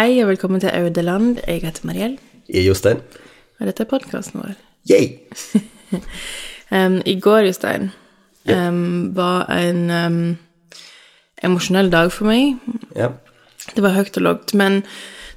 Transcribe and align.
Hei 0.00 0.14
og 0.22 0.30
velkommen 0.30 0.62
til 0.62 0.70
Audeland. 0.72 1.42
Jeg 1.44 1.60
heter 1.60 1.84
Mariell, 1.84 2.14
Jeg 2.48 2.62
er 2.62 2.66
Jostein. 2.70 3.02
og 3.60 3.66
dette 3.66 3.82
er 3.82 3.88
podkasten 3.90 4.40
vår. 4.40 4.54
Yay! 4.88 5.18
um, 6.76 7.02
I 7.04 7.20
går, 7.20 7.38
Jostein, 7.50 7.90
um, 8.48 9.14
var 9.14 9.44
en 9.52 9.90
um, 9.90 10.38
emosjonell 11.44 11.92
dag 11.92 12.08
for 12.12 12.30
meg. 12.32 12.56
Ja. 12.96 13.10
Det 13.76 13.84
var 13.84 13.92
høyt 13.98 14.16
og 14.16 14.24
lavt, 14.24 14.54
men 14.56 14.80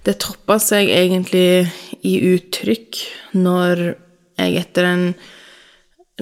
det 0.08 0.22
toppa 0.24 0.62
seg 0.64 0.96
egentlig 0.96 1.68
i 2.00 2.16
uttrykk 2.32 3.04
når 3.36 3.86
jeg 4.40 4.60
etter 4.64 4.92
en 4.94 5.08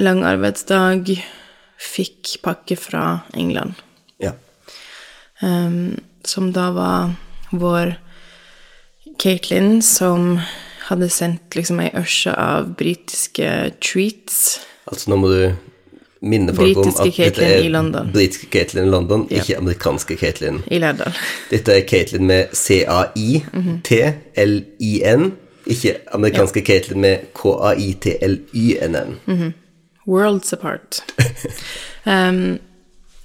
lang 0.02 0.26
arbeidsdag 0.26 1.14
fikk 1.78 2.40
pakke 2.42 2.74
fra 2.90 3.20
England. 3.38 3.78
ja. 4.18 4.34
Um, 5.44 6.00
som 6.26 6.50
da 6.54 6.72
var 6.74 7.14
vår 7.52 8.00
Caitlin 9.22 9.82
som 9.86 10.40
hadde 10.88 11.10
sendt 11.14 11.56
liksom 11.56 11.80
ei 11.84 11.92
ørse 11.96 12.34
av 12.34 12.72
britiske 12.80 13.50
treats. 13.84 14.60
Altså, 14.90 15.10
nå 15.12 15.16
må 15.22 15.28
du 15.32 15.52
minne 16.22 16.54
folk 16.54 16.78
om 16.78 16.90
at 16.90 17.00
at 17.08 17.18
dette 17.18 17.42
er 17.46 17.64
i 17.66 17.70
London. 17.70 18.12
britiske 18.14 18.48
Caitlyn 18.54 18.86
i 18.88 18.90
London, 18.92 19.28
Ja. 19.32 19.38
ikke 19.42 19.58
amerikanske 19.58 20.18
Caitlyn. 20.18 20.62
I 20.68 20.78
Lærdal. 20.82 21.14
Dette 21.50 21.72
er 21.74 21.82
Caitlyn 21.88 22.26
med 22.28 22.46
C-A-I-T-L-I-N, 23.92 25.32
ikke 25.66 25.96
amerikanske 26.14 26.62
Caitlyn 26.66 27.02
med 27.02 27.18
K-A-I-T-L-Y-N-N. 27.34 29.18
Worlds 30.08 30.54
apart. 30.54 31.04
um, 32.06 32.60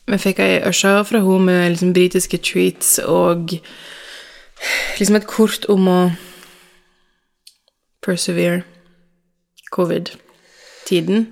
vi 0.06 0.18
fikk 0.18 0.38
ei 0.44 0.60
ørse 0.62 1.04
fra 1.08 1.18
henne 1.24 1.44
med 1.48 1.70
liksom 1.74 1.92
britiske 1.96 2.38
treats 2.38 2.98
og 3.02 3.56
liksom 4.98 5.18
et 5.18 5.26
kort 5.30 5.66
om 5.72 5.88
å 5.90 5.98
persevere 8.06 8.62
covid-tiden. 9.74 11.26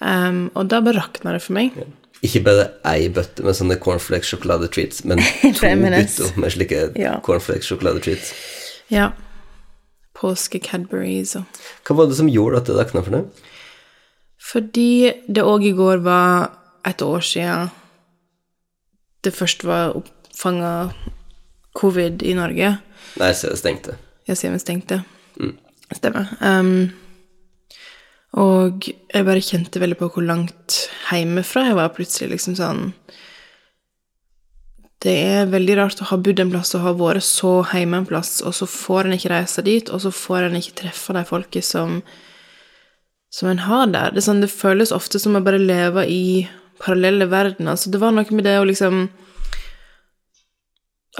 Um, 0.00 0.46
og 0.56 0.70
da 0.72 0.80
bare 0.80 0.96
rakna 1.02 1.34
det 1.36 1.42
for 1.44 1.56
meg. 1.58 1.74
Ikke 2.24 2.42
bare 2.44 2.66
ei 2.88 3.08
bøtte 3.12 3.44
med 3.44 3.56
sånne 3.56 3.76
cornflakes-sjokoladetreats, 3.80 5.04
men 5.08 5.20
to 5.56 5.68
bytter 5.80 6.38
med 6.40 6.54
slike 6.56 6.80
Ja. 7.00 7.18
cornflakes-sjokoladetreats. 7.24 8.32
Ja. 8.92 9.10
Påske-Cadburys 10.20 11.36
og 11.38 11.60
Hva 11.86 11.96
var 11.96 12.08
det 12.10 12.16
som 12.18 12.28
gjorde 12.28 12.60
at 12.60 12.68
det 12.68 12.76
rakna 12.76 13.04
for 13.06 13.14
deg? 13.16 13.44
Fordi 14.50 14.88
det 15.28 15.44
òg 15.46 15.64
i 15.68 15.76
går 15.76 16.00
var 16.04 16.50
et 16.88 17.02
år 17.04 17.22
siden 17.24 17.70
det 19.24 19.32
først 19.36 19.64
var 19.68 19.94
oppfanga 20.00 20.90
covid 21.80 22.22
i 22.22 22.36
Norge. 22.38 22.76
Nei, 23.20 23.32
så 23.34 23.50
det 23.50 23.60
stengte. 23.60 23.96
Sier 24.30 24.52
vi 24.54 24.60
stengte. 24.62 25.00
Stemmer. 25.90 26.28
Um, 26.38 26.90
og 28.38 28.86
jeg 28.86 29.26
bare 29.26 29.42
kjente 29.42 29.82
veldig 29.82 29.98
på 29.98 30.10
hvor 30.14 30.26
langt 30.26 30.84
hjemmefra 31.10 31.66
jeg 31.66 31.78
var 31.80 31.90
plutselig. 31.96 32.36
liksom 32.36 32.54
sånn 32.60 32.82
Det 35.02 35.16
er 35.32 35.50
veldig 35.50 35.76
rart 35.80 36.02
å 36.04 36.10
ha 36.12 36.18
bodd 36.20 36.42
en 36.42 36.52
plass 36.52 36.74
og 36.76 36.84
ha 36.84 36.92
vært 36.94 37.26
så 37.26 37.56
hjemme 37.72 38.02
en 38.02 38.06
plass, 38.06 38.38
og 38.44 38.54
så 38.54 38.68
får 38.70 39.08
en 39.08 39.16
ikke 39.16 39.32
reise 39.32 39.64
dit, 39.66 39.90
og 39.90 40.04
så 40.04 40.12
får 40.14 40.46
en 40.46 40.58
ikke 40.60 40.76
treffe 40.84 41.16
de 41.16 41.24
folket 41.26 41.66
som 41.66 42.02
som 43.30 43.46
en 43.48 43.62
har 43.62 43.86
der. 43.86 44.10
Det, 44.10 44.24
sånn, 44.26 44.40
det 44.42 44.50
føles 44.50 44.90
ofte 44.90 45.20
som 45.22 45.36
å 45.38 45.42
bare 45.46 45.60
leve 45.62 46.02
i 46.10 46.48
parallelle 46.82 47.28
verdener. 47.30 47.76
Så 47.78 47.92
det 47.94 48.00
var 48.02 48.10
noe 48.10 48.26
med 48.34 48.42
det 48.42 48.56
å 48.58 48.66
liksom 48.66 49.04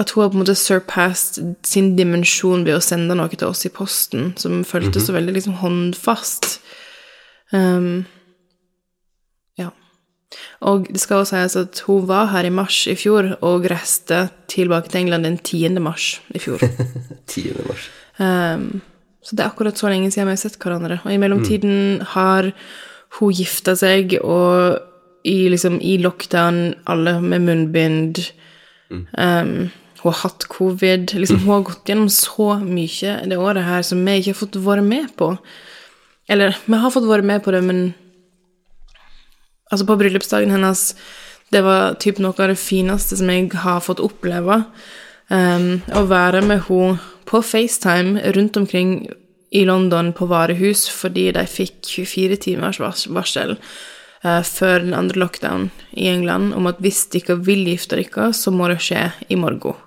At 0.00 0.14
hun 0.14 0.22
har 0.22 0.30
på 0.32 0.38
en 0.38 0.44
måte 0.44 0.56
surpassed 0.56 1.40
sin 1.66 1.92
dimensjon 1.98 2.64
ved 2.64 2.78
å 2.78 2.84
sende 2.84 3.16
noe 3.18 3.28
til 3.34 3.50
oss 3.50 3.66
i 3.68 3.72
posten, 3.74 4.32
som 4.40 4.62
føltes 4.64 5.06
så 5.06 5.16
veldig 5.16 5.34
liksom 5.36 5.58
håndfast. 5.60 6.54
Um, 7.52 8.06
ja. 9.60 9.68
Og 10.64 10.88
det 10.88 11.02
skal 11.02 11.20
også 11.20 11.36
sies 11.36 11.58
at 11.60 11.82
hun 11.84 12.06
var 12.08 12.30
her 12.32 12.48
i 12.48 12.54
mars 12.54 12.86
i 12.88 12.96
fjor, 12.96 13.34
og 13.44 13.68
reiste 13.70 14.28
tilbake 14.50 14.88
til 14.88 15.02
England 15.04 15.28
den 15.28 15.36
10. 15.38 15.82
mars 15.84 16.14
i 16.32 16.40
fjor. 16.40 16.64
10. 17.34 17.50
mars. 17.68 17.90
Um, 18.16 18.80
så 19.20 19.36
det 19.36 19.44
er 19.44 19.50
akkurat 19.50 19.78
så 19.78 19.90
lenge 19.92 20.08
siden 20.10 20.30
vi 20.30 20.36
har 20.38 20.40
sett 20.40 20.56
hverandre. 20.60 21.02
Og 21.04 21.12
i 21.12 21.20
mellomtiden 21.20 22.00
har 22.14 22.52
hun 23.18 23.34
gifta 23.36 23.76
seg, 23.76 24.16
og 24.24 24.80
i, 25.28 25.50
liksom, 25.52 25.76
i 25.84 25.98
lockdown, 26.00 26.70
alle 26.88 27.18
med 27.20 27.44
munnbind 27.44 28.22
um, 28.90 29.68
Hun 30.00 30.12
har 30.12 30.20
hatt 30.22 30.46
covid. 30.48 31.14
Liksom, 31.14 31.42
hun 31.44 31.54
har 31.54 31.66
gått 31.68 31.88
gjennom 31.88 32.10
så 32.12 32.54
mye 32.62 33.18
det 33.28 33.38
året 33.38 33.66
her 33.66 33.84
som 33.86 34.00
vi 34.04 34.18
ikke 34.20 34.34
har 34.34 34.40
fått 34.40 34.60
være 34.64 34.84
med 34.84 35.10
på. 35.20 35.34
Eller, 36.30 36.56
vi 36.64 36.78
har 36.78 36.94
fått 36.94 37.08
være 37.08 37.26
med 37.26 37.44
på 37.44 37.54
det, 37.54 37.64
men 37.66 37.90
Altså, 39.70 39.86
på 39.86 39.94
bryllupsdagen 40.00 40.50
hennes 40.50 40.96
Det 41.50 41.60
var 41.62 41.94
typ 42.02 42.18
noe 42.18 42.34
av 42.38 42.50
det 42.50 42.58
fineste 42.58 43.16
som 43.18 43.30
jeg 43.30 43.52
har 43.62 43.80
fått 43.82 44.02
oppleve. 44.02 44.64
Um, 45.30 45.82
å 45.94 46.04
være 46.10 46.42
med 46.46 46.64
henne 46.66 46.98
på 47.26 47.40
FaceTime 47.42 48.18
rundt 48.34 48.56
omkring 48.58 49.08
i 49.50 49.64
London 49.64 50.12
på 50.14 50.26
varehus 50.30 50.86
fordi 50.90 51.28
de 51.34 51.44
fikk 51.46 51.82
24 51.86 52.38
timers 52.46 52.78
varsel 52.80 53.56
eh, 53.56 54.42
før 54.46 54.84
den 54.84 54.94
andre 54.94 55.22
lockdown 55.24 55.68
i 55.90 56.08
England 56.10 56.54
om 56.58 56.66
at 56.70 56.78
hvis 56.82 57.04
dere 57.14 57.38
vil 57.46 57.66
gifte 57.70 57.98
dere, 57.98 58.30
så 58.34 58.54
må 58.54 58.70
det 58.70 58.80
skje 58.82 59.08
i 59.28 59.38
morgen. 59.38 59.78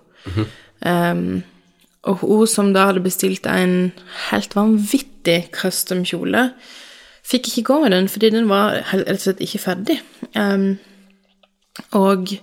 Um, 0.83 1.43
og 2.03 2.23
hun 2.23 2.47
som 2.51 2.73
da 2.75 2.89
hadde 2.89 3.03
bestilt 3.03 3.45
en 3.47 3.93
helt 4.29 4.55
vanvittig 4.57 5.37
custom 5.55 6.03
kjole, 6.07 6.49
fikk 7.23 7.47
ikke 7.49 7.67
gå 7.69 7.77
med 7.85 7.95
den 7.95 8.09
fordi 8.11 8.33
den 8.35 8.49
var 8.51 8.81
rett 8.91 9.15
og 9.15 9.23
slett 9.23 9.43
ikke 9.45 9.63
ferdig. 9.63 9.99
Um, 10.35 10.75
og 11.95 12.35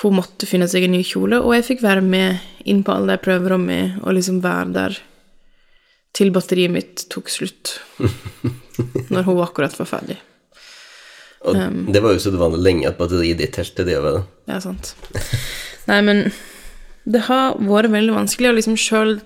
hun 0.00 0.16
måtte 0.16 0.48
finne 0.48 0.68
seg 0.70 0.86
en 0.86 0.94
ny 0.94 1.02
kjole, 1.04 1.42
og 1.42 1.52
jeg 1.56 1.66
fikk 1.66 1.84
være 1.84 2.04
med 2.04 2.40
inn 2.70 2.84
på 2.86 2.94
alle 2.94 3.16
de 3.16 3.24
prøverommene 3.24 4.00
og 4.04 4.14
liksom 4.16 4.40
være 4.44 4.72
der 4.76 4.98
til 6.16 6.32
batteriet 6.34 6.72
mitt 6.72 7.04
tok 7.12 7.30
slutt. 7.30 7.76
Når 9.12 9.26
hun 9.26 9.42
akkurat 9.44 9.76
var 9.78 9.88
ferdig. 9.90 10.16
Og 11.48 11.56
det 11.92 12.02
var 12.04 12.12
jo 12.12 12.20
så 12.20 12.32
det 12.32 12.40
var 12.40 12.56
lenge 12.56 12.88
at 12.88 12.98
batteriet 12.98 13.38
ditt 13.40 13.54
telte 13.56 13.86
det 13.88 13.96
over. 14.00 14.22
Ja, 14.50 14.58
sant. 14.60 14.92
Nei, 15.88 16.00
men 16.04 16.26
det 17.10 17.26
har 17.26 17.58
vært 17.58 17.92
veldig 17.92 18.14
vanskelig, 18.14 18.50
og 18.50 18.58
liksom 18.58 18.78
sjøl 18.78 19.18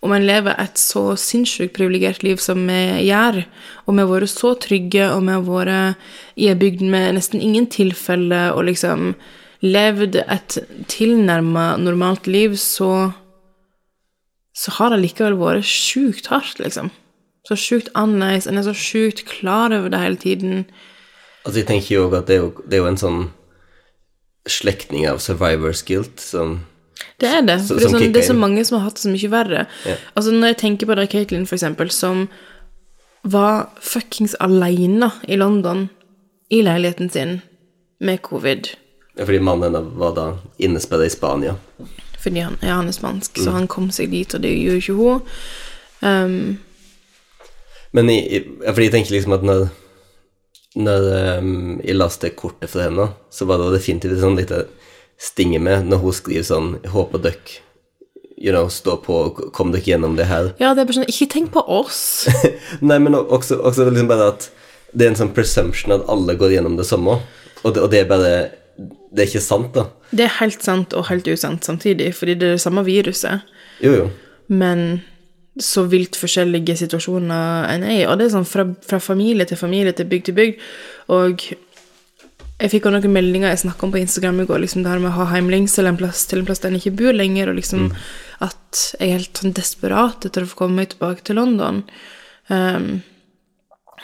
om 0.00 0.14
en 0.16 0.24
lever 0.24 0.56
et 0.56 0.80
så 0.80 1.10
sinnssykt 1.20 1.74
privilegert 1.76 2.22
liv 2.24 2.40
som 2.40 2.62
vi 2.68 3.04
gjør, 3.04 3.42
og 3.84 3.96
vi 3.96 4.00
har 4.00 4.08
vært 4.08 4.32
så 4.32 4.54
trygge, 4.56 5.10
og 5.12 5.26
vi 5.26 5.34
har 5.36 5.44
vært 5.44 6.40
i 6.40 6.48
ei 6.48 6.56
bygd 6.56 6.86
med 6.88 7.18
nesten 7.18 7.42
ingen 7.44 7.68
tilfeller, 7.68 8.54
og 8.56 8.64
liksom 8.70 9.12
levd 9.60 10.22
et 10.22 10.56
tilnærma 10.88 11.74
normalt 11.80 12.30
liv, 12.30 12.56
så 12.56 13.12
så 14.60 14.72
har 14.76 14.90
det 14.92 15.00
likevel 15.00 15.38
vært 15.40 15.68
sjukt 15.68 16.26
hardt, 16.28 16.58
liksom. 16.60 16.90
Så 17.48 17.56
sjukt 17.56 17.88
annerledes. 17.96 18.48
En 18.50 18.58
er 18.60 18.66
så 18.66 18.74
sjukt 18.76 19.22
klar 19.28 19.72
over 19.72 19.88
det 19.92 20.00
hele 20.02 20.18
tiden. 20.20 20.64
Altså, 21.46 21.62
jeg 21.62 21.68
tenker 21.70 21.94
jo 21.94 22.08
at 22.12 22.28
det 22.28 22.36
er 22.36 22.42
jo, 22.42 22.50
det 22.66 22.76
er 22.76 22.82
jo 22.82 22.90
en 22.90 23.00
sånn 23.00 23.22
slektning 24.50 25.06
av 25.08 25.22
survivor's 25.22 25.80
guilt 25.86 26.20
som 26.20 26.60
Det 27.20 27.28
er 27.28 27.42
det. 27.44 27.58
For 27.66 27.76
det, 27.76 27.84
er 27.84 27.92
sånn, 27.92 28.12
det 28.14 28.22
er 28.22 28.28
så 28.30 28.36
mange 28.38 28.64
som 28.64 28.78
har 28.78 28.86
hatt 28.88 28.96
det 28.96 29.04
så 29.04 29.12
mye 29.12 29.30
verre. 29.32 29.66
Yeah. 29.86 29.98
Altså 30.16 30.32
Når 30.32 30.54
jeg 30.54 30.58
tenker 30.62 30.88
på 30.88 30.96
da 30.96 31.04
Caitlyn, 31.06 31.46
for 31.46 31.58
eksempel, 31.58 31.90
som 31.92 32.28
var 33.28 33.66
fuckings 33.84 34.34
aleine 34.40 35.10
i 35.28 35.36
London, 35.36 35.88
i 36.50 36.62
leiligheten 36.64 37.10
sin, 37.12 37.40
med 38.00 38.22
covid. 38.24 38.70
ja, 39.18 39.24
Fordi 39.28 39.38
mannen 39.44 39.74
hennes 39.74 39.92
var 40.00 40.14
da 40.16 40.24
innesperret 40.58 41.10
i 41.10 41.12
Spania. 41.12 41.56
Fordi 42.20 42.40
han, 42.40 42.56
ja, 42.62 42.78
han 42.80 42.88
er 42.88 42.92
spansk, 42.96 43.36
Mm. 43.38 43.44
så 43.44 43.50
han 43.50 43.68
kom 43.68 43.90
seg 43.90 44.10
dit, 44.10 44.34
og 44.34 44.40
det 44.40 44.50
gjorde 44.56 44.80
ikke 44.80 44.96
hun. 44.96 45.20
Um, 46.00 46.58
Men 47.92 48.08
jeg, 48.08 48.44
fordi 48.66 48.84
jeg 48.88 48.92
tenker 48.92 49.12
liksom 49.14 49.32
at 49.36 49.42
når, 49.44 49.68
når 50.76 51.38
um, 51.38 51.80
jeg 51.84 51.96
leste 51.96 52.30
kortet 52.30 52.70
fra 52.70 52.86
henne, 52.88 53.08
så 53.30 53.44
var 53.48 53.58
det 53.58 53.72
definitivt 53.76 54.20
sånn 54.22 54.36
lite 54.38 54.64
stinge 55.20 55.60
med 55.62 55.90
når 55.90 56.00
hun 56.04 56.16
skriver 56.16 56.46
sånn 56.48 56.70
håper 56.94 57.22
dere 57.26 57.60
you 58.40 58.54
know, 58.54 58.70
stå 58.72 58.96
på, 59.04 59.18
kom 59.52 59.72
dere 59.74 59.84
gjennom 59.84 60.16
det 60.16 60.24
her. 60.30 60.54
ja, 60.58 60.72
det 60.72 60.82
er 60.82 60.88
bare 60.88 60.96
sånn 61.02 61.10
Ikke 61.12 61.28
tenk 61.34 61.52
på 61.52 61.60
oss! 61.60 62.00
Nei, 62.80 62.96
men 62.96 63.18
også, 63.18 63.60
også 63.60 63.90
liksom 63.90 64.08
bare 64.08 64.30
at 64.32 64.48
det 64.90 65.06
er 65.06 65.12
en 65.12 65.20
sånn 65.20 65.34
presumption 65.36 65.94
at 65.94 66.08
alle 66.10 66.34
går 66.40 66.56
gjennom 66.56 66.78
det 66.80 66.88
samme, 66.88 67.20
og 67.60 67.76
det, 67.76 67.84
og 67.84 67.92
det 67.92 68.00
er 68.00 68.08
bare 68.10 68.32
Det 69.12 69.22
er 69.22 69.28
ikke 69.28 69.44
sant, 69.44 69.74
da. 69.76 69.84
Det 70.10 70.24
er 70.24 70.36
helt 70.40 70.64
sant 70.64 70.96
og 70.96 71.08
helt 71.10 71.28
usant 71.28 71.66
samtidig, 71.66 72.12
fordi 72.16 72.38
det 72.40 72.48
er 72.48 72.56
det 72.56 72.64
samme 72.64 72.82
viruset. 72.86 73.44
Jo, 73.84 73.92
jo. 73.96 74.10
men 74.48 75.02
så 75.60 75.82
vilt 75.90 76.16
forskjellige 76.16 76.76
situasjoner 76.78 77.66
en 77.74 77.84
er 77.84 77.96
i. 77.96 78.04
Og 78.06 78.16
det 78.18 78.28
er 78.28 78.32
sånn 78.36 78.46
fra, 78.48 78.64
fra 78.86 79.00
familie 79.02 79.44
til 79.50 79.58
familie 79.58 79.92
til 79.98 80.06
bygd 80.08 80.28
til 80.28 80.36
bygd. 80.38 80.62
Og 81.12 81.42
jeg 82.60 82.70
fikk 82.74 82.86
også 82.86 82.98
noen 83.00 83.14
meldinger 83.14 83.52
jeg 83.52 83.62
snakka 83.64 83.86
om 83.86 83.92
på 83.94 84.00
Instagram 84.00 84.40
i 84.42 84.46
går, 84.48 84.60
liksom 84.64 84.82
det 84.84 84.90
her 84.92 85.00
med 85.02 85.10
å 85.12 85.18
ha 85.18 85.28
heimlengsel 85.32 85.88
en 85.88 85.96
plass 86.00 86.26
til 86.28 86.42
en 86.42 86.48
plass 86.48 86.60
der 86.62 86.70
en 86.72 86.80
ikke 86.80 86.92
bor 86.98 87.16
lenger, 87.16 87.48
og 87.50 87.56
liksom 87.56 87.86
at 88.44 88.82
jeg 88.98 89.06
er 89.08 89.16
helt 89.18 89.40
sånn 89.40 89.54
desperat 89.56 90.26
etter 90.28 90.44
å 90.44 90.50
få 90.50 90.60
komme 90.62 90.80
meg 90.82 90.92
tilbake 90.92 91.24
til 91.24 91.40
London. 91.40 91.82
Um, 92.48 93.00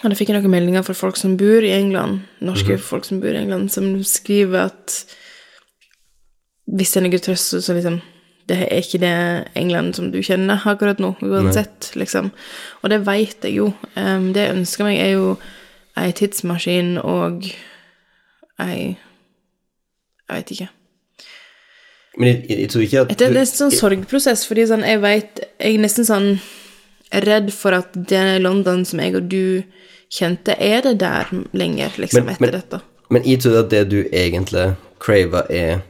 og 0.03 0.11
da 0.13 0.17
fikk 0.19 0.31
jeg 0.33 0.41
noen 0.41 0.53
meldinger 0.53 0.85
fra 0.87 0.97
folk 0.97 1.17
som 1.21 1.37
bor 1.41 1.65
i 1.65 1.73
England, 1.73 2.25
norske 2.45 2.77
folk 2.81 3.07
som 3.09 3.21
bor 3.23 3.33
i 3.33 3.41
England, 3.41 3.73
som 3.73 3.89
skriver 4.05 4.69
at 4.71 4.99
hvis 6.67 6.93
det 6.93 7.15
er 7.15 7.25
trøst, 7.29 7.63
så- 7.63 7.75
liksom 7.75 8.03
Det 8.49 8.57
er 8.71 8.79
ikke 8.79 9.01
det 9.01 9.49
England 9.57 9.97
som 9.97 10.13
du 10.13 10.21
kjenner 10.23 10.61
akkurat 10.65 10.99
nå, 11.01 11.17
uansett, 11.21 11.91
liksom. 11.97 12.31
Og 12.85 12.91
det 12.91 13.05
veit 13.05 13.43
jeg 13.43 13.55
jo. 13.57 13.75
Um, 13.97 14.33
det 14.33 14.47
jeg 14.47 14.55
ønsker 14.55 14.85
meg, 14.85 15.01
er 15.01 15.11
jo 15.17 15.37
ei 15.97 16.13
tidsmaskin 16.13 17.05
og 17.05 17.43
ei 18.63 18.97
Jeg 20.29 20.35
veit 20.37 20.51
ikke. 20.51 20.69
Men 22.19 22.29
jeg, 22.29 22.45
jeg, 22.49 22.59
jeg 22.61 22.71
tror 22.73 22.81
ikke 22.87 23.01
at 23.01 23.09
Det, 23.09 23.19
det 23.19 23.37
er 23.37 23.41
en 23.41 23.47
sånn 23.47 23.75
sorgprosess, 23.77 24.47
fordi 24.49 24.65
sånn, 24.67 24.83
jeg 24.89 25.01
veit 25.03 25.41
Jeg 25.61 25.75
er 25.77 25.83
nesten 25.85 26.09
sånn 26.09 26.31
redd 27.23 27.53
for 27.55 27.77
at 27.77 27.93
det 28.11 28.41
London 28.43 28.85
som 28.85 28.99
jeg 28.99 29.15
og 29.15 29.29
du 29.31 29.63
kjente, 30.11 30.57
er 30.59 30.81
det 30.83 30.97
der 30.99 31.29
lenger, 31.55 31.93
liksom, 31.99 32.25
Men- 32.25 32.35
etter 32.35 32.41
men- 32.47 32.51
dette. 32.57 32.81
Men 33.11 33.23
jeg 33.23 33.41
tror 33.41 33.59
at 33.61 33.71
det 33.71 33.89
du 33.89 34.01
egentlig 34.13 34.75
craver, 34.99 35.47
er 35.51 35.83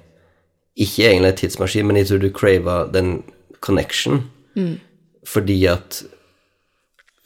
ikke 0.77 1.07
egentlig 1.09 1.31
en 1.33 1.37
tidsmaskin, 1.37 1.87
men 1.87 1.97
jeg 1.97 2.07
tror 2.11 2.19
du 2.21 2.31
craver 2.31 2.93
den 2.93 3.23
connection. 3.61 4.31
Fordi 5.25 5.65
at 5.67 6.03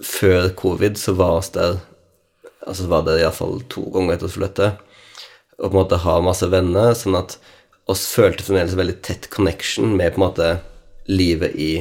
før 0.02 0.48
covid 0.54 0.94
så 0.96 1.12
var 1.16 1.40
vi 1.40 1.58
der 1.58 1.80
Altså 2.68 2.86
var 2.86 3.02
det 3.02 3.20
iallfall 3.22 3.62
to 3.72 3.82
ganger 3.90 4.14
etter 4.14 4.26
oss 4.26 4.34
flyttet, 4.36 4.76
og 5.60 5.68
på 5.68 5.74
en 5.74 5.80
måte 5.82 6.00
ha 6.02 6.16
masse 6.24 6.46
venner, 6.50 6.94
sånn 6.96 7.18
at 7.20 7.36
oss 7.90 8.06
følte 8.14 8.46
fremdeles 8.46 8.78
veldig 8.78 8.98
tett 9.04 9.28
connection 9.32 9.92
med 9.96 10.14
på 10.14 10.20
en 10.20 10.26
måte 10.26 10.50
livet 11.10 11.56
i 11.58 11.72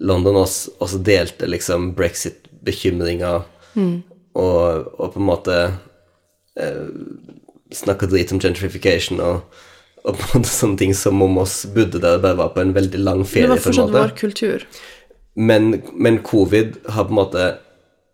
London. 0.00 0.36
Oss, 0.42 0.66
oss 0.82 0.96
delte 1.06 1.48
liksom 1.48 1.92
brexit-bekymringer 1.98 3.46
og, 3.78 4.90
og 4.98 5.14
på 5.14 5.20
en 5.20 5.28
måte 5.28 5.58
snakka 7.72 8.08
drit 8.10 8.32
om 8.34 8.40
gentrification 8.42 9.20
og, 9.22 9.40
og 10.04 10.18
på 10.18 10.26
en 10.26 10.40
måte 10.40 10.50
sånne 10.50 10.80
ting 10.80 10.94
som 10.96 11.22
om 11.22 11.40
oss 11.42 11.60
bodde 11.74 12.00
der 12.02 12.18
og 12.18 12.24
bare 12.24 12.40
var 12.40 12.54
på 12.54 12.64
en 12.64 12.74
veldig 12.76 13.02
lang 13.02 13.24
ferie. 13.24 13.46
Det 13.46 13.56
var 13.56 13.64
fortsatt 13.68 13.94
vår 13.94 14.14
kultur. 14.18 14.68
Men, 15.38 15.82
men 15.94 16.22
covid 16.26 16.80
har 16.90 17.06
på 17.06 17.14
en 17.14 17.20
måte 17.20 17.48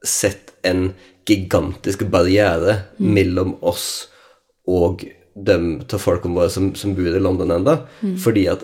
sett 0.04 0.52
en 0.66 0.90
gigantisk 1.24 2.04
barriere 2.12 2.82
mellom 3.00 3.54
oss 3.64 4.10
og 4.70 5.04
de 5.34 5.56
av 5.82 5.98
folkene 6.00 6.38
våre 6.38 6.50
som, 6.52 6.70
som 6.78 6.94
bor 6.94 7.10
i 7.10 7.22
London 7.22 7.52
ennå, 7.56 7.76
fordi 8.22 8.46
at 8.52 8.62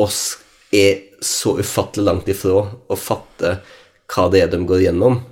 oss 0.00 0.38
er 0.72 1.00
så 1.24 1.56
ufattelig 1.60 2.04
langt 2.04 2.28
ifra 2.32 2.66
å 2.88 2.98
fatte 2.98 3.58
hva 4.12 4.26
det 4.32 4.42
er 4.42 4.50
de 4.52 4.60
går 4.68 4.84
gjennom. 4.86 5.22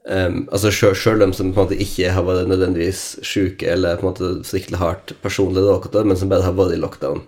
Um, 0.00 0.46
altså 0.48 0.70
Sjøl 0.72 1.20
de 1.20 1.28
som 1.36 1.50
på 1.52 1.60
en 1.60 1.66
måte 1.66 1.76
ikke 1.76 2.12
har 2.14 2.24
vært 2.24 2.48
nødvendigvis 2.48 3.02
syke 3.26 3.68
eller 3.68 3.98
på 4.00 4.06
en 4.06 4.08
måte 4.08 4.30
fryktelig 4.48 4.80
hardt 4.80 5.12
personlig 5.20 5.64
råkete, 5.66 6.06
men 6.08 6.16
som 6.16 6.30
bare 6.32 6.46
har 6.46 6.56
vært 6.56 6.76
i 6.76 6.80
lockdown 6.80 7.20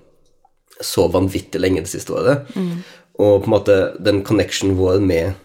så 0.82 1.06
vanvittig 1.12 1.60
lenge 1.60 1.84
det 1.84 1.92
siste 1.92 2.14
året. 2.16 2.48
Og 3.20 3.42
på 3.42 3.48
en 3.50 3.54
måte 3.54 3.76
den 4.02 4.22
connection 4.26 4.74
vår 4.78 5.02
med, 5.04 5.36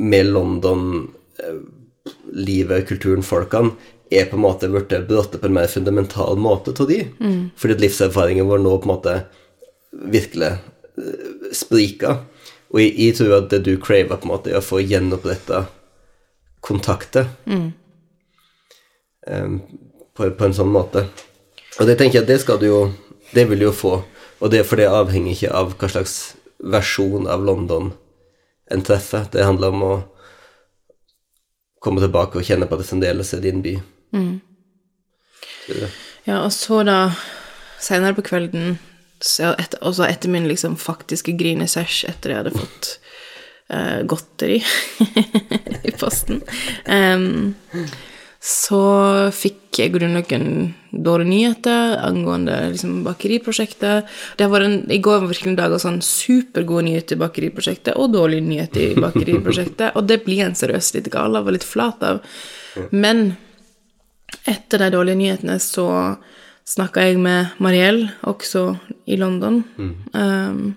med 0.00 0.32
London, 0.32 1.12
eh, 1.38 1.60
livet, 2.32 2.88
kulturen, 2.88 3.22
folkene, 3.22 3.76
er 4.18 4.28
på 4.30 4.36
en 4.38 4.44
måte 4.44 4.68
blitt 4.70 4.92
bedratt 4.92 5.34
på 5.38 5.48
en 5.48 5.56
mer 5.56 5.70
fundamental 5.70 6.36
måte 6.40 6.74
av 6.76 6.88
de. 6.90 7.00
Fordi 7.56 7.76
at 7.76 7.84
livserfaringen 7.84 8.48
vår 8.48 8.62
nå 8.62 8.76
på 8.78 8.88
en 8.88 8.92
måte 8.94 9.14
virkelig 10.12 10.50
eh, 10.52 11.52
spriker. 11.56 12.22
Og 12.72 12.80
jeg, 12.80 12.92
jeg 12.98 13.16
tror 13.18 13.36
at 13.38 13.50
det 13.52 13.62
du 13.66 13.76
craver, 13.80 14.16
på 14.16 14.28
en 14.28 14.32
måte, 14.34 14.52
er 14.52 14.60
å 14.60 14.64
få 14.64 14.80
gjenoppretta 14.80 15.66
kontakter. 16.64 17.28
Em, 19.26 19.60
på, 20.16 20.30
på 20.30 20.44
en 20.44 20.56
sånn 20.56 20.72
måte. 20.72 21.06
Og 21.78 21.88
det 21.88 21.96
tenker 21.98 22.20
jeg 22.20 22.26
at 22.26 22.30
det 22.30 22.40
skal 22.42 22.58
du 22.60 22.66
jo 22.68 22.80
Det 23.32 23.46
vil 23.48 23.62
du 23.62 23.70
jo 23.70 23.72
få. 23.72 23.94
Og 24.44 24.50
det 24.52 24.66
for 24.68 24.76
det 24.76 24.90
avhenger 24.92 25.32
ikke 25.32 25.52
av 25.56 25.70
hva 25.80 25.88
slags 25.88 26.34
versjon 26.60 27.24
av 27.30 27.44
London 27.46 27.92
en 28.72 28.82
treffer. 28.84 29.24
Det 29.32 29.46
handler 29.46 29.72
om 29.72 29.84
å 29.86 29.94
komme 31.82 32.02
tilbake 32.02 32.38
og 32.38 32.44
kjenne 32.44 32.68
på 32.68 32.76
at 32.76 32.82
det 32.82 32.88
fremdeles 32.90 33.32
er 33.32 33.40
din 33.44 33.62
by. 33.64 33.72
Tror. 34.12 35.88
Ja, 36.26 36.42
og 36.44 36.52
så 36.54 36.82
da, 36.86 36.98
senere 37.82 38.16
på 38.18 38.26
kvelden, 38.26 38.76
så 39.22 39.54
etter, 39.58 39.82
også 39.86 40.06
etter 40.08 40.32
min 40.32 40.48
liksom 40.50 40.76
faktiske 40.80 41.34
grinesesh 41.38 42.06
etter 42.10 42.32
jeg 42.32 42.42
hadde 42.42 42.54
fått 42.56 42.94
uh, 43.72 44.00
godteri 44.08 44.60
i 45.88 45.92
posten, 45.98 46.42
um, 46.86 47.52
så 48.42 48.82
fikk 49.34 49.78
jeg 49.78 49.92
grunn 49.94 50.16
noen 50.16 50.46
dårlige 50.90 51.30
nyheter 51.30 51.92
angående 52.02 52.56
liksom, 52.72 52.96
bakeriprosjektet. 53.06 54.10
Det 54.36 54.48
vært 54.50 54.66
en, 54.66 54.74
I 54.90 54.98
går 55.02 55.22
var 55.22 55.30
virkelig 55.30 55.52
en 55.52 55.60
dag 55.60 55.76
av 55.76 55.82
sånn 55.84 56.00
supergode 56.02 56.88
nyheter 56.88 57.16
i 57.16 57.22
bakeriprosjektet 57.22 57.94
og 57.94 58.10
dårlige 58.16 58.44
nyheter 58.48 58.82
i 58.88 58.98
bakeriprosjektet, 58.98 59.94
og 59.94 60.10
det 60.10 60.24
blir 60.26 60.42
en 60.44 60.58
seriøst 60.58 60.98
litt 60.98 61.12
gal 61.14 61.38
av 61.38 61.46
og 61.46 61.54
litt 61.54 61.66
flat 61.66 62.02
av. 62.04 62.20
Men 62.90 63.36
etter 64.48 64.82
de 64.82 64.90
dårlige 64.94 65.20
nyhetene 65.20 65.58
så 65.62 65.86
snakka 66.68 67.06
jeg 67.06 67.18
med 67.22 67.54
Mariell, 67.62 68.06
også 68.28 68.76
i 69.10 69.18
London. 69.18 69.62
Um, 70.14 70.76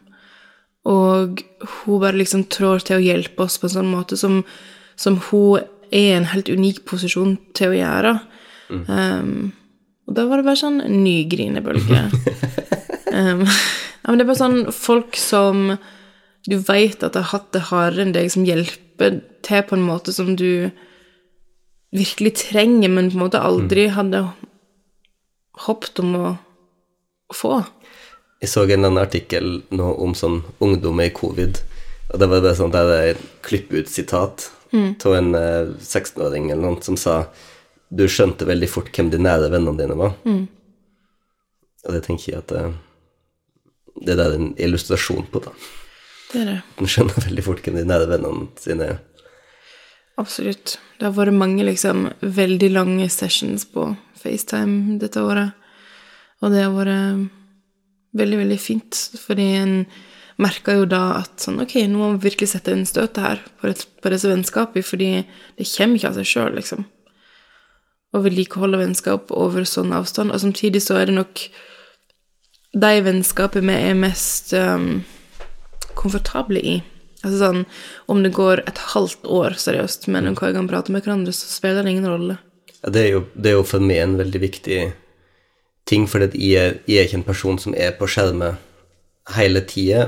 og 0.86 1.42
hun 1.62 2.01
bare 2.01 2.18
liksom 2.20 2.46
trår 2.51 2.86
til 2.86 3.00
å 3.00 3.06
hjelpe 3.06 3.46
oss 3.46 3.58
på 3.62 3.70
en 3.70 3.75
sånn 3.78 3.89
måte 3.89 4.18
som, 4.20 4.42
som 4.98 5.18
hun 5.30 5.62
er 5.62 5.72
i 5.96 6.16
en 6.16 6.28
helt 6.32 6.50
unik 6.50 6.84
posisjon 6.89 7.38
til 7.58 7.74
å 7.74 7.78
gjøre. 7.78 8.16
Um, 8.70 9.54
og 10.06 10.18
da 10.18 10.25
var 10.30 10.42
det 10.42 10.48
bare 10.48 10.62
sånn 10.62 10.82
ny 11.04 11.18
grinebølge. 11.30 12.01
um, 13.18 13.46
ja, 13.46 14.08
men 14.10 14.20
det 14.20 14.25
er 14.25 14.30
bare 14.30 14.42
sånn 14.42 14.60
folk 14.74 15.18
som 15.18 15.78
du 16.46 16.58
veit 16.62 17.01
at 17.06 17.18
har 17.18 17.32
hatt 17.32 17.51
det 17.56 17.68
hardere 17.72 18.06
enn 18.06 18.13
deg, 18.13 18.30
som 18.34 18.46
hjelper 18.46 19.22
til 19.46 19.63
på 19.66 19.78
en 19.78 19.86
måte 19.86 20.13
som 20.13 20.36
du 20.38 20.70
virkelig 21.94 22.36
trenger, 22.42 22.89
men 22.89 23.12
på 23.12 23.18
en 23.18 23.25
måte 23.25 23.42
aldri 23.44 23.88
hadde 23.94 24.24
håpet 25.65 26.01
om 26.04 26.15
å, 26.20 26.25
få. 27.34 27.63
Jeg 28.44 28.51
så 28.51 28.65
en 28.65 28.86
annen 28.86 29.01
artikkel 29.01 29.63
nå 29.74 29.88
om 30.04 30.13
sånn 30.18 30.44
ungdom 30.62 31.00
i 31.01 31.10
covid, 31.15 31.58
og 32.12 32.20
det 32.22 32.27
var 32.30 32.44
bare 32.44 32.58
sånn 32.60 32.74
der 32.74 32.92
jeg 32.94 33.15
klippet 33.48 33.86
ut 33.86 33.89
sitat 33.89 34.46
av 34.75 35.15
en 35.15 35.32
eh, 35.39 35.72
16-åring 35.80 36.51
eller 36.51 36.68
noe 36.68 36.84
som 36.86 36.98
sa 37.00 37.24
du 37.89 38.06
skjønte 38.12 38.46
veldig 38.46 38.70
fort 38.70 38.92
hvem 38.94 39.10
de 39.13 39.22
nære 39.22 39.50
vennene 39.54 39.80
dine 39.80 39.98
var. 39.98 40.13
Og 41.86 41.96
det 41.96 42.04
tenker 42.06 42.32
jeg 42.32 42.44
at 42.44 42.51
det, 42.51 42.63
det 44.06 44.18
der 44.20 44.34
er 44.34 44.38
en 44.39 44.54
illustrasjon 44.58 45.27
på, 45.32 45.42
da. 45.46 45.54
Det 46.32 46.42
er 46.42 46.50
det. 46.50 46.56
Du 46.80 46.86
skjønner 46.89 47.27
veldig 47.27 47.46
fort 47.46 47.62
hvem 47.65 47.77
de 47.80 47.86
nære 47.88 48.10
vennene 48.10 48.50
sine 48.62 48.89
er. 48.94 49.04
Absolutt. 50.22 50.77
Det 51.00 51.10
har 51.10 51.15
vært 51.15 51.36
mange 51.36 51.65
liksom 51.67 52.07
veldig 52.22 52.72
lange 52.72 53.07
sessions 53.12 53.65
på 53.67 53.89
FaceTime 54.22 55.00
dette 55.01 55.22
året. 55.22 55.51
Og 56.43 56.53
det 56.53 56.63
har 56.63 56.75
vært 56.75 57.31
veldig, 58.15 58.39
veldig 58.43 58.60
fint, 58.62 59.00
fordi 59.19 59.48
en 59.60 59.77
merka 60.41 60.75
jo 60.75 60.88
da 60.89 61.22
at 61.22 61.39
sånn 61.43 61.62
Ok, 61.63 61.77
nå 61.88 62.00
må 62.00 62.10
vi 62.15 62.29
virkelig 62.29 62.51
sette 62.51 62.74
inn 62.75 62.84
støtet 62.88 63.22
her 63.24 63.43
på 63.62 64.12
disse 64.12 64.31
vennskapene, 64.31 64.84
fordi 64.84 65.12
det 65.55 65.67
kommer 65.69 66.00
ikke 66.00 66.12
av 66.12 66.19
seg 66.19 66.31
sjøl, 66.31 66.57
liksom. 66.60 66.88
Å 68.15 68.24
vedlikeholde 68.24 68.79
vennskap 68.79 69.31
over 69.36 69.67
sånn 69.67 69.91
avstand. 69.95 70.31
Og 70.31 70.43
samtidig 70.43 70.84
så 70.84 71.00
er 71.01 71.10
det 71.10 71.17
nok 71.17 71.45
de 72.75 72.91
vennskapene 73.03 73.72
vi 73.72 73.89
er 73.91 73.98
mest 74.00 74.53
um, 74.55 75.03
komfortable 76.00 76.63
i. 76.63 76.77
Altså 77.25 77.39
sånn, 77.41 77.63
Om 78.12 78.22
det 78.22 78.36
går 78.38 78.62
et 78.70 78.82
halvt 78.94 79.25
år 79.25 79.58
seriøst 79.62 80.05
mellom 80.13 80.38
hver 80.38 80.53
gang 80.53 80.67
vi 80.67 80.74
prater 80.75 80.94
med 80.94 81.05
hverandre, 81.05 81.34
så 81.34 81.50
spiller 81.50 81.82
det 81.82 81.96
ingen 81.96 82.10
rolle. 82.10 82.38
Ja, 82.84 82.91
det, 82.94 83.01
er 83.01 83.12
jo, 83.15 83.24
det 83.34 83.51
er 83.51 83.58
jo 83.58 83.65
for 83.65 83.82
meg 83.82 84.03
en 84.03 84.20
veldig 84.20 84.41
viktig 84.44 84.82
ting, 85.89 86.05
for 86.10 86.22
jeg, 86.22 86.36
jeg 86.38 87.00
er 87.00 87.08
ikke 87.08 87.22
en 87.22 87.25
person 87.25 87.58
som 87.62 87.74
er 87.77 87.96
på 87.98 88.10
skjermet 88.10 88.62
hele 89.36 89.62
tida, 89.65 90.05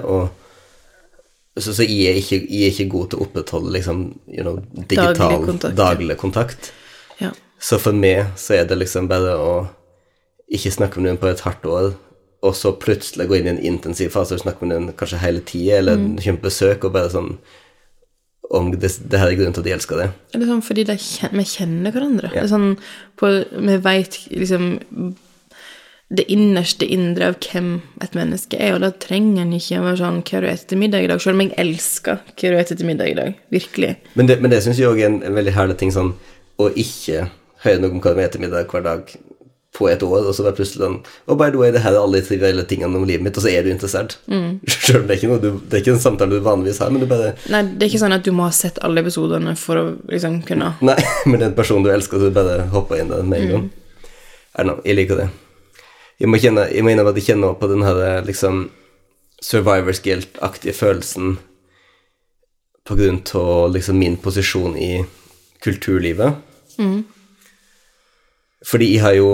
så, 1.57 1.73
så 1.73 1.85
jeg, 1.85 2.11
er 2.11 2.19
ikke, 2.21 2.37
jeg 2.45 2.67
er 2.67 2.73
ikke 2.73 2.91
god 2.91 3.09
til 3.09 3.19
å 3.19 3.25
opprettholde 3.25 3.73
liksom, 3.73 4.03
you 4.29 4.45
know, 4.45 4.59
digital 4.77 5.15
Daglig 5.17 5.47
kontakt, 5.47 5.77
daglig 5.77 6.17
kontakt. 6.21 6.71
Ja. 7.21 7.31
Så 7.57 7.79
for 7.81 7.97
meg 7.97 8.35
så 8.37 8.59
er 8.59 8.67
det 8.69 8.77
liksom 8.77 9.09
bare 9.09 9.33
å 9.41 9.53
ikke 10.53 10.75
snakke 10.75 11.01
med 11.01 11.09
noen 11.09 11.21
på 11.21 11.31
et 11.31 11.41
hardt 11.45 11.65
år, 11.65 11.95
og 12.47 12.55
så 12.55 12.71
plutselig 12.79 13.27
gå 13.29 13.37
inn 13.39 13.47
i 13.49 13.53
en 13.55 13.63
intensiv 13.75 14.09
fase 14.15 14.35
og 14.37 14.41
snakke 14.43 14.65
med 14.65 14.75
den 14.77 14.91
kanskje 14.97 15.19
hele 15.23 15.39
tida, 15.45 15.77
eller 15.81 15.97
Mm. 15.97 16.17
kjøpe 16.23 16.41
besøk, 16.49 16.83
og 16.85 16.93
bare 16.93 17.09
sånn 17.13 17.37
om 18.49 18.71
det, 18.71 18.93
det 19.09 19.19
her 19.19 19.27
er 19.27 19.35
grunnen 19.35 19.53
til 19.53 19.59
at 19.59 19.65
de 19.67 19.71
elsker 19.75 19.97
det. 19.99 20.09
Er 20.33 20.39
det 20.39 20.47
sånn 20.47 20.61
fordi 20.63 20.83
de 20.87 20.93
kjen- 20.95 21.33
vi 21.35 21.43
kjenner 21.43 21.91
hverandre? 21.91 22.29
Det 22.31 22.43
er 22.45 22.47
sånn 22.47 22.77
på, 23.17 23.45
Vi 23.51 23.77
veit 23.83 24.19
liksom 24.31 24.79
det 26.09 26.23
innerste 26.31 26.87
indre 26.87 27.27
av 27.27 27.35
hvem 27.43 27.81
et 28.01 28.13
menneske 28.15 28.55
er, 28.63 28.75
og 28.77 28.79
da 28.85 28.91
trenger 28.91 29.41
en 29.41 29.51
ikke 29.57 29.81
å 29.81 29.83
være 29.83 29.97
sånn 29.99 30.21
Hva 30.23 30.31
har 30.37 30.41
du 30.45 30.47
spist 30.53 30.69
til 30.69 30.77
middag 30.79 31.03
i 31.03 31.07
dag? 31.11 31.19
Selv 31.19 31.35
om 31.35 31.41
jeg 31.41 31.55
elsker 31.57 32.21
hva 32.23 32.47
har 32.47 32.55
du 32.55 32.63
spist 32.63 32.77
til 32.79 32.87
middag 32.87 33.09
i 33.11 33.17
dag. 33.17 33.35
Virkelig. 33.51 33.95
Men 34.15 34.25
det, 34.27 34.41
men 34.41 34.51
det 34.51 34.61
syns 34.63 34.77
jeg 34.79 34.87
òg 34.87 35.01
er 35.01 35.09
en, 35.11 35.23
en 35.23 35.35
veldig 35.35 35.53
herlig 35.57 35.77
ting, 35.77 35.91
sånn 35.91 36.13
å 36.57 36.69
ikke 36.71 37.27
høre 37.65 37.81
noe 37.81 37.91
om 37.91 37.99
hva 37.99 38.15
du 38.15 38.21
spiser 38.23 38.39
middag 38.39 38.71
hver 38.71 38.83
dag 38.87 39.11
på 39.77 39.87
et 39.91 40.03
år, 40.03 40.25
og 40.25 40.33
så 40.35 40.45
være 40.45 40.57
plutselig 40.57 40.81
den 40.81 40.95
Og 41.29 41.37
by 41.37 41.51
the 41.53 41.59
way, 41.61 41.71
det 41.73 41.83
her 41.83 41.93
er 41.93 42.01
alle 42.01 42.21
de 42.21 42.25
trivielle 42.25 42.65
tingene 42.69 42.97
om 42.97 43.05
livet 43.05 43.23
mitt, 43.25 43.37
og 43.37 43.45
så 43.45 43.51
er 43.51 43.65
du 43.65 43.69
interessert. 43.71 44.17
Mm. 44.25 44.59
Selv 44.73 45.01
om 45.01 45.07
det 45.07 45.15
er 45.15 45.19
ikke 45.19 45.31
noe 45.31 45.43
du, 45.43 45.49
det 45.61 45.77
er 45.77 45.83
ikke 45.83 45.95
en 45.95 46.03
samtale 46.03 46.37
du 46.37 46.45
vanligvis 46.45 46.81
har, 46.83 46.93
men 46.93 47.03
du 47.03 47.09
bare 47.09 47.33
Nei, 47.53 47.63
det 47.69 47.85
er 47.85 47.91
ikke 47.91 48.03
sånn 48.05 48.17
at 48.17 48.25
du 48.25 48.31
må 48.35 48.47
ha 48.47 48.53
sett 48.55 48.79
alle 48.85 49.03
episodene 49.05 49.53
for 49.59 49.81
å 49.81 49.85
liksom 50.09 50.39
kunne 50.47 50.73
Nei, 50.89 50.97
men 51.25 51.37
det 51.37 51.43
er 51.45 51.51
en 51.51 51.59
person 51.59 51.85
du 51.85 51.91
elsker, 51.93 52.21
så 52.21 52.31
du 52.31 52.37
bare 52.37 52.63
hopper 52.73 53.03
inn 53.03 53.13
der 53.13 53.27
med 53.27 53.45
en 53.45 53.53
gang. 53.53 53.67
Mm. 53.67 53.83
don't 54.57 54.71
know, 54.71 54.81
jeg 54.85 54.97
liker 54.97 55.21
det. 55.21 55.29
Jeg 56.17 56.31
må, 56.33 56.39
kjenne, 56.41 56.65
jeg 56.73 56.81
må 56.81 56.89
innrømme 56.89 57.13
at 57.13 57.19
jeg 57.21 57.29
kjenner 57.29 57.59
på 57.59 57.69
den 57.69 57.85
her 57.85 58.25
liksom 58.25 58.71
survivors 59.43 60.01
guilt-aktige 60.01 60.73
følelsen 60.73 61.37
på 62.87 62.95
grunn 62.97 63.19
av 63.35 63.69
liksom 63.75 63.99
min 63.99 64.15
posisjon 64.17 64.77
i 64.79 65.05
kulturlivet. 65.61 66.39
Mm. 66.79 67.03
Fordi 68.65 68.89
jeg 68.93 69.03
har 69.03 69.15
jo 69.17 69.29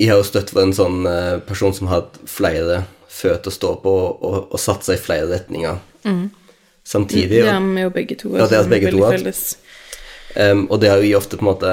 Jeg 0.00 0.08
har 0.10 0.20
jo 0.22 0.26
støtt 0.26 0.50
for 0.50 0.62
en 0.64 0.72
sånn 0.74 1.06
eh, 1.06 1.38
person 1.46 1.74
som 1.76 1.88
har 1.90 2.02
hatt 2.02 2.18
flere 2.30 2.84
føtter 3.12 3.52
å 3.52 3.54
stå 3.54 3.72
på 3.84 3.90
og, 3.92 4.22
og, 4.24 4.38
og 4.54 4.60
satt 4.60 4.86
seg 4.86 4.96
i 4.98 5.02
flere 5.02 5.28
retninger 5.30 5.78
samtidig. 6.84 7.42
Det 7.42 7.42
og- 7.44 7.54
er 7.54 7.66
vi 7.74 7.82
jo 7.84 7.90
begge 7.90 8.16
to. 8.18 8.30
Ja, 8.36 8.46
det 8.46 8.56
er 8.56 8.62
altså, 8.64 8.70
begge 8.72 8.90
to, 8.90 9.02
felles. 9.10 9.42
Um, 10.34 10.64
og 10.70 10.80
det 10.80 10.88
har 10.90 10.96
jo 11.02 11.04
jeg 11.10 11.18
ofte 11.18 11.36
på 11.36 11.44
en 11.44 11.50
måte 11.52 11.72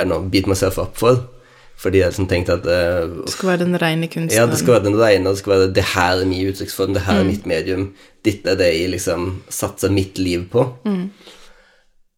I 0.00 0.04
don't 0.08 0.30
bit 0.32 0.48
meg 0.50 0.58
selv 0.58 0.78
opp 0.82 0.96
for. 0.98 1.22
Fordi 1.82 1.98
jeg 1.98 2.12
liksom 2.12 2.28
tenkte 2.30 2.56
at 2.58 2.66
uh, 2.66 3.22
Det 3.24 3.32
skal 3.32 3.48
være 3.52 3.64
den 3.64 3.78
rene 3.80 4.08
kunstneren. 4.10 4.36
Ja, 4.36 4.46
det 4.50 4.58
skal 4.60 4.76
være 4.76 4.84
den 4.90 4.98
rene, 5.00 5.30
det 5.32 5.38
skal 5.40 5.52
være 5.54 5.70
det 5.74 5.84
her 5.94 6.20
er 6.20 6.28
min 6.30 6.50
uttrykksform, 6.52 6.92
det 6.94 7.02
her 7.06 7.22
er 7.22 7.26
mitt 7.26 7.46
medium, 7.48 7.88
dette 8.26 8.52
er 8.52 8.58
det 8.60 8.68
jeg 8.76 8.90
liksom 8.92 9.42
satser 9.50 9.90
mitt 9.90 10.18
liv 10.22 10.44
på. 10.52 10.66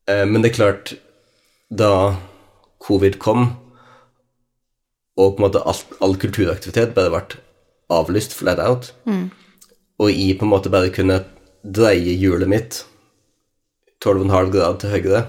Eh, 0.08 0.24
men 0.28 0.42
det 0.42 0.50
er 0.50 0.56
klart, 0.58 0.92
da 1.72 2.16
covid 2.84 3.16
kom, 3.22 3.54
og 5.16 5.36
på 5.36 5.42
en 5.42 5.46
måte 5.46 5.62
alt, 5.62 5.86
all 6.02 6.16
kulturaktivitet 6.18 6.94
bare 6.96 7.12
ble 7.12 7.40
avlyst 7.94 8.34
flat 8.34 8.58
out, 8.58 8.92
og 9.98 10.10
jeg 10.10 10.38
på 10.38 10.46
en 10.46 10.50
måte 10.50 10.72
bare 10.72 10.90
kunne 10.90 11.20
dreie 11.64 12.16
hjulet 12.18 12.48
mitt 12.50 12.80
12,5 14.04 14.50
grad 14.52 14.80
til 14.80 14.90
høyre, 14.90 15.20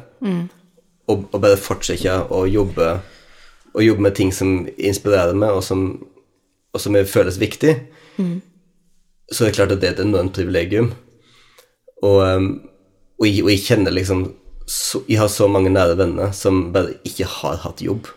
og, 1.07 1.27
og 1.31 1.37
bare 1.41 1.59
fortsette 1.61 2.15
å 2.33 2.45
jobbe 2.49 2.95
og 3.75 3.83
jobbe 3.83 4.05
med 4.05 4.15
ting 4.15 4.31
som 4.31 4.67
inspirerer 4.77 5.35
meg, 5.35 5.51
og 5.51 5.63
som, 5.63 5.81
og 6.73 6.81
som 6.81 6.95
føles 7.05 7.39
viktig, 7.41 7.75
så 9.31 9.43
er 9.43 9.49
det 9.49 9.57
klart 9.57 9.73
at 9.75 9.81
det 9.81 9.89
er 9.89 9.95
et 9.97 10.05
enormt 10.05 10.35
privilegium. 10.37 10.93
Og, 12.03 12.21
um, 12.23 12.47
og, 13.19 13.27
jeg, 13.27 13.43
jeg 13.43 13.63
kjenner 13.65 13.95
liksom 13.95 14.27
så, 14.67 15.01
Jeg 15.09 15.19
har 15.19 15.29
så 15.29 15.47
mange 15.47 15.69
nære 15.69 15.97
venner 15.97 16.31
som 16.33 16.71
bare 16.73 16.95
ikke 17.05 17.27
har 17.29 17.59
hatt 17.65 17.83
jobb. 17.85 18.07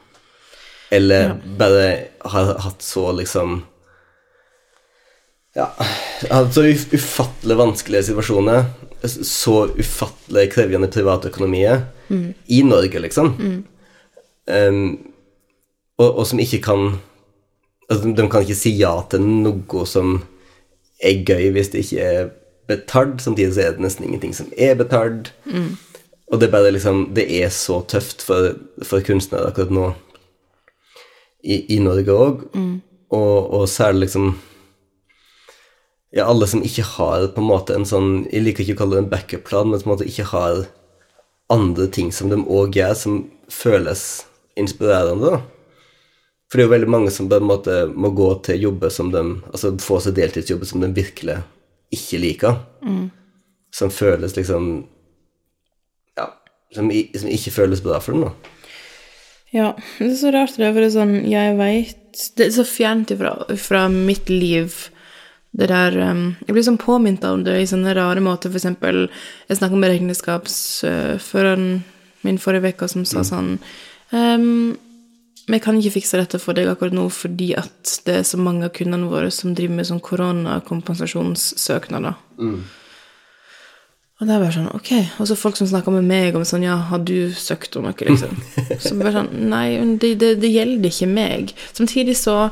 Eller 0.90 1.35
bare 1.59 1.88
har 2.33 2.54
hatt 2.64 2.83
så 2.83 3.11
liksom 3.12 3.59
Ja 5.57 5.66
hatt 6.30 6.54
så 6.54 6.62
uf- 6.66 6.88
ufattelig 6.95 7.57
vanskelige 7.59 8.02
situasjoner. 8.11 8.64
Så 9.07 9.68
ufattelig 9.78 10.49
krevende 10.52 10.88
privatøkonomier. 10.92 11.85
I 12.49 12.62
Norge, 12.64 12.99
liksom. 13.04 13.35
Um, 14.49 15.12
og, 15.99 16.18
og 16.18 16.25
som 16.26 16.40
ikke 16.40 16.61
kan 16.64 16.87
altså, 17.90 18.14
De 18.16 18.28
kan 18.33 18.42
ikke 18.47 18.57
si 18.57 18.71
ja 18.78 18.95
til 19.11 19.21
noe 19.21 19.83
som 19.87 20.23
er 21.04 21.21
gøy 21.28 21.50
hvis 21.52 21.68
det 21.75 21.85
ikke 21.85 22.00
er 22.07 22.30
betalt. 22.68 23.21
Samtidig 23.23 23.54
så 23.54 23.66
er 23.66 23.76
det 23.76 23.85
nesten 23.85 24.07
ingenting 24.09 24.33
som 24.35 24.49
er 24.57 24.75
betalt. 24.80 25.33
Og 26.33 26.40
det 26.40 26.49
er 26.49 26.52
bare 26.57 26.73
liksom 26.73 27.11
Det 27.16 27.26
er 27.42 27.49
så 27.54 27.83
tøft 27.88 28.23
for, 28.25 28.54
for 28.85 29.00
kunstnere 29.04 29.49
akkurat 29.52 29.71
nå 29.73 29.90
i, 31.42 31.76
i 31.76 31.78
Norge 31.80 32.14
òg. 32.14 32.45
Og, 33.11 33.52
og 33.54 33.68
særlig 33.68 34.07
liksom 34.09 34.35
Ja, 36.12 36.25
alle 36.25 36.47
som 36.49 36.62
ikke 36.64 36.85
har 36.97 37.26
på 37.35 37.40
en 37.40 37.49
måte 37.49 37.75
en 37.76 37.85
sånn 37.88 38.26
Jeg 38.33 38.42
liker 38.45 38.64
ikke 38.64 38.75
å 38.78 38.80
kalle 38.83 38.97
det 38.97 39.02
en 39.04 39.11
backup-plan, 39.12 39.68
men 39.71 39.80
på 39.80 39.88
en 39.88 39.92
måte 39.95 40.09
ikke 40.09 40.26
har 40.33 40.66
andre 41.52 41.87
ting 41.88 42.11
som 42.12 42.28
de 42.28 42.37
òg 42.45 42.76
gjør, 42.76 42.95
som 42.97 43.30
føles 43.49 44.25
inspirerende. 44.61 45.30
da. 45.30 45.40
For 46.49 46.59
det 46.59 46.64
er 46.64 46.68
jo 46.68 46.73
veldig 46.75 46.90
mange 46.92 47.11
som 47.12 47.28
på 47.28 47.37
en 47.37 47.49
måte 47.49 47.76
må 47.92 48.11
gå 48.16 48.28
til 48.45 48.61
jobber 48.66 48.88
som 48.92 49.11
de 49.12 49.21
Altså 49.52 49.75
få 49.80 50.00
seg 50.00 50.16
deltidsjobber 50.16 50.68
som 50.68 50.80
de 50.80 50.88
virkelig 50.97 51.38
ikke 51.92 52.21
liker. 52.21 52.54
Som 53.73 53.90
føles 53.92 54.37
liksom 54.37 54.87
Ja, 56.16 56.28
som, 56.75 56.88
som 56.92 57.28
ikke 57.28 57.52
føles 57.52 57.80
bra 57.85 58.00
for 58.00 58.12
dem, 58.16 58.28
da. 58.28 58.33
Ja, 59.55 59.73
det 59.99 60.11
er 60.11 60.21
så 60.21 60.33
rart 60.35 60.57
det, 60.59 60.69
for 60.69 60.81
det 60.83 60.88
er 60.90 60.97
sånn, 60.97 61.17
jeg 61.28 61.57
vet, 61.57 62.25
det 62.37 62.49
er 62.49 62.57
så 62.59 62.64
fjernt 62.69 63.12
ifra, 63.14 63.33
fra 63.57 63.87
mitt 63.93 64.28
liv, 64.28 64.75
det 65.57 65.71
der, 65.71 65.95
um, 66.11 66.26
jeg 66.45 66.52
blir 66.52 66.67
sånn 66.67 66.81
påminnet 66.81 67.25
av 67.25 67.40
det 67.47 67.57
i 67.62 67.71
sånne 67.71 67.95
rare 67.97 68.21
måter, 68.25 68.52
for 68.52 68.61
eksempel, 68.61 68.97
jeg 69.49 69.61
snakket 69.61 69.81
med 69.81 69.93
regnskapsføreren 69.95 71.67
min 72.26 72.43
forrige 72.43 72.75
uke, 72.75 72.87
som 72.93 73.02
sa 73.09 73.21
sånn, 73.25 73.50
um, 74.12 74.76
vi 75.49 75.59
kan 75.64 75.78
ikke 75.78 75.97
fikse 75.97 76.21
dette 76.21 76.38
for 76.43 76.52
deg 76.57 76.69
akkurat 76.69 76.93
nå, 76.93 77.07
fordi 77.09 77.55
at 77.57 78.00
det 78.05 78.14
er 78.19 78.26
så 78.28 78.37
mange 78.40 78.64
av 78.69 78.75
kundene 78.76 79.09
våre 79.09 79.31
som 79.33 79.55
driver 79.57 79.75
med 79.78 79.88
sånn 79.88 80.05
koronakompensasjonssøknader. 80.05 82.14
Og 84.19 84.27
det 84.27 84.35
er 84.35 84.41
bare 84.43 84.55
sånn, 84.55 84.71
ok. 84.75 84.89
Og 85.23 85.29
så 85.31 85.37
folk 85.39 85.55
som 85.61 85.69
snakker 85.71 85.95
med 85.95 86.07
meg 86.09 86.35
om 86.35 86.43
sånn, 86.47 86.65
ja, 86.67 86.75
har 86.91 86.99
du 87.07 87.31
søkt 87.39 87.77
om 87.79 87.85
noe, 87.87 87.95
liksom? 88.09 88.33
Så 88.83 88.97
bare 88.99 89.13
sånn, 89.15 89.29
nei, 89.53 89.77
det, 90.03 90.17
det, 90.19 90.33
det 90.43 90.51
gjelder 90.51 90.91
ikke 90.91 91.07
meg. 91.13 91.53
Samtidig 91.77 92.17
så 92.19 92.49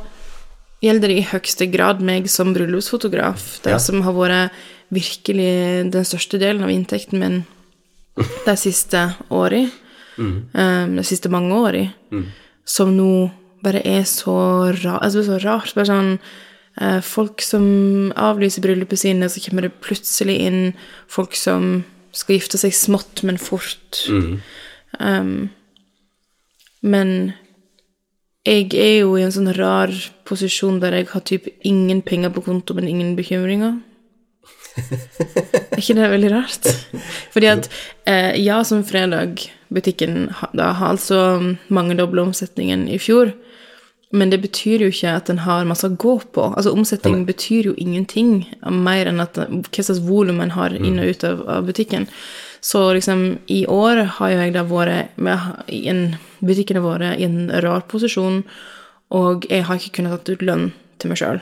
gjelder 0.84 1.10
det 1.10 1.16
i 1.18 1.26
høyeste 1.26 1.66
grad 1.72 2.04
meg 2.06 2.28
som 2.30 2.52
bryllupsfotograf. 2.54 3.48
Det 3.64 3.74
Ja. 3.74 3.80
som 3.82 4.04
har 4.06 4.14
vært 4.14 4.54
virkelig 4.94 5.90
den 5.90 6.06
største 6.06 6.38
delen 6.38 6.62
av 6.62 6.70
inntekten 6.70 7.18
min 7.18 7.40
de 8.46 8.54
siste 8.56 9.02
åra. 9.34 9.64
Um, 10.16 10.94
de 10.96 11.02
siste 11.04 11.28
mange 11.28 11.50
åra. 11.58 11.82
Som 12.64 12.94
nå 12.96 13.10
bare 13.66 13.82
er 13.82 14.04
så 14.06 14.70
rart. 14.70 15.02
Altså, 15.02 15.24
så 15.26 15.40
rart. 15.42 15.74
Bare 15.74 15.90
sånn 15.90 16.12
Folk 17.06 17.40
som 17.40 18.12
avlyser 18.20 18.60
bryllupet 18.60 19.00
sine, 19.00 19.30
så 19.32 19.40
kommer 19.40 19.64
det 19.64 19.78
plutselig 19.80 20.34
inn 20.44 20.58
folk 21.08 21.32
som 21.38 21.78
skal 22.16 22.36
gifte 22.36 22.60
seg 22.60 22.74
smått, 22.76 23.22
men 23.24 23.38
fort. 23.40 24.02
Um, 25.00 25.48
men 26.84 27.32
jeg 28.46 28.70
er 28.78 28.94
jo 29.00 29.16
i 29.18 29.24
en 29.26 29.34
sånn 29.34 29.50
rar 29.56 29.90
posisjon 30.28 30.78
der 30.82 31.00
jeg 31.00 31.10
har 31.10 31.24
typ 31.26 31.48
ingen 31.66 32.02
penger 32.06 32.32
på 32.34 32.44
konto, 32.46 32.76
men 32.76 32.88
ingen 32.90 33.16
bekymringer. 33.18 33.80
Er 34.76 35.80
ikke 35.80 35.96
det 35.96 36.10
veldig 36.12 36.30
rart? 36.30 36.68
Fordi 37.34 37.48
at 37.50 37.68
eh, 38.08 38.36
ja, 38.38 38.60
som 38.64 38.84
fredag, 38.86 39.42
butikken 39.72 40.28
har 40.30 40.84
altså 40.92 41.18
mangedobla 41.72 42.28
omsetningen 42.28 42.86
i 42.92 43.00
fjor. 43.02 43.32
Men 44.16 44.32
det 44.32 44.40
betyr 44.40 44.86
jo 44.86 44.88
ikke 44.92 45.12
at 45.18 45.28
den 45.28 45.42
har 45.44 45.66
masse 45.68 45.88
å 45.88 45.96
gå 46.00 46.14
på. 46.32 46.48
Altså 46.56 46.72
Omsetning 46.72 47.26
betyr 47.28 47.70
jo 47.70 47.76
ingenting 47.76 48.46
mer 48.64 49.10
enn 49.10 49.20
at 49.20 49.36
hva 49.36 49.84
slags 49.84 50.00
volum 50.06 50.40
en 50.40 50.54
har 50.54 50.74
inn 50.76 51.00
og 51.02 51.12
ut 51.12 51.26
av, 51.28 51.42
av 51.58 51.68
butikken. 51.68 52.08
Så 52.64 52.80
liksom 52.96 53.26
i 53.52 53.60
år 53.70 54.04
har 54.16 54.32
jo 54.32 54.38
jeg 54.40 54.54
da 54.56 54.62
vært 54.66 55.18
med 55.22 55.68
i 55.72 55.84
en 55.92 56.16
Butikken 56.36 56.76
har 56.76 56.84
vært 56.84 57.20
i 57.20 57.24
en 57.24 57.50
rar 57.64 57.84
posisjon, 57.88 58.42
og 59.16 59.46
jeg 59.48 59.64
har 59.64 59.78
ikke 59.78 59.98
kunnet 59.98 60.12
tatt 60.18 60.32
ut 60.34 60.42
lønn 60.44 60.66
til 61.00 61.12
meg 61.12 61.20
sjøl. 61.20 61.38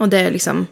Og 0.00 0.12
det 0.12 0.20
er 0.24 0.32
liksom 0.34 0.66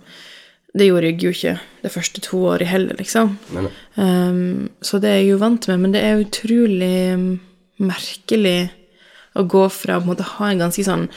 Det 0.72 0.86
gjorde 0.86 1.10
jeg 1.10 1.18
jo 1.20 1.30
ikke 1.34 1.56
de 1.82 1.90
første 1.92 2.20
to 2.24 2.38
årene 2.48 2.70
heller, 2.70 2.96
liksom. 2.96 3.34
Nei. 3.52 3.66
Um, 4.00 4.70
så 4.80 4.96
det 5.02 5.10
er 5.10 5.18
jeg 5.20 5.34
jo 5.34 5.40
vant 5.42 5.66
med, 5.68 5.82
men 5.82 5.92
det 5.92 6.00
er 6.00 6.22
utrolig 6.22 6.94
um, 7.12 7.26
merkelig 7.76 8.70
å 9.38 9.44
gå 9.48 9.64
fra 9.72 9.98
å 10.00 10.16
ha 10.36 10.50
en 10.50 10.62
ganske 10.64 10.84
sånn 10.86 11.08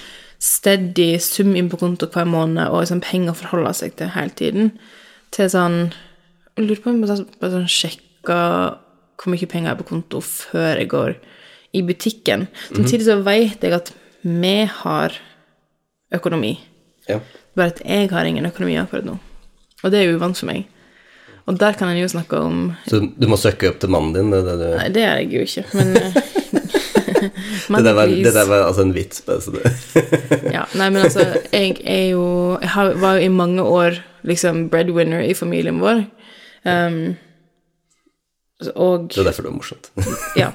steady 0.41 1.15
sum 1.23 1.55
inn 1.55 1.69
på 1.71 1.79
konto 1.81 2.07
hver 2.11 2.27
måned 2.29 2.69
og 2.69 2.83
liksom 2.83 3.01
penger 3.03 3.33
å 3.33 3.39
forholde 3.39 3.73
seg 3.77 3.95
til 3.99 4.11
hele 4.15 4.35
tiden, 4.35 4.73
til 5.35 5.49
sånn 5.51 5.79
Jeg 6.55 6.69
lurer 6.69 6.79
på 6.79 6.91
om 6.91 7.01
jeg 7.03 7.23
bare 7.41 7.51
sånn 7.51 7.67
sjekka 7.67 8.35
hvor 9.19 9.31
mye 9.33 9.47
penger 9.51 9.67
jeg 9.67 9.73
har 9.73 9.79
på 9.81 9.89
konto 9.89 10.21
før 10.23 10.79
jeg 10.79 10.87
går 10.91 11.17
i 11.75 11.81
butikken. 11.83 12.45
Samtidig 12.69 13.07
så 13.09 13.17
vet 13.25 13.63
jeg 13.63 13.75
at 13.75 13.91
vi 14.23 14.53
har 14.71 15.17
økonomi. 16.15 16.53
ja. 17.09 17.19
Bare 17.55 17.71
at 17.71 17.81
jeg 17.83 18.09
har 18.11 18.27
ingen 18.27 18.47
økonomi 18.47 18.77
akkurat 18.79 19.05
nå. 19.07 19.17
Og 19.83 19.91
det 19.91 19.99
er 19.99 20.09
jo 20.09 20.15
uvant 20.17 20.39
for 20.39 20.49
meg. 20.49 20.65
Og 21.45 21.59
der 21.61 21.77
kan 21.77 21.91
en 21.91 21.99
jo 21.99 22.07
snakke 22.09 22.39
om 22.41 22.73
Så 22.89 22.99
du 23.05 23.27
må 23.29 23.37
søke 23.37 23.69
opp 23.69 23.77
til 23.79 23.91
mannen 23.93 24.15
din? 24.15 24.31
Det, 24.33 24.41
det 24.47 24.55
du... 24.59 24.65
Nei, 24.79 24.87
det 24.95 25.03
er 25.05 25.19
jeg 25.21 25.29
jo 25.35 25.43
ikke, 25.45 25.65
men 25.77 25.93
eh, 26.01 26.79
Det 27.75 27.83
der 27.85 27.97
var, 27.97 28.07
det 28.07 28.33
der 28.33 28.47
var 28.49 28.65
altså 28.67 28.85
en 28.85 28.93
vits, 28.95 29.21
bare 29.25 29.41
så 29.41 29.53
det 29.55 29.63
Ja, 30.55 30.65
nei, 30.75 30.89
men 30.89 31.03
altså, 31.03 31.25
jeg 31.51 31.77
er 31.83 32.09
jo 32.13 32.25
Jeg 32.61 32.71
har, 32.75 32.93
var 33.01 33.19
jo 33.19 33.27
i 33.27 33.33
mange 33.33 33.63
år 33.63 34.01
liksom 34.25 34.67
breadwinner 34.73 35.21
i 35.21 35.35
familien 35.37 35.77
vår. 35.83 36.05
Um, 36.65 37.15
og 38.73 39.09
Det 39.11 39.19
er 39.21 39.27
derfor 39.27 39.45
det 39.45 39.51
er 39.51 39.57
morsomt. 39.57 39.91
Ja. 40.41 40.49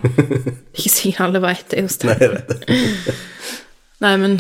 Ikke 0.75 0.91
si 0.91 1.13
alle 1.21 1.43
veit 1.43 1.69
det, 1.71 1.85
Jostein. 1.85 2.11
Nei, 2.11 2.19
jeg 2.25 2.33
vet 2.35 2.51
det. 2.51 3.15
Nei, 4.01 4.15
men 4.17 4.39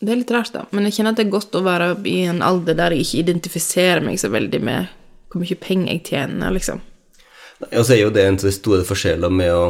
Det 0.00 0.12
er 0.12 0.20
litt 0.20 0.32
rart, 0.34 0.52
da. 0.54 0.64
Men 0.70 0.86
jeg 0.88 0.98
kjenner 0.98 1.14
at 1.14 1.20
det 1.20 1.26
er 1.26 1.34
godt 1.34 1.56
å 1.58 1.64
være 1.64 1.94
i 2.08 2.18
en 2.28 2.42
alder 2.44 2.76
der 2.78 2.94
jeg 2.94 3.06
ikke 3.06 3.22
identifiserer 3.24 4.04
meg 4.04 4.20
så 4.20 4.30
veldig 4.32 4.60
med 4.64 4.92
hvor 5.32 5.42
mye 5.42 5.58
penger 5.58 5.90
jeg 5.90 6.02
tjener, 6.12 6.52
liksom. 6.54 6.82
Nei, 7.64 7.70
Og 7.78 7.86
så 7.86 7.96
er 7.96 8.04
jo 8.04 8.12
det 8.14 8.22
en 8.22 8.38
av 8.38 8.46
de 8.46 8.52
store 8.54 8.84
forskjeller 8.86 9.32
med 9.34 9.50
å, 9.50 9.64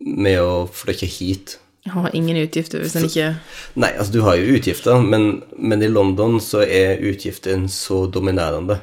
med 0.00 0.40
å 0.42 0.66
flytte 0.72 1.08
hit. 1.08 1.58
Jeg 1.84 1.94
har 1.94 2.12
ingen 2.16 2.36
utgifter 2.36 2.82
hvis 2.82 2.96
en 2.98 3.06
ikke 3.06 3.30
Nei, 3.80 3.88
altså 3.94 4.12
du 4.12 4.20
har 4.26 4.36
jo 4.36 4.56
utgifter, 4.58 5.00
men, 5.00 5.42
men 5.56 5.82
i 5.82 5.88
London 5.88 6.36
så 6.44 6.60
er 6.64 7.00
utgiftene 7.08 7.70
så 7.72 8.04
dominerende. 8.12 8.80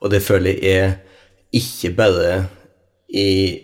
Og 0.00 0.12
det 0.12 0.22
føler 0.22 0.54
jeg 0.62 0.82
er 0.82 0.96
ikke 1.56 1.94
bare 1.98 2.30
i 3.10 3.62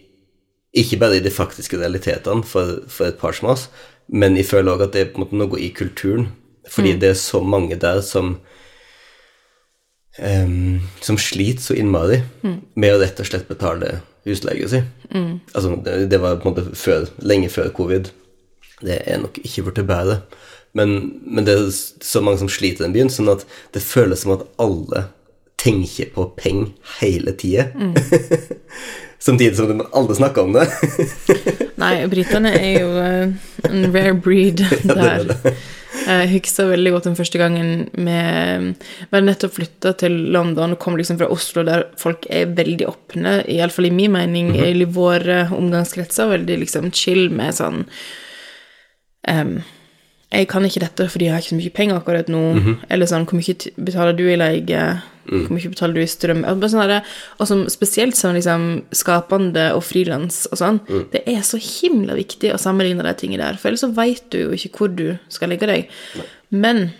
ikke 0.72 0.96
bare 0.96 1.18
i 1.18 1.20
de 1.20 1.30
faktiske 1.30 1.76
realitetene 1.76 2.46
for, 2.48 2.78
for 2.88 3.10
et 3.10 3.18
par 3.20 3.34
som 3.36 3.50
oss, 3.52 3.66
men 4.08 4.38
jeg 4.38 4.48
føler 4.48 4.72
òg 4.72 4.86
at 4.86 4.94
det 4.94 5.02
er 5.02 5.10
på 5.12 5.20
en 5.20 5.26
måte 5.26 5.36
noe 5.36 5.60
i 5.60 5.68
kulturen. 5.76 6.30
Fordi 6.72 6.94
det 6.96 7.10
er 7.10 7.18
så 7.18 7.42
mange 7.44 7.76
der 7.76 8.00
som 8.06 8.38
um, 10.18 10.80
som 11.02 11.18
sliter 11.18 11.62
så 11.62 11.76
innmari 11.76 12.22
med 12.74 12.94
å 12.94 13.02
rett 13.02 13.20
og 13.20 13.28
slett 13.28 13.50
betale 13.50 13.98
husleia 14.28 14.68
si. 14.70 14.82
Altså, 15.12 15.76
det, 15.84 15.96
det 16.12 16.20
var 16.22 16.38
på 16.40 16.48
en 16.48 16.54
måte 16.54 16.76
før, 16.78 17.08
lenge 17.22 17.50
før 17.52 17.72
covid. 17.74 18.12
Det 18.82 18.98
er 19.06 19.22
nok 19.22 19.38
ikke 19.42 19.66
blitt 19.68 19.86
bedre. 19.88 20.22
Men, 20.72 21.20
men 21.26 21.46
det 21.46 21.56
er 21.58 21.66
så 21.72 22.22
mange 22.24 22.40
som 22.40 22.50
sliter 22.50 22.84
i 22.84 22.86
den 22.86 22.94
byen, 22.96 23.12
sånn 23.12 23.30
at 23.32 23.44
det 23.74 23.84
føles 23.84 24.24
som 24.24 24.34
at 24.38 24.46
alle 24.62 25.06
tenker 25.62 26.08
på 26.14 26.26
penger 26.38 26.72
hele 27.00 27.34
tida. 27.38 27.68
Samtidig 29.22 29.54
som 29.56 29.68
de 29.68 29.84
aldri 29.94 30.16
snakker 30.18 30.42
om 30.42 30.56
det. 30.56 30.64
Nei, 31.82 31.92
britene 32.10 32.50
er 32.58 32.72
jo 32.80 32.88
eh, 32.98 33.34
en 33.68 33.84
rare 33.94 34.16
breed 34.18 34.64
det 34.88 34.96
er 34.96 35.28
der. 35.28 35.52
Jeg 35.92 36.30
husker 36.32 36.70
veldig 36.70 36.92
godt 36.94 37.06
den 37.10 37.16
første 37.18 37.38
gangen 37.40 37.84
med 38.00 38.72
Vi 38.80 39.10
hadde 39.12 39.26
nettopp 39.26 39.56
flytta 39.58 39.92
til 40.00 40.16
London 40.34 40.74
og 40.74 40.80
kom 40.82 40.96
liksom 40.98 41.18
fra 41.20 41.28
Oslo, 41.32 41.64
der 41.68 41.84
folk 42.00 42.26
er 42.32 42.54
veldig 42.56 42.88
åpne, 42.88 43.34
iallfall 43.52 43.90
i 43.90 43.94
min 43.94 44.14
mening, 44.16 44.54
i 44.56 44.88
våre 44.88 45.44
omgangskretser, 45.52 46.32
veldig 46.32 46.58
liksom 46.64 46.90
chill 46.96 47.28
med 47.34 47.58
sånn 47.58 47.84
em, 49.28 49.58
Jeg 50.32 50.48
kan 50.48 50.64
ikke 50.64 50.80
dette 50.80 51.06
fordi 51.12 51.26
jeg 51.28 51.34
har 51.34 51.42
ikke 51.42 51.52
så 51.52 51.58
mye 51.58 51.72
penger 51.76 51.98
akkurat 52.00 52.28
nå. 52.32 52.42
Eller 52.88 53.08
sånn 53.10 53.26
Hvor 53.28 53.36
mye 53.36 53.72
betaler 53.76 54.16
du 54.16 54.24
i 54.30 54.38
leie? 54.40 54.84
Hvor 55.28 55.52
mye 55.52 55.72
betaler 55.74 55.98
du 55.98 56.02
i 56.02 56.08
strøm? 56.08 56.42
Og 56.48 56.64
sånn 56.72 56.94
og 56.96 57.46
som 57.48 57.62
spesielt 57.70 58.16
som 58.18 58.34
liksom 58.36 58.66
skapende 58.96 59.68
og 59.76 59.84
frilans 59.86 60.46
og 60.50 60.58
sånn. 60.62 60.80
Det 61.12 61.22
er 61.28 61.44
så 61.46 61.60
himla 61.60 62.16
viktig 62.18 62.54
å 62.54 62.60
sammenligne 62.60 63.04
de 63.06 63.14
tingene 63.18 63.44
der, 63.44 63.60
for 63.60 63.70
ellers 63.70 63.84
så 63.84 63.92
veit 63.94 64.24
du 64.32 64.40
jo 64.46 64.56
ikke 64.56 64.72
hvor 64.78 64.92
du 64.96 65.18
skal 65.32 65.52
legge 65.52 65.68
deg. 65.70 65.92
Men 66.50 66.90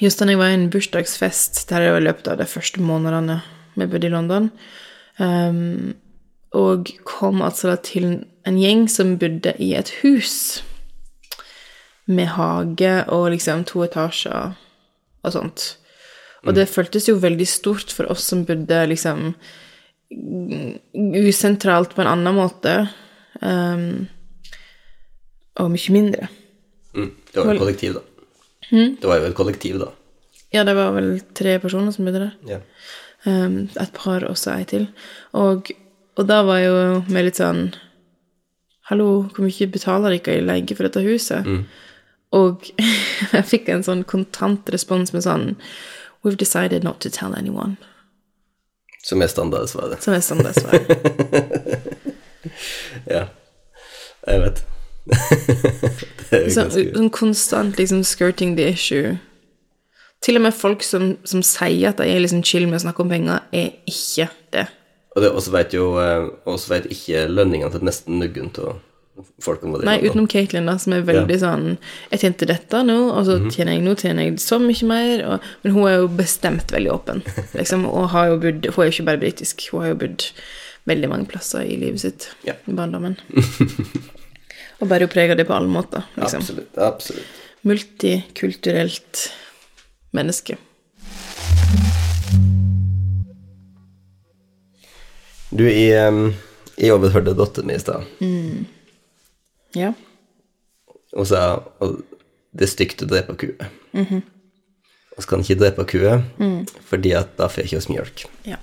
just 0.00 0.22
da 0.22 0.28
jeg 0.30 0.38
var 0.38 0.54
i 0.54 0.58
en 0.60 0.70
bursdagsfest 0.72 1.64
der 1.70 1.88
jeg 1.88 1.96
var 1.96 2.02
i 2.04 2.06
løpet 2.06 2.30
av 2.30 2.38
de 2.38 2.46
første 2.48 2.82
månedene 2.82 3.40
vi 3.78 3.86
bodde 3.86 4.08
i 4.08 4.14
London, 4.14 4.48
um, 5.22 5.94
og 6.58 6.90
kom 7.06 7.42
altså 7.44 7.70
da 7.70 7.76
til 7.84 8.08
en 8.48 8.58
gjeng 8.58 8.86
som 8.90 9.18
bodde 9.20 9.52
i 9.62 9.74
et 9.78 9.92
hus 10.00 10.62
med 12.08 12.32
hage 12.34 12.94
og 13.14 13.28
liksom 13.34 13.66
to 13.68 13.84
etasjer 13.84 14.56
og 15.24 15.34
sånt. 15.34 15.74
Og 16.46 16.54
det 16.56 16.68
føltes 16.70 17.08
jo 17.10 17.18
veldig 17.20 17.46
stort 17.50 17.92
for 17.92 18.08
oss 18.12 18.24
som 18.30 18.46
bodde 18.48 18.78
liksom 18.88 19.32
usentralt 21.18 21.92
på 21.92 22.00
en 22.00 22.10
annen 22.14 22.36
måte, 22.38 22.78
Um, 23.42 24.08
og 25.58 25.70
mye 25.70 25.94
mindre. 25.94 26.28
Mm, 26.94 27.10
det 27.32 27.38
var 27.40 27.46
jo 27.46 27.54
et 27.54 27.62
kollektiv, 27.62 27.98
da. 27.98 28.02
Det 28.70 29.10
var 29.10 29.20
jo 29.20 29.28
et 29.28 29.36
kollektiv, 29.38 29.80
da. 29.82 29.90
Ja, 30.54 30.64
det 30.64 30.74
var 30.78 30.94
vel 30.96 31.18
tre 31.36 31.58
personer 31.62 31.94
som 31.94 32.08
bodde 32.08 32.24
der. 32.24 32.32
Yeah. 32.48 32.62
Um, 33.26 33.68
et 33.80 33.92
par 33.94 34.24
og 34.26 34.38
så 34.38 34.56
ei 34.56 34.64
til. 34.68 34.88
Og, 35.36 35.70
og 36.16 36.28
da 36.28 36.40
var 36.46 36.62
jo 36.62 36.78
vi 37.08 37.24
litt 37.26 37.40
sånn 37.40 37.68
Hallo, 38.88 39.26
hvor 39.34 39.44
mye 39.44 39.66
betaler 39.68 40.14
dere 40.16 40.38
i 40.38 40.44
leie 40.46 40.72
for 40.72 40.86
dette 40.86 41.02
huset? 41.04 41.44
Og 42.36 42.66
jeg 43.34 43.44
fikk 43.48 43.68
en 43.72 43.84
sånn 43.86 44.04
kontant 44.08 44.68
respons 44.74 45.14
med 45.14 45.24
sånn 45.26 45.54
We've 46.26 46.36
decided 46.36 46.82
not 46.82 46.98
to 47.00 47.10
tell 47.14 47.34
anyone. 47.34 47.76
Som 49.06 49.22
er 49.22 49.30
standardsvaret. 49.30 50.02
Som 50.02 50.16
er 50.16 50.20
standardsvaret. 50.20 50.90
svaret. 50.90 52.14
Ja. 53.08 53.28
Jeg 54.26 54.40
vet. 54.40 54.64
det 56.30 56.38
er 56.38 56.44
jo 56.44 56.50
Så, 56.52 56.64
ganske 56.64 56.84
sånn 56.96 57.10
konstant 57.14 57.78
liksom 57.80 58.02
skirting 58.04 58.56
the 58.58 58.66
issue. 58.68 59.16
Til 60.24 60.36
og 60.36 60.44
med 60.48 60.56
folk 60.56 60.82
som, 60.82 61.12
som 61.28 61.44
sier 61.46 61.92
at 61.92 62.00
de 62.00 62.08
er 62.10 62.20
liksom 62.20 62.42
chill 62.46 62.66
med 62.66 62.80
å 62.80 62.84
snakke 62.88 63.04
om 63.04 63.12
penger, 63.12 63.44
er 63.54 63.70
ikke 63.88 64.28
det. 64.54 64.66
Og 65.14 65.22
det 65.22 65.30
også 65.30 65.54
vet 65.54 65.74
jo 65.74 65.86
eh, 66.02 66.26
også 66.46 66.74
vet 66.74 66.90
ikke 66.92 67.26
lønningene 67.30 67.72
til 67.74 67.86
nesten 67.86 68.18
nuggen 68.20 68.50
til 68.54 68.76
Nei, 69.84 69.96
utenom 70.04 70.26
Katelyn, 70.30 70.66
da, 70.66 70.76
som 70.78 70.92
er 70.92 71.02
veldig 71.06 71.34
Ja. 71.34 71.40
sånn 71.42 71.78
Jeg 72.12 72.20
tjente 72.20 72.46
dette 72.46 72.82
nå, 72.86 72.96
og 73.12 73.24
så 73.26 73.38
tjener 73.50 73.72
jeg 73.74 73.82
nå 73.82 73.94
tjener 73.98 74.22
jeg 74.28 74.38
så 74.42 74.58
mye 74.62 74.86
mer. 74.86 75.24
Og, 75.26 75.40
men 75.64 75.72
hun 75.74 75.88
er 75.88 75.96
jo 75.98 76.08
bestemt 76.08 76.70
veldig 76.74 76.92
åpen, 76.92 77.22
liksom, 77.58 77.84
og 77.86 78.10
har 78.14 78.28
jo 78.32 78.38
bodd 78.42 78.66
Hun 78.74 78.84
er 78.84 78.90
jo 78.90 78.94
ikke 78.94 79.08
bare 79.10 79.22
britisk, 79.22 79.68
hun 79.72 79.82
har 79.82 79.88
jo 79.94 80.00
bodd 80.04 80.28
veldig 80.88 81.08
mange 81.10 81.26
plasser 81.28 81.66
i 81.66 81.76
livet 81.76 82.00
sitt 82.00 82.28
Ja. 82.46 82.54
i 82.66 82.72
barndommen. 82.72 83.18
og 84.80 84.88
bare 84.88 85.04
av 85.08 85.36
det 85.36 85.46
på 85.46 85.54
alle 85.56 85.68
måter, 85.68 86.04
liksom. 86.16 86.40
Absolutt. 86.40 86.78
absolutt. 86.78 87.44
Multikulturelt 87.66 89.32
menneske. 90.14 90.56
Du, 95.50 95.64
jeg, 95.64 96.34
jeg 96.78 96.92
overhørte 96.92 97.34
datteren 97.36 97.66
min 97.70 97.76
i 97.76 97.82
stad. 97.82 98.04
Ja. 99.76 99.92
Hun 101.16 101.26
sa 101.26 101.42
det 102.52 102.64
er 102.66 102.70
stygt 102.72 103.02
å 103.04 103.08
drepe 103.10 103.34
kuer. 103.38 103.68
Og 103.98 105.24
så 105.24 105.28
kan 105.32 105.42
ikke 105.42 105.58
drepe 105.60 105.84
kuer, 105.90 106.22
fordi 106.88 107.12
at 107.18 107.32
da 107.38 107.48
får 107.50 107.66
ikke 107.66 107.80
oss 107.82 107.88
mjølk. 107.92 108.24
ja. 108.48 108.56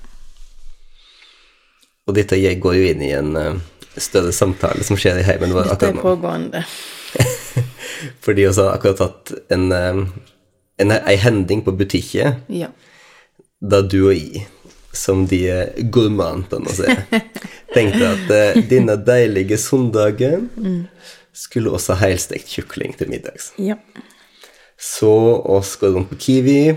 Og 2.06 2.14
dette 2.14 2.38
jeg 2.38 2.60
går 2.62 2.76
jo 2.78 2.84
inn 2.92 3.00
i 3.02 3.08
en 3.18 3.32
eh, 3.40 3.56
større 3.98 4.30
samtale 4.36 4.84
som 4.86 4.94
skjer 5.00 5.18
i 5.18 5.24
heimen 5.26 5.50
vår 5.56 5.72
akkurat 5.74 5.96
nå. 5.98 6.04
Dette 6.04 6.04
er 6.04 6.06
pågående. 6.06 6.60
Fordi 8.26 8.44
vi 8.44 8.52
har 8.60 8.68
akkurat 8.76 9.00
tatt 9.02 9.32
en, 9.56 9.64
eh, 9.74 10.04
en, 10.86 10.92
en 10.94 11.18
hending 11.24 11.64
på 11.66 11.74
butikken 11.80 12.44
Ja. 12.54 12.70
da 13.58 13.80
du 13.82 14.04
og 14.04 14.14
jeg, 14.14 14.46
som 14.98 15.26
de 15.30 15.44
gourmandene 15.94 16.72
å 16.72 16.90
tenkte 17.76 18.10
at 18.10 18.34
eh, 18.34 18.60
denne 18.70 18.98
deilige 19.06 19.60
søndagen 19.62 20.50
skulle 21.36 21.74
også 21.76 21.96
ha 21.96 22.10
helstekt 22.10 22.52
kjukling 22.56 22.96
til 23.00 23.12
middags. 23.12 23.54
ja. 23.60 23.80
Så 24.76 25.10
oss 25.48 25.78
går 25.80 25.94
rundt 25.96 26.10
på 26.12 26.18
Kiwi 26.20 26.76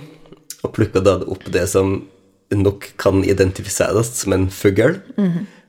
og 0.62 0.70
plukker 0.76 1.02
da 1.02 1.16
opp 1.26 1.42
det 1.50 1.64
som 1.70 1.96
nok 2.54 2.86
kan 2.96 3.24
identifiseres 3.26 4.12
som 4.20 4.32
en 4.36 4.46
fugl, 4.54 5.00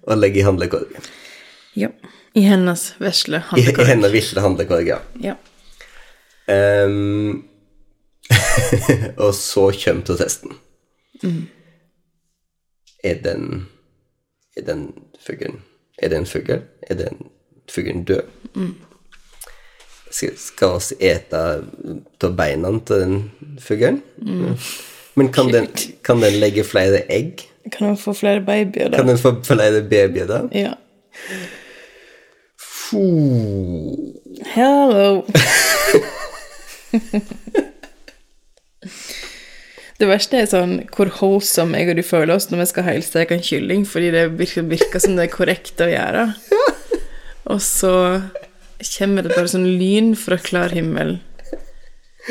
og 0.05 0.17
legger 0.17 0.43
i 0.43 0.45
handlekorgen. 0.47 1.09
Ja. 1.77 1.89
I 2.37 2.45
hennes 2.45 2.91
vesle 3.01 3.41
I, 3.57 3.65
i 3.65 3.85
hennes 3.89 4.13
vesle 4.13 4.41
handlekorg, 4.45 4.87
ja. 4.87 4.99
Ja. 5.19 5.35
Um, 6.49 7.45
og 9.23 9.33
så 9.37 9.69
kommer 9.73 10.05
protesten. 10.05 10.53
Er 13.03 13.15
den 13.23 13.67
Er 14.57 14.61
den 14.67 14.93
fuglen 15.19 15.61
Er 16.01 16.09
det 16.09 16.17
en 16.17 16.25
fugl? 16.25 16.61
Er 16.81 16.95
den 16.95 17.27
fuglen 17.69 18.03
død? 18.03 18.21
Skal, 20.11 20.37
skal 20.37 20.67
oss 20.79 20.93
ete 20.99 21.37
av 21.37 22.31
beina 22.37 22.71
til 22.87 23.01
den 23.03 23.57
fuglen? 23.61 24.01
Men 25.19 25.31
kan 25.35 25.51
den, 25.53 25.67
kan 26.07 26.23
den 26.23 26.39
legge 26.39 26.63
flere 26.63 27.03
egg? 27.11 27.43
Kan 27.71 27.87
den 27.87 27.97
få 27.97 28.13
flere 28.13 28.41
babyer, 28.41 28.89
da? 28.89 28.97
Kan 28.97 29.07
den 29.11 29.17
få 29.17 29.35
flere 29.43 29.83
babyer 29.83 30.27
da? 30.27 30.41
Ja. 30.55 30.73
Fuh. 32.57 33.97
Hello. 34.55 35.25
Det 39.99 40.07
verste 40.07 40.39
er 40.39 40.47
sånn 40.47 40.77
hvor 40.95 41.09
holdsom 41.19 41.73
jeg 41.75 41.89
og 41.91 41.97
du 41.99 42.05
føler 42.07 42.31
oss 42.37 42.47
når 42.47 42.61
vi 42.61 42.67
skal 42.69 42.85
helsteke 42.87 43.35
en 43.35 43.43
kylling, 43.43 43.81
fordi 43.83 44.13
det 44.15 44.29
virker, 44.39 44.63
virker 44.69 45.01
som 45.03 45.17
det 45.17 45.25
er 45.25 45.33
korrekt 45.33 45.81
å 45.83 45.89
gjøre. 45.91 46.29
Og 47.51 47.59
så 47.63 47.91
kommer 48.93 49.25
det 49.25 49.33
bare 49.35 49.51
sånn 49.51 49.67
lyn 49.67 50.13
fra 50.15 50.37
klar 50.39 50.71
himmel. 50.71 51.17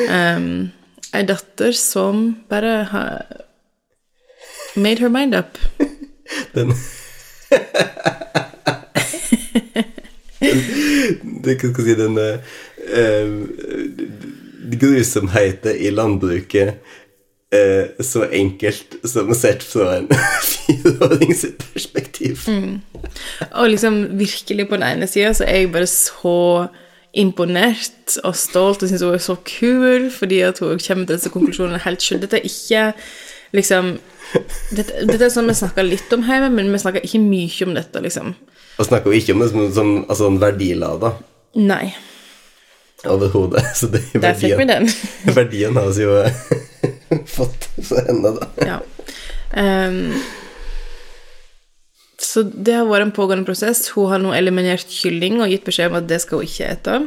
Um, 0.09 0.71
ei 1.13 1.25
datter 1.29 1.75
som 1.77 2.31
bare 2.49 2.87
har 2.93 3.27
made 4.79 5.05
her 5.05 5.13
mind 5.13 5.37
up. 5.37 5.59
Den 6.55 6.73
Det 11.45 11.55
kan 11.61 11.75
si 11.75 11.95
den 11.99 12.19
uh, 12.21 12.39
grusomheten 14.79 15.77
i 15.77 15.91
landbruket 15.91 16.81
eh, 17.55 18.03
så 18.05 18.27
enkelt 18.33 18.99
som 19.09 19.33
sett 19.35 19.63
fra 19.65 19.97
en 19.99 20.11
fireårings 20.53 21.47
perspektiv. 21.63 22.45
Og 23.53 23.71
liksom 23.71 24.05
virkelig 24.19 24.69
på 24.69 24.77
den 24.79 24.87
ene 24.91 25.09
sida 25.11 25.33
så 25.37 25.47
er 25.49 25.65
jeg 25.65 25.73
bare 25.73 25.89
så 25.91 26.69
imponert 27.19 28.19
og 28.23 28.37
stolt 28.37 28.83
og 28.85 28.91
syns 28.91 29.03
hun 29.03 29.17
er 29.17 29.23
så 29.25 29.35
kul 29.49 30.11
fordi 30.13 30.43
at 30.45 30.61
hun 30.61 30.77
kommer 30.77 31.09
til 31.09 31.17
disse 31.17 31.33
konklusjonene 31.33 31.81
helt 31.87 32.05
sjøl. 32.05 32.21
Dette 32.23 32.39
er 32.39 32.49
ikke 32.49 32.85
liksom 33.57 33.97
dette, 34.77 35.07
dette 35.09 35.25
er 35.25 35.33
sånn 35.33 35.49
vi 35.49 35.57
snakker 35.57 35.87
litt 35.87 36.13
om 36.13 36.27
hjemme, 36.27 36.51
men 36.53 36.69
vi 36.75 36.81
snakker 36.83 37.05
ikke 37.07 37.21
mye 37.23 37.65
om 37.65 37.73
dette, 37.79 38.03
liksom. 38.05 38.35
Og 38.79 38.87
snakker 38.87 39.11
jo 39.11 39.19
ikke 39.19 39.35
om 39.35 39.43
det 39.43 39.49
som, 39.55 39.65
som 39.75 39.93
altså, 40.05 40.29
en 40.29 40.39
verdilada 40.43 41.15
Nei. 41.59 41.95
overhodet. 43.09 43.65
Så 43.79 43.89
det 43.93 44.05
er 44.13 44.27
Der 44.27 44.37
fikk 44.39 44.53
vi 44.53 44.67
verdien, 44.67 44.91
den. 44.91 45.35
verdien 45.41 45.81
har 45.81 46.03
jo 46.03 46.19
fått 47.39 47.71
fra 47.91 48.05
henne, 48.09 48.35
da. 48.37 48.51
Ja. 48.67 48.81
Um, 49.55 50.19
så 52.19 52.43
det 52.43 52.75
har 52.75 52.89
vært 52.89 53.07
en 53.07 53.15
pågående 53.17 53.47
prosess. 53.49 53.87
Hun 53.95 54.11
har 54.11 54.21
nå 54.23 54.35
eliminert 54.37 54.91
kylling 54.91 55.39
og 55.41 55.53
gitt 55.53 55.65
beskjed 55.67 55.93
om 55.93 55.99
at 56.01 56.11
det 56.11 56.21
skal 56.25 56.43
hun 56.43 56.51
ikke 56.51 56.71
ete. 56.75 56.99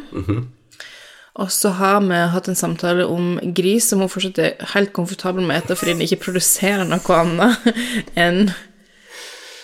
Og 1.41 1.51
så 1.53 1.71
har 1.77 2.01
vi 2.03 2.17
hatt 2.33 2.49
en 2.51 2.59
samtale 2.59 3.05
om 3.07 3.37
gris, 3.55 3.87
som 3.87 4.01
hun 4.03 4.11
fortsatt 4.11 4.39
er 4.41 4.71
helt 4.73 4.91
komfortabel 4.95 5.45
med 5.45 5.55
å 5.55 5.61
ete 5.61 5.77
fordi 5.79 5.95
den 5.95 6.05
ikke 6.07 6.23
produserer 6.25 6.87
noe 6.87 7.21
annet 7.21 7.71
enn 8.25 8.45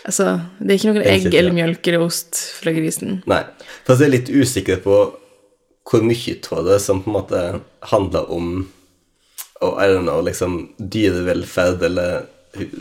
Altså, 0.07 0.37
det 0.63 0.71
er 0.71 0.77
ikke 0.77 0.91
noen 0.93 1.03
egg 1.11 1.25
eller 1.35 1.51
mjølk 1.51 1.87
eller 1.89 2.03
ost 2.05 2.37
fra 2.61 2.71
grisen. 2.71 3.17
Nei. 3.27 3.41
For 3.83 3.99
jeg 3.99 4.07
er 4.07 4.13
litt 4.13 4.29
usikker 4.31 4.79
på 4.79 4.99
hvor 5.87 6.05
mye 6.07 6.35
av 6.55 6.69
det 6.69 6.77
som 6.79 7.01
på 7.03 7.11
en 7.11 7.15
måte 7.17 7.41
handler 7.91 8.31
om 8.31 8.53
og, 9.61 9.77
I 9.81 9.87
don't 9.89 10.05
know, 10.05 10.21
liksom 10.25 10.57
dyrevelferd 10.77 11.83
eller 11.87 12.25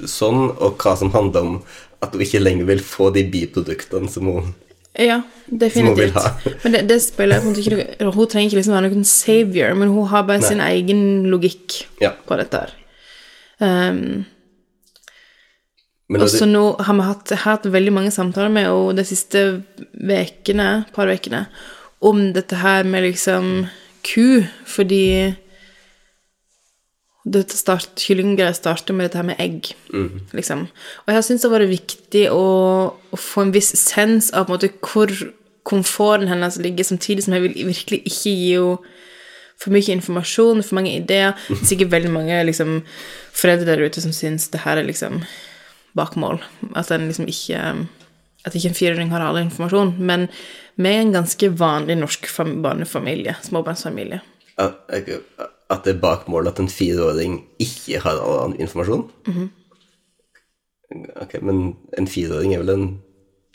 sånn, 0.09 0.51
og 0.57 0.77
hva 0.81 0.95
som 0.97 1.11
handler 1.15 1.41
om 1.45 1.57
at 2.05 2.13
hun 2.15 2.23
ikke 2.25 2.41
lenger 2.43 2.69
vil 2.69 2.81
få 2.85 3.11
de 3.15 3.25
biproduktene 3.33 4.09
som 4.13 4.29
hun 4.31 4.55
Ja, 4.97 5.19
definitivt. 5.47 6.17
Men 6.63 6.73
det, 6.73 6.83
det 6.89 6.97
spiller 7.05 7.43
hun 7.45 7.53
ikke 7.61 8.09
Hun 8.15 8.29
trenger 8.33 8.49
ikke 8.49 8.57
liksom 8.63 8.73
være 8.77 8.89
noen 8.89 9.05
savior, 9.05 9.75
men 9.77 9.93
hun 9.93 10.09
har 10.09 10.25
bare 10.29 10.41
Nei. 10.41 10.49
sin 10.49 10.63
egen 10.65 11.03
logikk 11.33 11.83
Ja. 12.01 12.15
på 12.29 12.39
dette 12.41 12.63
her. 12.63 12.73
Um, 13.61 14.25
Og 16.09 16.21
det, 16.23 16.29
så 16.31 16.47
nå 16.47 16.63
har 16.87 16.95
vi 16.95 17.05
hatt, 17.09 17.33
hatt 17.43 17.65
veldig 17.67 17.93
mange 17.93 18.13
samtaler 18.15 18.53
med 18.53 18.69
henne 18.69 18.95
de 18.97 19.05
siste 19.09 19.41
vekene, 20.07 20.85
par 20.95 21.11
ukene 21.11 21.47
om 22.05 22.21
dette 22.37 22.61
her 22.61 22.85
med 22.87 23.03
liksom 23.09 23.67
ku, 24.07 24.45
fordi 24.69 25.35
start, 27.53 27.89
kyllinggreier 27.99 28.55
starter 28.55 28.95
med 28.95 29.09
dette 29.09 29.19
her 29.19 29.27
med 29.27 29.41
egg, 29.43 29.73
liksom. 30.37 30.67
Og 31.05 31.11
jeg 31.11 31.19
har 31.19 31.25
syntes 31.27 31.43
det 31.43 31.51
har 31.51 31.59
vært 31.59 31.73
viktig 31.73 32.23
å, 32.31 32.45
å 32.95 33.19
få 33.19 33.47
en 33.47 33.55
viss 33.55 33.73
sens 33.81 34.31
av 34.33 34.49
måte 34.53 34.71
hvor 34.81 35.11
komforten 35.67 36.29
hennes 36.31 36.61
ligger, 36.63 36.87
samtidig 36.87 37.25
som 37.27 37.35
jeg 37.35 37.43
vil 37.49 37.73
virkelig 37.73 38.03
ikke 38.07 38.31
gi 38.31 38.55
henne 38.55 38.95
for 39.57 39.73
mye 39.73 39.95
informasjon, 39.97 40.63
for 40.63 40.77
mange 40.77 40.93
ideer. 40.93 41.33
Det 41.49 41.57
er 41.63 41.69
sikkert 41.71 41.95
veldig 41.95 42.13
mange 42.13 42.41
liksom, 42.45 42.83
foreldre 43.33 43.71
der 43.71 43.87
ute 43.89 44.03
som 44.05 44.13
syns 44.13 44.51
det 44.53 44.61
her 44.67 44.77
er 44.77 44.85
liksom 44.85 45.23
bakmål. 45.97 46.43
At 46.77 46.93
en 46.93 47.09
liksom 47.09 47.29
ikke 47.31 47.63
At 48.47 48.55
ikke 48.55 48.69
en 48.69 48.79
fireåring 48.79 49.09
har 49.11 49.25
all 49.25 49.41
informasjon. 49.41 49.97
Men 49.99 50.29
vi 50.77 50.87
er 50.93 51.01
en 51.01 51.17
ganske 51.17 51.49
vanlig 51.59 51.97
norsk 51.99 52.29
barnefamilie. 52.63 53.35
Småbarnsfamilie. 53.43 54.21
at, 55.41 55.56
at 55.73 55.87
det 55.87 55.97
er 55.97 56.03
bakmål 56.03 56.51
at 56.51 56.61
en 56.63 56.71
fireåring 56.71 57.41
ikke 57.63 58.01
har 58.05 58.21
all 58.21 58.43
annen 58.45 58.61
informasjon? 58.63 59.07
Ok, 61.23 61.39
men 61.43 61.75
en 61.99 62.07
fireåring 62.11 62.55
er 62.55 62.63
vel 62.63 62.75
en 62.77 62.87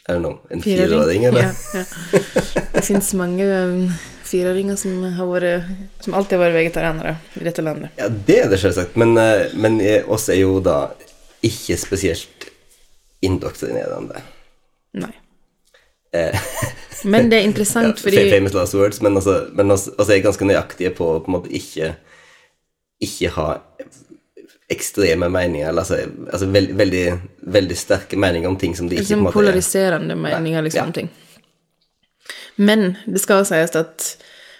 I 0.10 0.16
don't 0.16 0.26
know, 0.26 0.40
en 0.50 0.64
fireåring, 0.64 1.28
eller? 1.30 1.52
Ja, 1.52 1.84
ja. 1.84 2.64
Det 2.74 2.82
fins 2.84 3.14
mange 3.14 3.46
um, 3.46 3.84
fireåringer 4.26 4.76
som, 4.80 4.98
har 5.14 5.30
vært, 5.30 5.70
som 6.02 6.16
alltid 6.18 6.40
har 6.40 6.46
vært 6.48 6.58
vegetarianere 6.58 7.14
i 7.38 7.46
dette 7.46 7.64
landet. 7.64 7.94
Ja, 8.02 8.10
det 8.10 8.40
er 8.42 8.50
det 8.50 8.60
selvsagt, 8.64 8.98
men, 9.00 9.14
eh, 9.22 9.54
men 9.54 9.78
oss 10.10 10.26
er 10.34 10.42
jo 10.42 10.58
da 10.66 10.80
ikke 11.46 11.78
spesielt 11.80 12.50
indoktrinerende. 13.22 14.24
Nei. 14.98 15.14
Eh, 16.14 16.40
Men 17.04 17.30
det 17.32 17.40
er 17.40 17.48
interessant 17.50 17.88
ja, 17.98 18.04
fordi 18.04 18.30
Famous 18.30 18.54
last 18.54 18.78
words, 18.78 19.02
men 19.02 19.16
altså, 19.18 19.48
men 19.58 19.72
altså, 19.74 19.94
oss 19.98 20.10
er 20.10 20.22
ganske 20.22 20.46
nøyaktige 20.46 20.92
på 20.94 21.08
å 21.16 21.20
på 21.24 21.32
en 21.32 21.38
måte 21.40 21.50
ikke, 21.58 21.96
ikke 23.02 23.32
ha 23.38 23.48
ekstreme 24.72 25.28
meninger, 25.34 25.66
eller 25.70 25.82
altså, 25.82 25.98
altså 26.32 26.48
veld, 26.54 26.76
veldig, 26.80 27.06
veldig 27.58 27.78
sterke 27.78 28.20
meninger 28.22 28.48
om 28.48 28.58
ting 28.62 28.76
som 28.78 28.88
de 28.88 29.00
ikke 29.00 29.04
på 29.04 29.08
liksom 29.08 29.20
en 29.20 29.26
måte 29.26 29.34
er 29.34 29.40
polariserende 29.40 30.16
meninger, 30.16 30.68
liksom, 30.68 30.94
Ja. 30.94 31.00
ting. 31.00 31.10
Men 32.56 32.98
det 33.08 33.24
skal 33.24 33.46
sies 33.46 33.76
at 33.76 34.06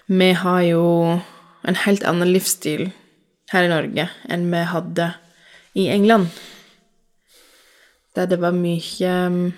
vi 0.08 0.32
har 0.34 0.62
jo 0.66 0.86
en 1.68 1.78
helt 1.86 2.04
annen 2.04 2.32
livsstil 2.34 2.90
her 3.52 3.68
i 3.68 3.72
Norge 3.72 4.10
enn 4.30 4.48
vi 4.52 4.64
hadde 4.72 5.14
i 5.78 5.88
England. 5.94 6.32
Der 8.16 8.26
det 8.26 8.42
var 8.42 8.52
mye 8.52 9.12
um, 9.28 9.54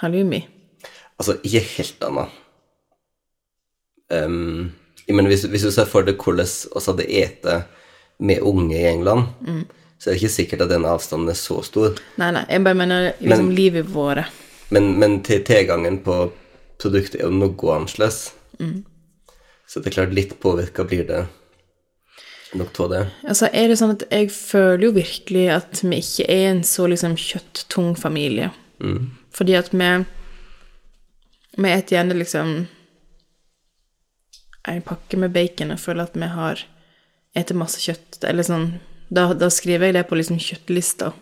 halloumi. 0.00 0.46
Altså, 1.16 1.38
ikke 1.42 1.62
helt 1.76 2.04
annet. 2.04 2.34
Um, 4.12 4.72
mener, 5.08 5.30
hvis, 5.32 5.46
hvis 5.50 5.64
du 5.66 5.70
ser 5.74 5.88
for 5.90 6.06
deg 6.06 6.20
hvordan 6.20 6.44
oss 6.46 6.86
hadde 6.90 7.06
ete 7.08 7.60
med 8.22 8.44
unge 8.46 8.76
i 8.76 8.86
England, 8.90 9.30
så 9.98 10.10
er 10.10 10.14
det 10.14 10.20
ikke 10.22 10.34
sikkert 10.34 10.66
at 10.66 10.72
den 10.74 10.84
avstanden 10.88 11.32
er 11.32 11.38
så 11.38 11.58
stor. 11.66 11.96
Nei, 12.20 12.30
nei, 12.36 12.44
jeg 12.50 12.64
bare 12.64 12.78
mener 12.78 13.08
liksom 13.20 13.48
Men- 13.48 13.56
livet 13.56 13.88
våre. 13.92 14.26
Men, 14.68 14.96
men 14.98 15.20
til 15.22 15.44
tilgangen 15.46 16.00
på 16.02 16.32
produktet 16.82 17.20
er 17.20 17.28
jo 17.28 17.34
noe 17.34 17.74
annerledes. 17.74 18.32
Så 19.66 19.80
det 19.80 19.90
er 19.92 19.94
klart, 20.00 20.14
litt 20.14 20.32
påvirka 20.42 20.84
blir 20.86 21.04
det 21.06 21.20
nok 22.56 22.80
av 22.80 22.90
det. 22.90 23.02
Altså, 23.28 23.48
er 23.52 23.68
det 23.70 23.76
sånn 23.78 23.94
at 23.94 24.04
jeg 24.10 24.30
føler 24.34 24.88
jo 24.88 24.92
virkelig 24.96 25.46
at 25.54 25.82
vi 25.84 26.00
ikke 26.02 26.26
er 26.30 26.50
en 26.50 26.62
så 26.66 26.86
liksom 26.90 27.14
kjøtttung 27.20 27.94
familie. 27.98 28.50
Fordi 29.36 29.56
at 29.58 29.70
vi 29.74 29.90
Vi 31.56 31.72
et 31.72 31.92
gjerne 31.92 32.16
liksom 32.16 32.56
en 34.66 34.82
pakke 34.82 35.18
med 35.20 35.32
bacon 35.32 35.72
og 35.72 35.80
føler 35.80 36.08
at 36.08 36.16
vi 36.18 36.28
har 36.28 36.64
spist 37.36 37.56
masse 37.56 37.80
kjøtt. 37.82 38.24
Eller 38.24 38.46
sånn 38.46 38.68
da, 39.08 39.30
da 39.38 39.48
skriver 39.52 39.90
jeg 39.90 39.98
det 39.98 40.06
på 40.08 40.18
liksom 40.18 40.40
kjøttlista. 40.42 41.12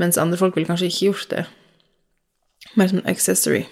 Mens 0.00 0.18
andre 0.20 0.38
folk 0.40 0.56
ville 0.56 0.68
kanskje 0.68 0.90
ikke 0.90 1.10
gjort 1.10 1.30
det. 1.32 1.44
Mer 2.76 2.90
som 2.90 3.00
en 3.00 3.10
accessory. 3.10 3.64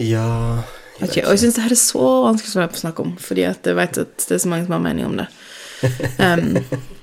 Ja 0.00 0.62
Vet 0.98 1.10
ikke, 1.10 1.24
Og 1.26 1.34
jeg 1.34 1.40
syns 1.42 1.56
det 1.56 1.62
her 1.64 1.72
er 1.74 1.78
så 1.78 2.08
vanskelig 2.22 2.62
å 2.62 2.78
snakke 2.78 3.02
om, 3.02 3.16
fordi 3.18 3.44
at 3.48 3.66
jeg 3.66 3.78
vet 3.78 3.98
at 3.98 4.26
det 4.28 4.36
er 4.36 4.42
så 4.42 4.50
mange 4.50 4.66
som 4.66 4.76
har 4.76 4.84
mening 4.84 5.10
om 5.10 5.18
det. 5.22 5.28
Um, 6.22 6.54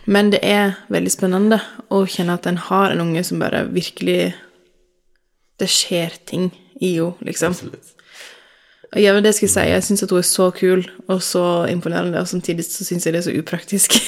men 0.10 0.32
det 0.32 0.40
er 0.48 0.78
veldig 0.90 1.12
spennende 1.14 1.60
å 1.94 2.00
kjenne 2.10 2.34
at 2.40 2.48
en 2.50 2.58
har 2.58 2.94
en 2.94 3.04
unge 3.04 3.22
som 3.28 3.42
bare 3.44 3.66
virkelig 3.70 4.32
Det 5.62 5.70
skjer 5.70 6.18
ting 6.26 6.50
i 6.82 6.96
henne, 6.98 7.28
liksom. 7.28 7.54
Absolutt. 7.54 7.94
Ja, 8.98 9.14
men 9.16 9.24
det 9.24 9.32
skal 9.38 9.46
jeg 9.46 9.54
si, 9.54 9.62
jeg 9.70 9.84
syns 9.88 10.04
at 10.04 10.12
hun 10.12 10.20
er 10.20 10.28
så 10.28 10.50
kul 10.52 10.82
og 11.08 11.22
så 11.24 11.44
imponerende, 11.72 12.20
og 12.20 12.28
samtidig 12.28 12.66
så 12.68 12.84
syns 12.84 13.06
jeg 13.08 13.14
det 13.16 13.22
er 13.22 13.28
så 13.30 13.38
upraktisk. 13.40 13.96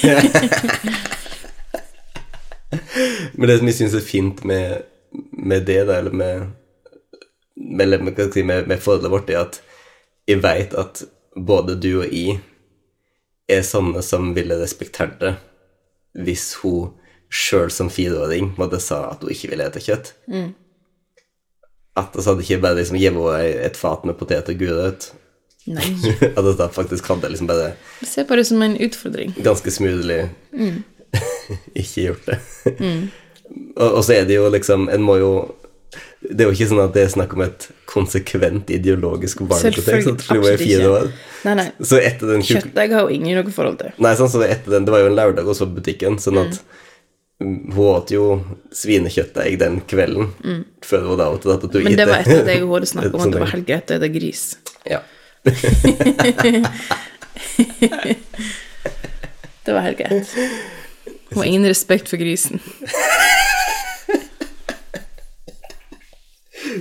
Men 3.34 3.48
det 3.48 3.56
som 3.58 3.68
jeg 3.70 3.76
syns 3.78 3.94
er 3.96 4.04
fint 4.04 4.44
med, 4.44 4.84
med 5.32 5.64
det, 5.66 5.86
da, 5.88 5.96
eller 5.98 6.12
med 6.12 6.44
med, 7.56 7.80
eller 7.80 7.98
med, 7.98 8.32
si, 8.32 8.42
med, 8.42 8.66
med 8.68 8.82
forholdet 8.82 9.10
vårt, 9.10 9.30
er 9.30 9.44
at 9.44 9.60
jeg 10.28 10.42
veit 10.42 10.74
at 10.78 11.04
både 11.36 11.76
du 11.80 11.90
og 12.00 12.12
jeg 12.12 12.38
er 13.50 13.64
sånne 13.66 14.02
som 14.02 14.32
ville 14.36 14.56
respektert 14.60 15.18
det 15.20 15.34
hvis 16.24 16.52
hun 16.62 16.94
sjøl 17.34 17.72
som 17.74 17.90
fireåring 17.90 18.52
måtte 18.58 18.78
sa 18.82 19.08
at 19.10 19.24
hun 19.24 19.32
ikke 19.34 19.50
ville 19.50 19.66
spise 19.72 19.86
kjøtt. 19.88 20.12
At 21.94 22.16
vi 22.16 22.24
hadde 22.26 22.42
ikke 22.42 22.62
bare 22.62 22.78
liksom 22.80 22.98
henne 22.98 23.42
et 23.68 23.76
fat 23.78 24.06
med 24.06 24.18
potet 24.18 24.48
og 24.50 24.58
gulrøtt. 24.58 25.12
Nei. 25.70 25.86
At 26.36 26.44
vi 26.44 26.68
faktisk 26.76 27.06
hadde 27.08 27.30
liksom 27.32 27.48
bare 27.48 27.72
Jeg 28.02 28.08
ser 28.10 28.26
på 28.28 28.36
det 28.36 28.44
som 28.50 28.62
en 28.62 28.76
utfordring. 28.76 29.34
ganske 29.40 29.70
smoothly 29.70 30.26
ikke 31.80 32.08
gjort 32.08 32.26
det. 32.26 32.38
og, 33.80 33.88
og 33.88 34.02
så 34.04 34.18
er 34.18 34.26
det 34.28 34.34
jo 34.36 34.48
liksom 34.50 34.88
En 34.92 35.04
må 35.04 35.16
jo 35.20 35.30
Det 36.20 36.42
er 36.42 36.50
jo 36.50 36.56
ikke 36.56 36.68
sånn 36.72 36.82
at 36.84 36.92
det 36.96 37.04
er 37.06 37.14
snakk 37.14 37.32
om 37.36 37.44
et 37.46 37.68
konsekvent 37.88 38.72
ideologisk 38.74 39.44
var 39.46 39.62
jo 39.62 39.70
absolutt 39.70 40.60
ikke. 40.64 40.92
Nei, 41.44 41.54
nei. 41.60 41.66
Så 41.84 42.00
etter 42.00 42.32
den 42.32 42.42
Kjøttdeig 42.42 42.94
har 42.96 43.04
jo 43.04 43.12
ingen 43.14 43.36
noe 43.38 43.52
forhold 43.54 43.76
til. 43.78 43.92
Nei, 44.02 44.14
sånn, 44.18 44.30
så 44.32 44.40
etter 44.42 44.74
den, 44.74 44.88
det 44.88 44.94
var 44.94 45.04
jo 45.04 45.10
en 45.10 45.18
lørdag 45.18 45.50
også 45.52 45.68
på 45.68 45.78
butikken, 45.78 46.16
sånn 46.18 46.40
at 46.40 46.56
mm. 46.56 46.80
Hun 47.42 47.78
åt 47.82 48.12
jo 48.14 48.24
svinekjøttdeig 48.72 49.58
den 49.60 49.80
kvelden 49.90 50.30
før 50.86 51.08
hun 51.08 51.18
da 51.18 51.26
åt 51.34 51.46
ratatouille. 51.48 51.90
Mm. 51.90 51.96
Men 51.96 51.98
det 51.98 52.06
var 52.08 52.18
etter 52.22 52.40
at 52.44 52.50
jeg 52.52 52.62
og 52.62 52.68
Håre 52.76 52.86
snakket 52.88 53.14
om 53.14 53.20
Sånn 53.24 53.32
at 53.32 53.34
det 53.34 53.42
var 53.42 53.52
helt 53.56 53.68
greit 53.68 53.90
å 53.90 53.92
spise 53.98 54.14
gris. 54.18 54.42
Ja. 54.88 55.00
Det 59.64 59.72
var 59.72 59.80
helt 59.80 59.96
greit. 59.96 60.28
Hun 61.30 61.38
har 61.38 61.44
ingen 61.48 61.66
respekt 61.66 62.08
for 62.08 62.16
grisen. 62.20 62.60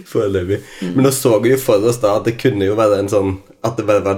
Foreløpig. 0.09 0.59
Men 0.81 1.03
nå 1.05 1.11
så 1.15 1.39
vi 1.39 1.53
jo 1.53 1.57
for 1.61 1.83
oss 1.87 1.99
da 2.01 2.17
at 2.19 2.25
det 2.27 2.35
kunne 2.41 2.65
jo 2.67 2.75
være 2.77 2.99
en 3.03 3.09
sånn 3.11 3.31
At 3.65 3.77
det 3.77 3.85
bare 3.87 4.03
var 4.05 4.17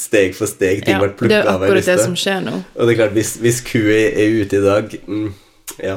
steg 0.00 0.34
for 0.36 0.46
steg 0.50 0.84
ting 0.84 0.94
Ja, 0.96 1.00
ble 1.02 1.10
det 1.10 1.18
plukka 1.20 1.40
er 1.40 1.50
av 1.50 1.62
ei 1.62 1.68
akkurat 1.68 1.88
det 1.90 1.98
som 2.00 2.14
skjer 2.18 2.40
nå. 2.44 2.54
Og 2.76 2.82
det 2.86 2.92
er 2.94 2.98
klart, 3.00 3.14
hvis, 3.16 3.32
hvis 3.42 3.60
kua 3.66 3.98
er 4.08 4.28
ute 4.40 4.56
i 4.56 4.64
dag 4.64 4.84
mm, 5.06 5.28
Ja. 5.82 5.96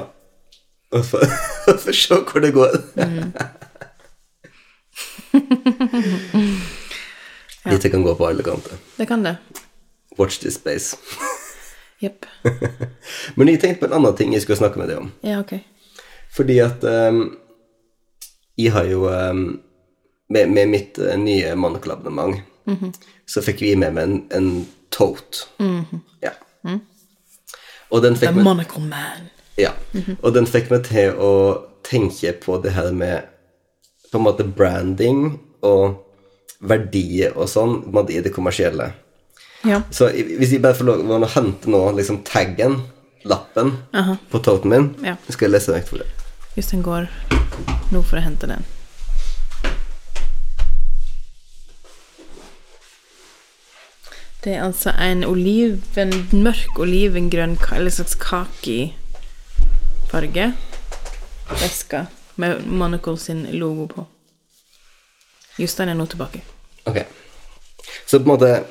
Og 0.91 1.05
for, 1.05 1.19
få 1.83 1.93
se 1.93 2.15
hvor 2.15 2.39
det 2.41 2.53
går. 2.53 2.71
Dette 7.69 7.89
kan 7.89 8.03
gå 8.03 8.15
på 8.15 8.27
alle 8.27 8.43
kanter. 8.43 8.77
Det 8.97 9.07
kan 9.07 9.23
det. 9.25 9.35
Watch 10.17 10.39
this 10.39 10.55
space. 10.55 10.97
Jepp. 12.03 12.25
Men 13.35 13.47
jeg 13.47 13.59
tenkte 13.61 13.79
på 13.79 13.85
en 13.89 13.93
annen 13.99 14.15
ting 14.15 14.33
jeg 14.33 14.41
skulle 14.41 14.57
snakke 14.57 14.79
med 14.79 14.87
deg 14.89 14.97
om. 15.03 15.11
Ja, 15.21 15.39
ok. 15.43 15.53
Fordi 16.31 16.59
at 16.63 16.83
um, 16.83 17.37
Jeg 18.57 18.71
har 18.71 18.83
jo 18.83 19.07
um, 19.09 19.61
med, 20.29 20.47
med 20.47 20.67
mitt 20.67 20.99
uh, 20.99 21.15
nye 21.19 21.55
Monocle-abonnement 21.55 22.35
så 23.25 23.41
fikk 23.41 23.61
vi 23.61 23.75
med 23.75 23.95
meg 23.95 24.03
en, 24.03 24.17
en 24.35 24.67
tote. 24.93 25.47
Ja. 26.21 26.31
Og 27.89 28.03
den 28.03 28.13
The 28.13 28.19
fikk 28.21 28.35
meg 28.37 28.45
Monocle 28.45 28.83
Man. 28.85 29.29
Ja. 29.59 29.73
Og 30.23 30.33
den 30.35 30.47
fikk 30.49 30.69
meg 30.71 30.85
til 30.87 31.15
å 31.19 31.31
tenke 31.87 32.33
på 32.43 32.57
det 32.63 32.73
her 32.75 32.91
med 32.95 33.27
på 34.11 34.17
en 34.19 34.25
måte 34.25 34.45
branding 34.47 35.39
og 35.65 35.99
verdier 36.59 37.35
og 37.37 37.47
sånn 37.51 37.77
i 38.09 38.19
det 38.23 38.33
kommersielle. 38.35 38.91
Ja. 39.67 39.81
Så 39.91 40.09
hvis 40.15 40.53
jeg 40.55 40.61
bare 40.63 40.75
får 40.77 40.87
lov 40.87 41.03
å 41.11 41.29
hente 41.35 41.69
nå 41.71 41.81
liksom 41.97 42.21
taggen, 42.27 42.79
lappen, 43.27 43.73
på 44.31 44.39
toten 44.43 44.71
min, 44.71 44.89
Ja. 45.03 45.15
så 45.27 45.35
skal 45.35 45.49
jeg 45.49 45.57
lese 45.59 45.75
vekk 45.75 45.87
for 45.87 45.97
det. 46.03 46.07
Jostein 46.55 46.81
går 46.83 47.07
nå 47.91 48.01
for 48.03 48.17
å 48.17 48.23
hente 48.23 48.47
den. 48.47 48.63
Det 54.43 54.53
er 54.55 54.63
altså 54.63 54.93
en 55.03 55.25
oliven, 55.27 56.13
mørk 56.31 56.79
olivengrønn, 56.79 57.57
eller 57.75 57.91
slags 57.91 58.15
kaki-farge. 60.09 60.53
Veske 61.49 62.05
med 62.35 62.67
Monocle 62.67 63.17
sin 63.17 63.47
logo 63.51 63.87
på. 63.87 64.05
Jostein 65.57 65.89
er 65.89 65.93
nå 65.93 66.05
tilbake. 66.05 66.41
Ok. 66.85 66.97
Så 68.05 68.19
på 68.19 68.23
en 68.23 68.27
måte 68.27 68.63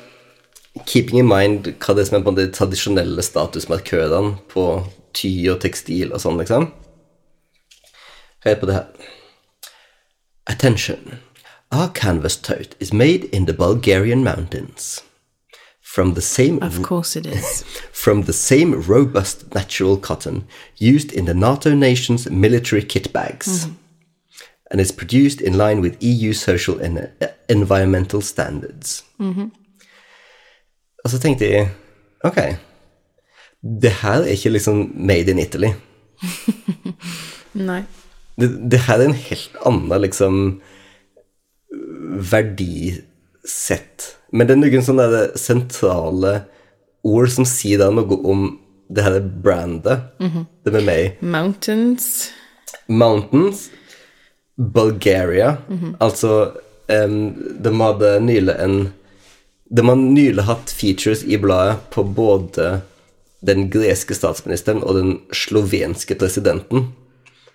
keeping 0.86 1.18
in 1.18 1.28
mind 1.28 1.66
hva 1.78 1.94
det 1.94 2.02
er 2.02 2.08
som 2.08 2.18
er 2.18 2.24
på 2.24 2.34
de 2.36 2.48
tradisjonelle 2.50 3.22
statusmarkørene 3.22 4.38
på 4.48 4.84
ty 5.14 5.48
og 5.50 5.60
tekstil 5.60 6.12
og 6.12 6.20
sånn, 6.22 6.38
liksom. 6.38 6.70
Hør 8.44 8.54
på 8.60 8.66
det 8.66 8.74
her. 8.74 8.86
Attention. 10.46 11.18
Our 11.70 11.88
canvas 11.88 12.36
tote 12.36 12.74
is 12.80 12.92
made 12.92 13.28
in 13.32 13.46
the 13.46 13.52
Bulgarian 13.52 14.24
mountains. 14.24 15.02
From 15.94 16.14
the 16.14 16.20
same 16.20 16.62
Of 16.62 16.82
course 16.82 17.16
it 17.16 17.26
is. 17.26 17.64
from 17.92 18.22
the 18.24 18.32
same 18.32 18.82
robust 18.82 19.54
natural 19.54 19.96
cotton 19.96 20.44
used 20.76 21.12
in 21.12 21.24
the 21.24 21.34
NATO 21.34 21.74
nations' 21.74 22.30
military 22.30 22.82
kit 22.82 23.12
bags, 23.12 23.66
and 24.70 24.80
is 24.80 24.92
produced 24.92 25.40
in 25.40 25.56
line 25.56 25.80
with 25.80 25.96
EU 26.02 26.34
social 26.34 26.78
and 26.78 26.98
uh, 26.98 27.28
environmental 27.48 28.20
standards. 28.20 29.04
Og 31.04 31.10
så 31.10 31.18
tenkte 31.18 31.50
jeg 31.50 31.70
ok, 32.20 32.36
det 33.82 33.90
her 34.02 34.20
er 34.20 34.24
ikke 34.36 34.50
liksom 34.50 34.92
made 34.94 35.30
in 35.30 35.38
Italy. 35.38 35.72
Nei. 37.54 37.82
Det, 38.40 38.70
det 38.70 38.78
her 38.78 38.94
er 38.98 39.08
en 39.08 39.14
helt 39.14 39.56
annen 39.66 40.00
liksom 40.02 40.60
verdisett. 43.48 44.16
Men 44.30 44.46
det 44.46 44.54
er 44.54 44.60
noen 44.60 44.84
sånne 44.84 45.36
sentrale 45.36 46.44
ord 47.02 47.30
som 47.30 47.46
sier 47.46 47.78
da 47.78 47.90
noe 47.90 48.18
om 48.24 48.58
det 48.88 49.04
her 49.04 49.20
brandet. 49.20 50.00
Det 50.64 50.72
med 50.72 50.84
meg. 50.84 51.18
Mountains. 51.20 52.30
Mountains, 52.86 53.70
Bulgaria 54.56 55.58
Altså, 56.00 56.52
um, 56.88 57.34
de 57.62 57.72
hadde 57.80 58.20
nylig 58.20 58.54
en 58.58 58.92
De 59.70 59.84
har 59.84 59.96
nylig 59.96 60.42
hatt 60.42 60.70
features 60.70 61.22
i 61.24 61.36
bladet 61.36 61.76
på 61.90 62.02
både 62.02 62.80
den 63.40 63.68
greske 63.70 64.14
statsministeren 64.14 64.82
og 64.82 64.96
den 64.96 65.20
slovenske 65.32 66.14
presidenten. 66.14 66.88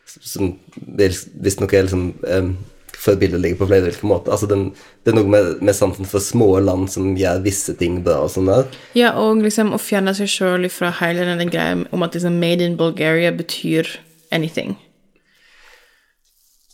Som 0.06 0.60
visstnok 0.77 1.73
er 1.73 1.84
liksom 1.88 2.13
um, 2.21 2.58
forbilledlige 3.03 3.57
på 3.59 3.67
flere 3.67 3.89
ulike 3.89 4.07
måter. 4.07 4.33
Altså, 4.35 4.47
den, 4.49 4.69
det 5.03 5.11
er 5.13 5.17
noe 5.17 5.29
med, 5.29 5.49
med 5.65 5.75
sansen 5.75 6.07
for 6.09 6.23
små 6.23 6.49
land 6.63 6.87
som 6.93 7.13
gjør 7.19 7.43
visse 7.43 7.75
ting 7.79 7.99
bra 8.05 8.21
og 8.25 8.31
sånn 8.33 8.49
der. 8.51 8.69
Ja, 8.97 9.13
og 9.19 9.43
liksom 9.43 9.73
å 9.75 9.81
fjerne 9.81 10.15
seg 10.17 10.31
sjøl 10.31 10.69
fra 10.71 10.93
hele 11.01 11.27
den 11.27 11.51
greia 11.51 11.81
om 11.91 12.05
at 12.05 12.15
liksom 12.15 12.39
made 12.41 12.65
in 12.65 12.79
Bulgaria 12.79 13.33
betyr 13.35 13.89
anything. 14.33 14.77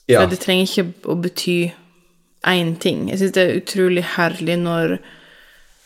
Ja. 0.09 0.23
For 0.23 0.31
det 0.31 0.41
trenger 0.41 0.65
ikke 0.65 1.11
å 1.11 1.17
bety 1.21 1.59
én 2.49 2.75
ting. 2.81 3.09
Jeg 3.11 3.21
syns 3.21 3.35
det 3.35 3.45
er 3.45 3.57
utrolig 3.59 4.05
herlig 4.15 4.57
når 4.61 4.99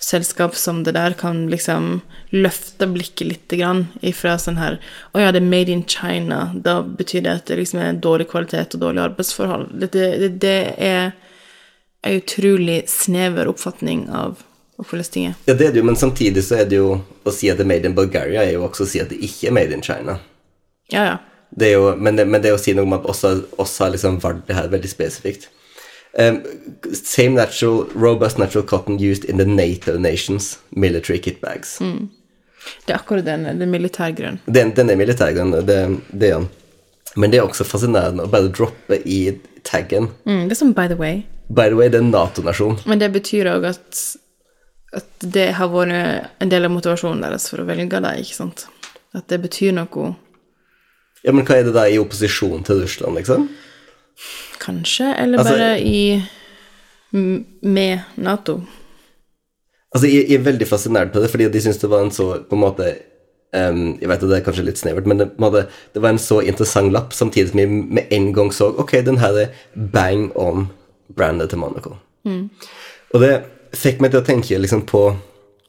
selskap 0.04 0.56
som 0.60 0.84
det 0.84 0.96
der 0.98 1.16
kan 1.20 1.46
liksom 1.52 2.02
løfte 2.36 2.88
blikket 2.92 3.28
litt 3.28 3.56
grann 3.56 3.86
ifra 4.02 4.36
sånn 4.42 4.60
her 4.60 4.80
Å 5.14 5.22
ja, 5.22 5.32
det 5.32 5.40
er 5.40 5.50
made 5.50 5.72
in 5.72 5.86
China. 5.88 6.50
Da 6.54 6.82
betyr 6.84 7.24
det 7.26 7.36
at 7.40 7.52
det 7.52 7.60
liksom 7.62 7.82
er 7.84 8.00
dårlig 8.04 8.28
kvalitet 8.32 8.76
og 8.76 8.84
dårlige 8.84 9.10
arbeidsforhold. 9.12 9.70
Det, 9.80 9.92
det, 9.94 10.32
det 10.44 10.58
er 10.78 11.14
en 12.04 12.18
utrolig 12.20 12.84
snever 12.92 13.48
oppfatning 13.48 14.10
av 14.12 14.42
av 14.80 14.90
hvordan 14.90 15.10
ting 15.12 15.28
er. 15.30 15.36
Ja, 15.46 15.54
det 15.54 15.68
er 15.68 15.74
det 15.74 15.82
jo, 15.82 15.86
men 15.86 15.98
samtidig 16.00 16.44
så 16.46 16.58
er 16.62 16.70
det 16.70 16.80
jo 16.80 16.96
å 16.98 17.34
si 17.34 17.50
at 17.52 17.60
det 17.60 17.66
er 17.66 17.70
made 17.70 17.90
in 17.90 17.98
Bulgaria, 17.98 18.44
er 18.44 18.56
jo 18.56 18.66
også 18.68 18.88
å 18.88 18.90
si 18.90 19.02
at 19.04 19.12
det 19.14 19.20
ikke 19.26 19.52
er 19.52 19.56
made 19.56 19.76
in 19.76 19.86
China. 19.86 20.18
Ja, 20.94 21.06
ja. 21.12 21.18
Det 21.54 21.70
jo, 21.70 21.92
men, 21.96 22.18
det, 22.18 22.26
men 22.26 22.42
det 22.42 22.56
å 22.56 22.62
si 22.62 22.74
noe 22.74 22.88
om 22.88 22.96
at 22.98 23.06
oss 23.10 23.22
har, 23.28 23.44
oss 23.62 23.76
har 23.82 23.92
liksom 23.94 24.18
valgt 24.24 24.48
det 24.50 24.58
her 24.58 24.72
veldig 24.72 24.90
spesifikt. 24.90 25.52
Um, 26.14 26.44
same 26.94 27.34
natural, 27.34 27.88
robust 27.96 28.38
natural 28.38 28.64
cotton 28.64 29.00
used 29.00 29.26
in 29.26 29.38
the 29.38 29.46
NATO 29.46 29.98
nations 29.98 30.60
military 30.76 31.20
kit 31.20 31.42
bags. 31.42 31.80
Det 32.86 32.94
er 32.94 33.00
akkurat 33.00 33.26
den. 33.26 33.48
Den 33.60 33.72
militærgrønn. 33.72 34.40
Den, 34.46 34.72
den 34.76 34.90
er 34.90 34.96
militærgrønn, 34.96 35.52
det, 35.52 35.66
det 36.12 36.30
er 36.30 36.38
den. 36.38 36.50
Men 37.16 37.32
det 37.32 37.40
er 37.40 37.48
også 37.48 37.66
fascinerende 37.66 38.26
å 38.26 38.32
bare 38.32 38.50
droppe 38.54 38.98
i 39.06 39.38
taggen. 39.66 40.10
Mm, 40.26 40.48
det 40.48 40.56
er 40.56 40.60
som 40.60 40.74
by 40.74 40.88
the 40.90 40.98
way. 40.98 41.24
By 41.50 41.68
the 41.70 41.78
way, 41.78 41.90
det 41.90 42.00
er 42.00 42.06
en 42.06 42.14
Nato-nasjon. 42.14 42.80
Men 42.90 43.02
det 43.02 43.12
betyr 43.14 43.50
òg 43.52 43.68
at, 43.70 44.04
at 44.98 45.28
det 45.36 45.52
har 45.60 45.70
vært 45.74 46.32
en 46.42 46.54
del 46.54 46.70
av 46.70 46.74
motivasjonen 46.74 47.22
deres 47.26 47.50
for 47.52 47.62
å 47.62 47.68
velge 47.68 48.02
det, 48.06 48.14
ikke 48.24 48.38
sant? 48.38 48.66
At 49.14 49.28
det 49.30 49.42
betyr 49.44 49.76
noe, 49.78 50.14
Ja, 51.24 51.32
men 51.32 51.46
hva 51.48 51.56
er 51.56 51.68
det 51.68 51.76
da 51.76 51.86
i 51.88 52.00
opposisjon 52.02 52.66
til 52.68 52.82
Russland, 52.84 53.16
liksom? 53.16 53.46
Kanskje, 54.60 55.14
eller 55.20 55.40
Altså- 55.40 55.54
bare 55.58 55.82
i 55.82 56.24
med 57.62 58.00
Nato. 58.18 58.62
Altså, 59.94 60.08
jeg, 60.08 60.26
jeg 60.30 60.40
er 60.40 60.44
veldig 60.44 60.68
fascinert 60.68 61.12
på 61.14 61.22
det, 61.22 61.30
fordi 61.30 61.50
de 61.54 61.62
syns 61.62 61.78
det 61.78 61.90
var 61.90 62.02
en 62.02 62.12
så 62.12 62.44
på 62.50 62.56
en 62.56 62.64
måte 62.66 62.94
Um, 63.54 64.00
Jeg 64.02 64.10
vet 64.10 64.24
at 64.24 64.30
det 64.30 64.38
er 64.40 64.46
kanskje 64.48 64.64
litt 64.66 64.80
snevert, 64.82 65.06
men 65.06 65.20
det, 65.20 65.28
måte, 65.38 65.68
det 65.94 66.02
var 66.02 66.10
en 66.10 66.18
så 66.18 66.40
interessant 66.42 66.90
lapp, 66.92 67.12
samtidig 67.14 67.52
som 67.52 67.60
jeg 67.60 67.70
med 67.70 68.10
en 68.10 68.32
gang 68.34 68.50
så 68.50 68.72
Ok, 68.82 68.96
den 69.06 69.20
her 69.22 69.38
er 69.38 69.52
bang 69.94 70.32
on 70.36 70.72
brandet 71.16 71.52
til 71.52 71.60
Monaco. 71.62 71.94
Og 73.14 73.22
det 73.22 73.44
fikk 73.78 74.02
meg 74.02 74.10
til 74.10 74.24
å 74.24 74.26
tenke 74.26 74.58
liksom 74.58 74.82
på 74.90 75.04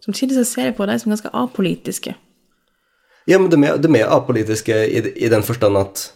Samtidig 0.05 0.37
så 0.37 0.45
ser 0.49 0.71
jeg 0.71 0.77
på 0.77 0.87
deg 0.89 1.01
som 1.01 1.13
ganske 1.13 1.31
apolitiske. 1.33 2.15
Ja, 3.29 3.39
men 3.39 3.51
de 3.53 3.57
er, 3.65 3.77
de 3.77 3.89
er 4.01 4.11
apolitiske 4.13 4.75
i, 4.89 5.01
i 5.17 5.29
den 5.33 5.43
forstand 5.43 5.77
at 5.81 6.13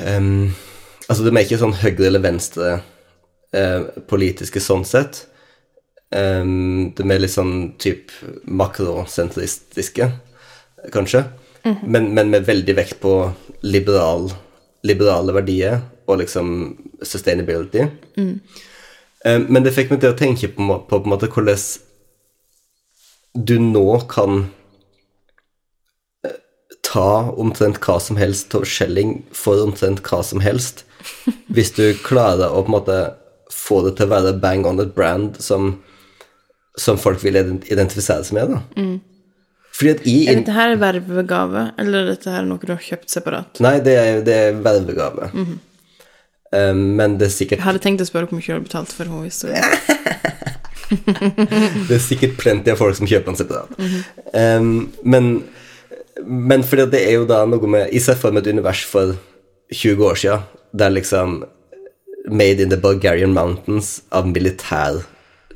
em, 0.00 0.54
Altså, 1.04 1.20
de 1.20 1.32
er 1.34 1.44
ikke 1.44 1.60
sånn 1.60 1.76
høyre 1.76 2.06
eller 2.08 2.22
venstre 2.24 2.68
eh, 3.52 3.82
politiske 4.08 4.62
sånn 4.62 4.86
sett. 4.88 5.26
Um, 6.14 6.94
de 6.96 7.04
er 7.10 7.20
litt 7.20 7.34
sånn 7.34 7.74
typ 7.82 8.12
makrosentristiske, 8.46 10.06
kanskje. 10.94 11.24
men, 11.82 12.10
men 12.14 12.30
med 12.32 12.46
veldig 12.46 12.76
vekt 12.78 13.00
på 13.02 13.12
liberal, 13.64 14.30
liberale 14.86 15.34
verdier 15.36 15.80
og 16.06 16.20
liksom 16.20 16.48
sustainability. 17.02 17.86
Eh, 19.24 19.40
men 19.48 19.64
det 19.64 19.74
fikk 19.76 19.90
meg 19.92 20.02
til 20.02 20.12
å 20.12 20.18
tenke 20.18 20.52
på, 20.52 20.62
på, 20.64 20.84
på 20.88 21.02
en 21.02 21.12
måte 21.12 21.30
hvordan 21.32 21.64
du 23.34 23.56
nå 23.58 23.88
kan 24.08 24.44
ta 26.94 27.34
omtrent 27.40 27.80
hva 27.82 27.98
som 28.02 28.18
helst 28.20 28.54
av 28.54 28.66
skjelling 28.68 29.16
for 29.34 29.62
omtrent 29.64 30.02
hva 30.06 30.22
som 30.26 30.42
helst, 30.44 30.84
hvis 31.52 31.74
du 31.74 31.88
klarer 32.06 32.52
å 32.52 32.62
på 32.62 32.70
en 32.70 32.76
måte 32.76 33.00
få 33.54 33.82
det 33.86 33.96
til 33.98 34.08
å 34.08 34.14
være 34.14 34.36
bang 34.42 34.66
on 34.68 34.82
et 34.82 34.94
brand 34.94 35.36
som, 35.42 35.74
som 36.78 37.00
folk 37.00 37.22
vil 37.24 37.36
identifisere 37.42 38.24
seg 38.26 38.38
med. 38.38 38.54
da. 38.54 38.86
Fordi 39.74 39.90
at 39.90 40.06
i 40.06 40.16
Er 40.30 40.38
dette 40.38 40.54
her 40.54 40.76
vervegave, 40.78 41.68
eller 41.82 42.04
er 42.04 42.10
dette 42.12 42.30
her 42.30 42.46
noe 42.46 42.62
du 42.62 42.72
har 42.72 42.82
kjøpt 42.82 43.10
separat? 43.10 43.58
Nei, 43.64 43.78
det 43.82 43.94
er, 43.98 44.20
det 44.26 44.36
er 44.48 44.60
vervegave. 44.62 45.32
Eh, 46.54 46.74
men 46.74 47.18
det 47.18 47.26
er 47.26 47.34
sikkert 47.34 47.58
Jeg 47.58 47.66
hadde 47.66 47.82
tenkt 47.82 48.04
å 48.04 48.06
spørre 48.06 48.30
hvor 48.30 48.38
mye 48.38 48.46
du 48.46 48.54
har 48.54 48.62
betalt 48.62 48.94
for 48.94 49.10
henne. 49.10 49.30
Det 50.94 51.96
er 51.96 52.02
sikkert 52.02 52.36
plenty 52.38 52.70
av 52.70 52.78
folk 52.78 52.94
som 52.94 53.08
kjøper 53.08 53.32
den 53.32 53.38
separat. 53.40 53.70
Em, 54.36 54.92
men, 55.02 55.30
men 56.22 56.62
fordi 56.62 56.86
det 56.92 57.02
er 57.08 57.18
jo 57.18 57.26
da 57.26 57.42
noe 57.48 57.70
med 57.70 57.92
I 57.92 58.00
seg 58.02 58.18
for 58.20 58.34
meg 58.34 58.44
et 58.44 58.54
univers 58.54 58.84
for 58.86 59.16
20 59.74 60.04
år 60.06 60.20
siden, 60.20 60.46
der 60.72 60.94
liksom 60.94 61.42
Made 62.30 62.62
in 62.62 62.70
the 62.70 62.78
Bulgarian 62.80 63.34
Mountains 63.36 63.98
av 64.14 64.24
militær 64.30 65.02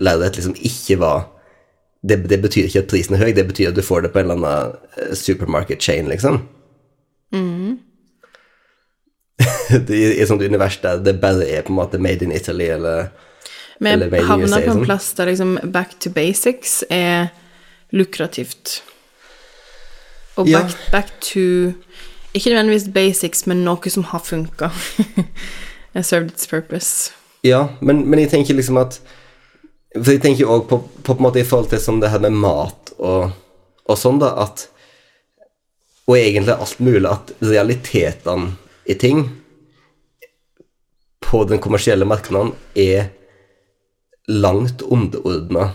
lerret 0.04 0.36
liksom 0.36 0.56
ikke 0.58 0.98
var 1.00 1.22
det, 2.04 2.18
det 2.28 2.38
betyr 2.42 2.68
ikke 2.68 2.82
at 2.84 2.90
prisen 2.92 3.16
er 3.16 3.22
høy, 3.24 3.32
det 3.34 3.46
betyr 3.48 3.70
at 3.70 3.78
du 3.78 3.82
får 3.82 4.04
det 4.04 4.12
på 4.14 4.20
en 4.20 4.28
eller 4.28 4.36
annen 4.38 4.74
eh, 5.00 5.14
supermarket 5.18 5.82
chain, 5.82 6.06
liksom. 6.12 6.42
det 9.88 9.96
er 9.96 10.20
et 10.22 10.28
sånt 10.30 10.44
univers 10.44 10.78
der 10.82 11.00
det 11.04 11.16
bare 11.22 11.46
er 11.48 11.64
på 11.66 11.72
en 11.74 11.80
måte 11.80 12.00
made 12.02 12.24
in 12.24 12.32
Italy 12.34 12.68
eller 12.76 13.08
Vi 13.78 13.94
USA, 14.42 14.58
på 14.58 14.70
en 14.72 14.78
sånn. 14.78 14.86
plass 14.86 15.12
der 15.14 15.30
liksom 15.30 15.58
back 15.70 15.98
to 16.02 16.10
basics 16.10 16.80
er 16.90 17.28
lukrativt. 17.94 18.80
Og 20.38 20.48
Ja. 20.48 20.62
back, 20.62 20.76
back 20.92 21.20
to 21.20 21.74
Ikke 22.34 22.50
nødvendigvis 22.52 22.90
basics, 22.94 23.46
men 23.46 23.64
noe 23.64 23.90
som 23.90 24.04
har 24.04 24.20
funka. 24.22 24.68
served 26.02 26.30
its 26.30 26.46
purpose. 26.46 27.12
Ja, 27.42 27.68
men, 27.80 28.04
men 28.10 28.20
jeg 28.22 28.30
tenker 28.30 28.54
liksom 28.54 28.78
at 28.80 29.00
For 29.96 30.12
jeg 30.12 30.22
tenker 30.22 30.50
òg 30.50 30.66
på, 30.68 30.82
på, 31.02 31.14
en 31.14 31.24
måte 31.24 31.40
i 31.40 31.46
forhold 31.48 31.70
til 31.70 31.80
som 31.80 32.00
det 32.00 32.10
her 32.12 32.20
med 32.22 32.36
mat 32.36 32.92
og, 32.98 33.30
og 33.88 33.98
sånn, 33.98 34.20
da, 34.20 34.34
at 34.44 34.68
Og 36.06 36.16
egentlig 36.18 36.54
alt 36.54 36.80
mulig, 36.80 37.08
at 37.08 37.32
realitetene 37.40 38.52
i 38.88 38.94
ting 38.94 39.24
på 41.28 41.42
den 41.44 41.60
kommersielle 41.60 42.06
markedet 42.08 42.54
er 42.78 43.10
langt 44.28 44.80
underordna 44.80 45.66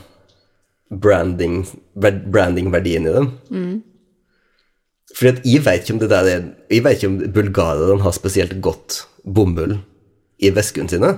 branding, 0.89 1.59
brandingverdien 1.93 3.05
i 3.05 3.13
dem. 3.13 3.27
Fordi 5.13 5.33
at 5.33 5.43
jeg 5.45 5.65
vet 5.65 5.83
ikke 5.83 5.97
om 5.97 5.99
det 6.01 6.09
der 6.09 6.29
er 6.29 6.47
Jeg 6.71 6.83
vet 6.85 6.97
ikke 6.97 7.11
om 7.11 7.19
bulgarerne 7.35 8.01
har 8.01 8.15
spesielt 8.15 8.55
godt 8.61 9.03
bomull 9.23 9.77
i 10.43 10.49
veskene 10.51 10.89
sine. 10.89 11.13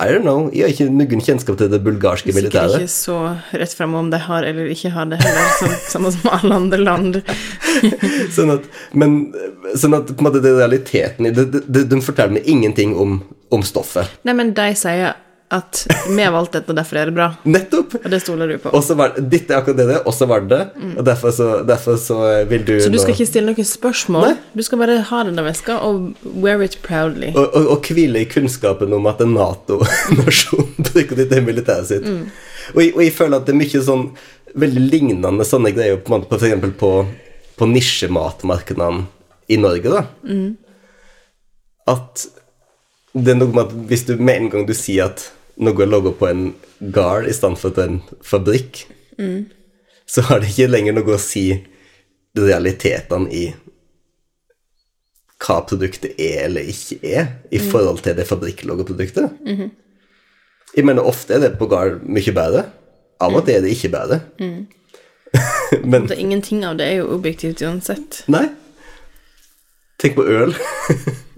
I 0.00 0.10
don't 0.10 0.22
know. 0.26 0.48
Jeg 0.50 0.64
har 0.64 0.72
ikke 0.72 0.90
noen 0.90 1.20
kjennskap 1.22 1.58
til 1.58 1.68
det 1.70 1.78
bulgarske 1.84 2.32
militæret. 2.34 2.72
Sikkert 2.72 2.88
ikke 2.88 2.94
så 2.94 3.58
rett 3.60 3.74
frem 3.78 3.92
om 3.94 4.08
de 4.10 4.18
har 4.18 4.46
eller 4.48 4.70
ikke 4.72 4.90
har 4.90 5.06
det 5.06 5.20
heller, 5.22 5.52
som, 5.60 5.74
samme 5.92 6.10
som 6.16 6.32
alle 6.34 6.58
andre 6.58 6.80
land. 6.80 7.20
Sånn 8.36 8.50
at, 8.56 8.66
men 8.94 9.14
sånn 9.78 9.94
at 9.94 10.10
på 10.10 10.18
en 10.18 10.26
måte 10.28 10.42
det 10.42 10.50
er 10.50 10.60
realiteten 10.64 11.28
i 11.28 11.32
det, 11.34 11.46
det, 11.52 11.62
det, 11.66 11.84
De 11.90 12.00
forteller 12.02 12.38
meg 12.38 12.50
ingenting 12.50 12.96
om, 12.98 13.20
om 13.54 13.62
stoffet. 13.66 14.10
Nei, 14.26 14.34
men 14.34 14.50
de 14.56 14.66
sier 14.78 15.14
at 15.54 15.80
vi 16.10 16.18
har 16.24 16.32
valgt 16.34 16.52
dette, 16.56 16.72
og 16.72 16.76
derfor 16.78 16.98
er 17.00 17.10
det 17.10 17.14
bra. 17.16 17.28
Nettopp! 17.46 17.94
Og 18.00 18.06
det 18.10 18.18
stoler 18.24 18.50
du 18.50 18.56
på. 18.62 18.72
Og 18.74 18.82
så 18.84 18.96
var 18.98 19.12
det, 19.14 19.22
Dette 19.32 19.54
er 19.54 19.60
akkurat 19.62 19.78
det 19.80 19.98
og 20.02 20.14
så 20.16 20.26
var 20.30 20.42
det 20.44 20.50
det. 20.58 20.88
Og 20.98 21.04
derfor 21.06 21.34
så, 21.36 21.48
derfor 21.68 21.98
så 22.02 22.18
vil 22.50 22.64
du 22.66 22.72
Så 22.80 22.90
du 22.90 22.96
nå- 22.98 23.02
skal 23.04 23.14
ikke 23.14 23.28
stille 23.30 23.52
noen 23.52 23.68
spørsmål? 23.68 24.26
Nei. 24.32 24.34
Du 24.58 24.62
skal 24.66 24.80
bare 24.82 24.98
ha 25.10 25.22
denne 25.28 25.44
veska 25.46 25.78
og 25.86 26.14
wear 26.42 26.62
it 26.66 26.78
proudly. 26.82 27.30
og, 27.34 27.46
og, 27.54 27.68
og 27.76 27.90
hvile 27.94 28.24
i 28.24 28.28
kunnskapen 28.30 28.92
om 28.98 29.06
at 29.10 29.22
en 29.22 29.34
Nato-nasjon 29.38 30.74
bruker 30.90 31.16
det 31.22 31.28
til 31.32 31.46
militæret 31.46 31.86
sitt. 31.92 32.08
Og, 32.74 32.80
jeg, 32.82 32.94
og 32.96 33.02
jeg 33.04 33.12
føler 33.14 33.38
at 33.38 33.46
det 33.46 33.54
er 33.54 33.60
mye 33.62 33.84
sånn 33.84 34.06
veldig 34.54 34.84
lignende 34.90 35.44
sånne 35.48 35.72
greier 35.74 35.96
på, 36.02 36.20
på, 36.28 36.36
eksempel 36.38 36.70
på, 36.78 36.92
på 37.58 37.66
nisjematmarkedene 37.70 39.04
i 39.52 39.58
Norge, 39.60 39.90
da. 39.92 40.04
At 41.90 42.26
det 43.14 43.30
er 43.34 43.38
noe 43.38 43.52
med 43.54 43.66
at 43.68 43.74
hvis 43.90 44.06
du 44.08 44.14
med 44.18 44.40
en 44.40 44.48
gang 44.50 44.64
du 44.66 44.72
sier 44.74 45.10
at 45.10 45.26
noe 45.56 45.82
er 45.82 45.90
laget 45.90 46.18
på 46.18 46.28
en 46.28 46.46
gard 46.94 47.28
i 47.28 47.34
stedet 47.36 47.60
for 47.60 47.74
på 47.74 47.84
en 47.84 48.00
fabrikk, 48.24 48.84
så 50.06 50.24
har 50.28 50.42
det 50.42 50.50
ikke 50.52 50.72
lenger 50.72 50.96
noe 50.96 51.14
å 51.14 51.22
si 51.22 51.46
realitetene 52.34 53.30
i 53.30 53.44
hva 55.44 55.60
produktet 55.68 56.18
er 56.20 56.46
eller 56.46 56.68
ikke 56.70 56.98
er, 57.04 57.26
i 57.52 57.60
forhold 57.60 58.00
til 58.04 58.16
det 58.16 58.26
fabrikklogoproduktet. 58.28 59.30
Mm 59.44 59.56
-hmm. 59.56 59.70
Jeg 60.76 60.84
mener, 60.84 61.02
ofte 61.02 61.34
er 61.34 61.38
det 61.38 61.58
på 61.58 61.66
gard 61.66 62.02
mye 62.02 62.32
bedre. 62.32 62.64
Av 63.20 63.34
og 63.34 63.44
til 63.46 63.54
er 63.54 63.60
det 63.60 63.70
ikke 63.70 63.88
bedre. 63.88 64.20
Men 65.90 66.06
Det, 66.06 66.18
ingenting 66.18 66.64
av 66.64 66.76
det 66.76 66.86
er 66.86 66.94
jo 66.94 67.14
objektivt 67.14 67.62
uansett. 67.62 68.24
nei. 68.28 68.48
Tenk 69.98 70.14
på 70.14 70.24
øl. 70.26 70.54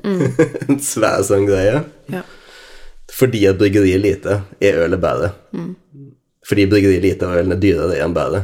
en 0.68 0.80
svær 0.80 1.22
sånn 1.22 1.46
greie. 1.46 1.84
Ja. 2.12 2.22
Fordi 3.12 3.44
at 3.46 3.58
bryggeriet 3.58 3.94
er 3.96 4.02
lite, 4.02 4.40
er 4.60 4.80
ølet 4.84 5.00
bedre. 5.00 5.30
Fordi 6.46 6.66
bryggeriet 6.70 6.98
er 6.98 7.06
lite 7.06 7.28
og 7.28 7.38
ølen 7.38 7.54
er 7.54 7.62
dyrere, 7.62 7.94
er 7.96 8.02
den 8.02 8.16
bedre. 8.16 8.42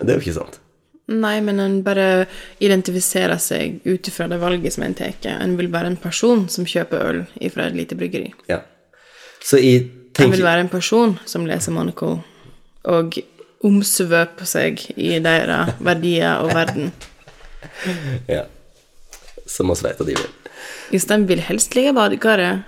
Det 0.00 0.10
er 0.10 0.18
jo 0.18 0.24
ikke 0.24 0.38
sant. 0.38 0.58
Nei, 1.08 1.38
men 1.40 1.60
en 1.60 1.78
bare 1.84 2.26
identifiserer 2.60 3.40
seg 3.40 3.78
ut 3.88 4.08
ifra 4.10 4.26
det 4.28 4.36
valget 4.42 4.74
som 4.74 4.84
en 4.84 4.96
tar. 4.96 5.14
En 5.30 5.56
vil 5.56 5.70
være 5.72 5.94
en 5.94 6.00
person 6.00 6.44
som 6.52 6.68
kjøper 6.68 7.04
øl 7.06 7.22
fra 7.54 7.68
et 7.70 7.78
lite 7.78 7.96
bryggeri. 7.96 8.34
Ja. 8.50 8.60
Så 9.40 9.60
jeg 9.62 9.88
En 10.18 10.32
vil 10.32 10.42
være 10.42 10.64
en 10.64 10.68
person 10.68 11.12
som 11.30 11.44
leser 11.46 11.70
Monaco, 11.72 12.18
og 12.84 13.18
omsvøper 13.62 14.48
seg 14.48 14.80
i 14.96 15.12
deres 15.22 15.76
verdier 15.80 16.42
og 16.42 16.54
verden. 16.54 16.92
Ja. 18.28 18.44
Som 19.46 19.70
oss 19.70 19.80
vet 19.82 20.00
at 20.00 20.06
de 20.06 20.14
vil. 20.18 20.32
Jostein 20.92 21.24
vil 21.28 21.40
helst 21.42 21.74
ligge 21.74 21.92
i 21.92 21.96
badekaret 21.96 22.66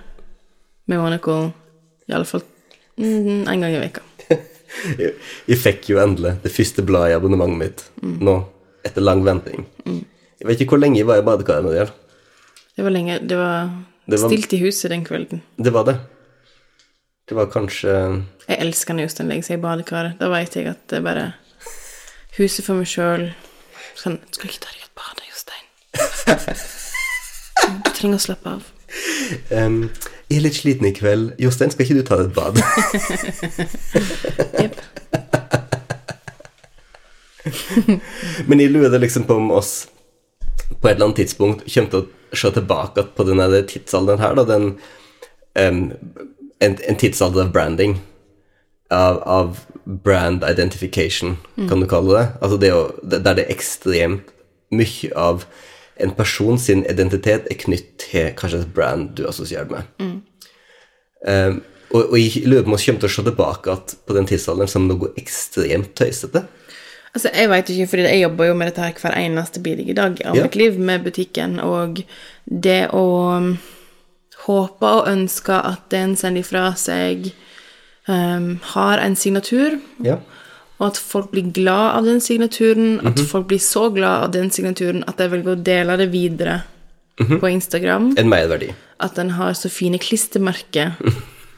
med 0.89 0.99
Monaco 1.01 1.35
iallfall 2.09 2.43
mm, 2.97 3.47
en 3.47 3.61
gang 3.61 3.75
i 3.75 3.81
veka. 3.81 4.01
Jeg, 5.01 5.57
fikk 5.59 5.89
jo 5.91 5.99
endelig 6.01 6.37
det 6.45 6.51
første 6.55 6.83
bladet 6.87 7.11
i 7.11 7.17
abonnementet 7.17 7.59
mitt 8.01 8.21
nå, 8.23 8.37
etter 8.87 9.03
lang 9.03 9.21
venting. 9.25 9.65
Jeg 9.85 10.47
vet 10.47 10.61
ikke 10.63 10.77
hvor 10.77 10.81
lenge 10.81 10.97
jeg 11.01 11.07
var 11.09 11.19
i 11.21 11.25
badekaret 11.27 11.65
med 11.67 11.75
det. 11.75 11.89
Det 12.77 12.85
var 12.87 12.93
lenge 12.95 13.17
Det 13.27 13.37
var, 13.37 13.67
Det 14.07 14.17
var- 14.21 14.31
stilt 14.31 14.53
i 14.55 14.61
huset 14.63 14.89
den 14.89 15.03
kvelden. 15.05 15.41
Det 15.59 15.73
var 15.75 15.83
det. 15.85 15.97
Det 17.29 17.35
var 17.37 17.45
kanskje 17.51 17.91
Jeg 18.47 18.57
elsker 18.59 18.93
når 18.95 19.05
Jostein 19.05 19.29
legger 19.29 19.43
seg 19.47 19.59
i 19.59 19.61
badekaret. 19.61 20.17
Da 20.19 20.27
vet 20.33 20.55
jeg 20.55 20.67
at 20.71 20.81
det 20.89 20.97
er 20.97 21.05
bare 21.05 21.27
huset 22.39 22.65
for 22.65 22.79
meg 22.79 22.87
sjøl. 22.89 23.27
Sånn 23.99 24.17
Skal 24.31 24.49
ikke 24.49 24.63
ta 24.65 24.71
deg 24.73 24.87
et 24.87 24.95
bad, 24.97 25.21
Jostein? 25.29 25.65
Du 27.85 27.91
trenger 27.93 28.17
å 28.17 28.23
slappe 28.23 28.55
av. 28.55 28.63
em, 29.53 29.83
Jeg 30.31 30.37
er 30.39 30.45
litt 30.45 30.55
sliten 30.55 30.87
i 30.87 30.95
kveld. 30.95 31.33
Jostein, 31.43 31.71
skal 31.73 31.83
ikke 31.83 31.99
du 31.99 32.05
ta 32.07 32.15
deg 32.21 32.31
et 32.31 32.35
bad? 32.39 32.55
Men 38.47 38.61
jeg 38.61 38.71
lurer 38.71 39.01
liksom 39.01 39.25
på 39.27 39.37
om 39.41 39.51
oss 39.55 39.89
på 40.81 40.87
et 40.87 40.95
eller 40.95 41.09
annet 41.09 41.19
tidspunkt 41.21 41.65
kommer 41.67 41.91
til 41.91 42.01
å 42.01 42.37
se 42.37 42.51
tilbake 42.55 43.03
på 43.15 43.25
denne 43.27 43.47
tidsalderen 43.67 44.21
her, 44.23 44.37
da, 44.39 44.45
den 44.47 44.69
um, 45.59 45.81
en, 46.63 46.77
en 46.77 46.99
tidsalder 47.01 47.47
av 47.47 47.51
branding. 47.55 47.99
Av, 48.91 49.21
av 49.23 49.59
brand 49.85 50.43
identification, 50.43 51.37
kan 51.55 51.79
du 51.79 51.87
kalle 51.87 52.11
det. 52.11 52.25
Altså 52.43 52.57
det 52.59 52.71
å, 52.75 52.81
der 53.07 53.23
det 53.23 53.45
er 53.45 53.53
ekstremt 53.53 54.33
mye 54.71 55.11
av 55.15 55.45
en 56.01 56.13
person 56.17 56.59
sin 56.59 56.85
identitet 56.89 57.47
er 57.51 57.59
knytt 57.61 57.91
til 58.01 58.31
kanskje 58.37 58.63
et 58.65 58.73
brand 58.75 59.11
du 59.17 59.25
er 59.27 59.69
med. 59.69 59.83
med. 59.99 60.21
Um, 61.27 61.61
og, 61.91 62.13
og 62.13 62.17
jeg 62.17 62.47
lurer 62.47 62.63
på 62.63 62.71
om 62.71 62.77
vi 62.77 62.85
kommer 62.85 63.03
til 63.03 63.09
å 63.09 63.13
se 63.13 63.23
tilbake 63.27 63.75
på 64.07 64.15
den 64.15 64.27
tidsalderen 64.29 64.71
som 64.71 64.87
noe 64.87 65.11
ekstremt 65.19 65.93
tøysete. 65.99 66.45
Altså, 67.11 67.27
jeg 67.35 67.49
vet 67.51 67.69
ikke, 67.73 67.87
fordi 67.91 68.03
jeg 68.07 68.21
jobber 68.21 68.47
jo 68.47 68.53
med 68.55 68.69
dette 68.71 68.85
her 68.85 68.99
hver 69.01 69.17
eneste 69.19 69.59
bidige 69.59 69.95
dag 69.97 70.21
av 70.25 70.35
Ja. 70.37 70.43
mitt 70.43 70.55
liv 70.55 70.79
med 70.79 71.03
butikken, 71.03 71.59
og 71.59 72.03
det 72.47 72.87
å 72.95 73.05
um, 73.35 73.57
håpe 74.45 74.85
og 74.87 75.07
ønske 75.11 75.53
at 75.53 75.89
det 75.91 75.99
en 75.99 76.15
sender 76.15 76.41
ifra 76.41 76.71
seg, 76.79 77.33
um, 78.07 78.59
har 78.73 79.03
en 79.03 79.15
signatur, 79.15 79.79
Ja. 80.03 80.19
Og 80.81 80.87
at 80.89 80.97
folk 80.97 81.29
blir 81.29 81.51
glad 81.53 81.97
av 81.99 82.07
den 82.09 82.21
signaturen, 82.23 82.95
at 83.05 83.19
folk 83.29 83.45
blir 83.51 83.61
så 83.61 83.91
glad 83.93 84.25
av 84.25 84.31
den 84.33 84.49
signaturen 84.49 85.03
at 85.07 85.21
jeg 85.21 85.29
velger 85.29 85.53
å 85.53 85.61
dele 85.61 85.97
det 86.01 86.07
videre 86.09 86.63
på 87.21 87.51
Instagram. 87.53 88.15
En 88.17 88.31
merverdi. 88.31 88.71
at 89.01 89.15
den 89.17 89.29
har 89.37 89.53
så 89.57 89.69
fine 89.69 89.97
klistremerker 90.01 90.95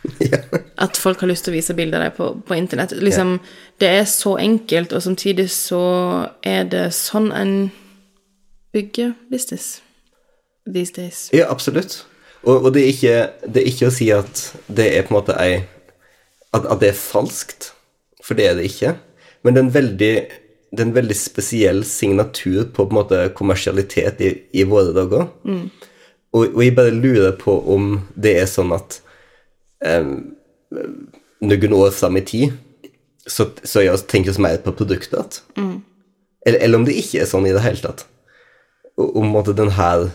at 0.83 0.97
folk 0.99 1.19
har 1.23 1.27
lyst 1.31 1.47
til 1.47 1.53
å 1.53 1.57
vise 1.57 1.75
bilder 1.75 1.99
av 1.99 2.05
deg 2.05 2.17
på, 2.17 2.27
på 2.47 2.55
internett. 2.55 2.91
Liksom, 2.99 3.37
Det 3.79 3.87
er 3.87 4.05
så 4.05 4.35
enkelt, 4.39 4.93
og 4.93 5.03
samtidig 5.03 5.49
så 5.51 5.83
er 6.43 6.67
det 6.67 6.89
sånn 6.95 7.31
en 7.31 7.71
bygger 8.73 9.13
business 9.31 9.81
these 10.67 10.93
days. 10.95 11.29
Ja, 11.33 11.47
absolutt. 11.51 12.05
Og, 12.43 12.65
og 12.65 12.73
det, 12.75 12.83
er 12.83 12.91
ikke, 12.91 13.17
det 13.47 13.63
er 13.63 13.71
ikke 13.71 13.87
å 13.87 13.95
si 13.95 14.09
at 14.11 14.43
det 14.67 14.89
er 14.97 15.07
på 15.07 15.13
en 15.13 15.19
måte 15.21 15.37
ei 15.39 15.63
at, 16.53 16.65
at 16.67 16.79
det 16.83 16.91
er 16.91 16.99
falskt, 16.99 17.71
for 18.23 18.37
det 18.37 18.49
er 18.49 18.59
det 18.59 18.67
ikke. 18.69 18.95
Men 19.43 19.55
det 19.55 19.61
er 19.61 19.65
en 19.65 19.73
veldig, 19.75 20.11
er 20.73 20.83
en 20.85 20.95
veldig 20.95 21.17
spesiell 21.17 21.83
signatur 21.87 22.65
på, 22.73 22.87
på 22.87 22.95
måte 22.95 23.23
kommersialitet 23.37 24.21
i, 24.23 24.33
i 24.55 24.65
våre 24.67 24.93
dager. 24.95 25.27
Og, 26.33 26.45
og 26.55 26.61
jeg 26.63 26.75
bare 26.77 26.95
lurer 26.95 27.35
på 27.37 27.57
om 27.75 27.97
det 28.15 28.37
er 28.41 28.47
sånn 28.49 28.73
at 28.73 28.97
um, 29.85 30.33
noen 31.43 31.75
år 31.77 31.91
fram 31.93 32.17
i 32.17 32.25
tid 32.25 32.55
så, 33.27 33.47
så 33.63 33.83
jeg 33.83 34.03
tenker 34.11 34.35
vi 34.35 34.43
mer 34.43 34.57
på 34.63 34.73
produktet. 34.75 35.41
Eller, 36.45 36.59
eller 36.59 36.81
om 36.81 36.87
det 36.87 36.97
ikke 36.99 37.21
er 37.23 37.29
sånn 37.29 37.47
i 37.47 37.53
det 37.55 37.63
hele 37.63 37.79
tatt. 37.83 38.05
Og 38.99 39.15
om 39.21 39.35
at 39.39 39.51
den 39.57 39.71
her, 39.77 40.09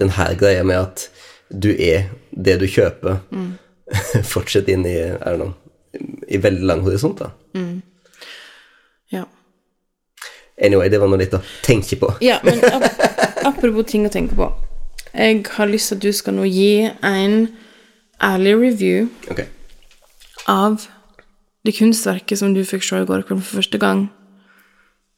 den 0.00 0.12
her 0.16 0.34
greia 0.38 0.64
med 0.66 0.82
at 0.82 1.06
du 1.48 1.70
er 1.72 2.10
det 2.30 2.58
du 2.60 2.66
kjøper, 2.68 3.22
fortsetter 4.34 4.74
inn 4.74 4.86
i, 4.88 4.96
er 4.98 5.38
know, 5.38 5.54
i 6.28 6.40
veldig 6.42 6.66
lang 6.68 6.84
horisont. 6.84 7.22
da. 7.22 7.32
Ja. 9.12 9.24
Anyway, 10.62 10.88
det 10.88 11.00
var 11.00 11.10
noe 11.10 11.20
litt 11.20 11.34
å 11.36 11.42
tenke 11.64 11.98
på. 12.00 12.10
Ja, 12.24 12.38
men 12.46 12.62
ap 12.74 12.86
apropos 13.46 13.86
ting 13.90 14.06
å 14.08 14.12
tenke 14.12 14.38
på. 14.38 14.48
Jeg 15.12 15.44
har 15.56 15.68
lyst 15.70 15.92
til 15.92 15.98
at 15.98 16.04
du 16.04 16.12
skal 16.12 16.36
nå 16.36 16.46
gi 16.48 16.88
en 17.04 17.36
ærlig 18.24 18.56
review 18.60 19.06
okay. 19.30 19.46
av 20.48 20.88
det 21.66 21.76
kunstverket 21.76 22.40
som 22.40 22.54
du 22.54 22.62
fikk 22.64 22.84
se 22.84 23.00
i 23.02 23.08
går 23.08 23.24
kveld 23.28 23.44
for 23.44 23.60
første 23.60 23.80
gang. 23.80 24.08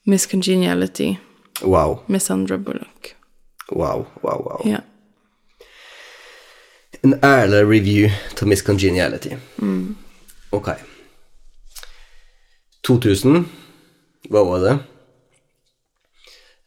Miss 0.09 0.27
Congeniality 0.27 1.19
Wow, 1.63 2.05
med 2.07 2.23
Sandra 2.23 2.57
Bullock. 2.57 3.15
wow, 3.71 4.07
wow, 4.23 4.39
wow. 4.45 4.63
Ja. 4.65 4.79
En 7.03 7.15
ærlig 7.23 7.63
review 7.69 8.11
til 8.37 8.49
Miss 8.49 8.63
Congeniality. 8.63 9.37
Ok. 10.53 10.69
2000 12.83 13.45
Hva 14.29 14.45
var 14.45 14.65
det? 14.65 14.77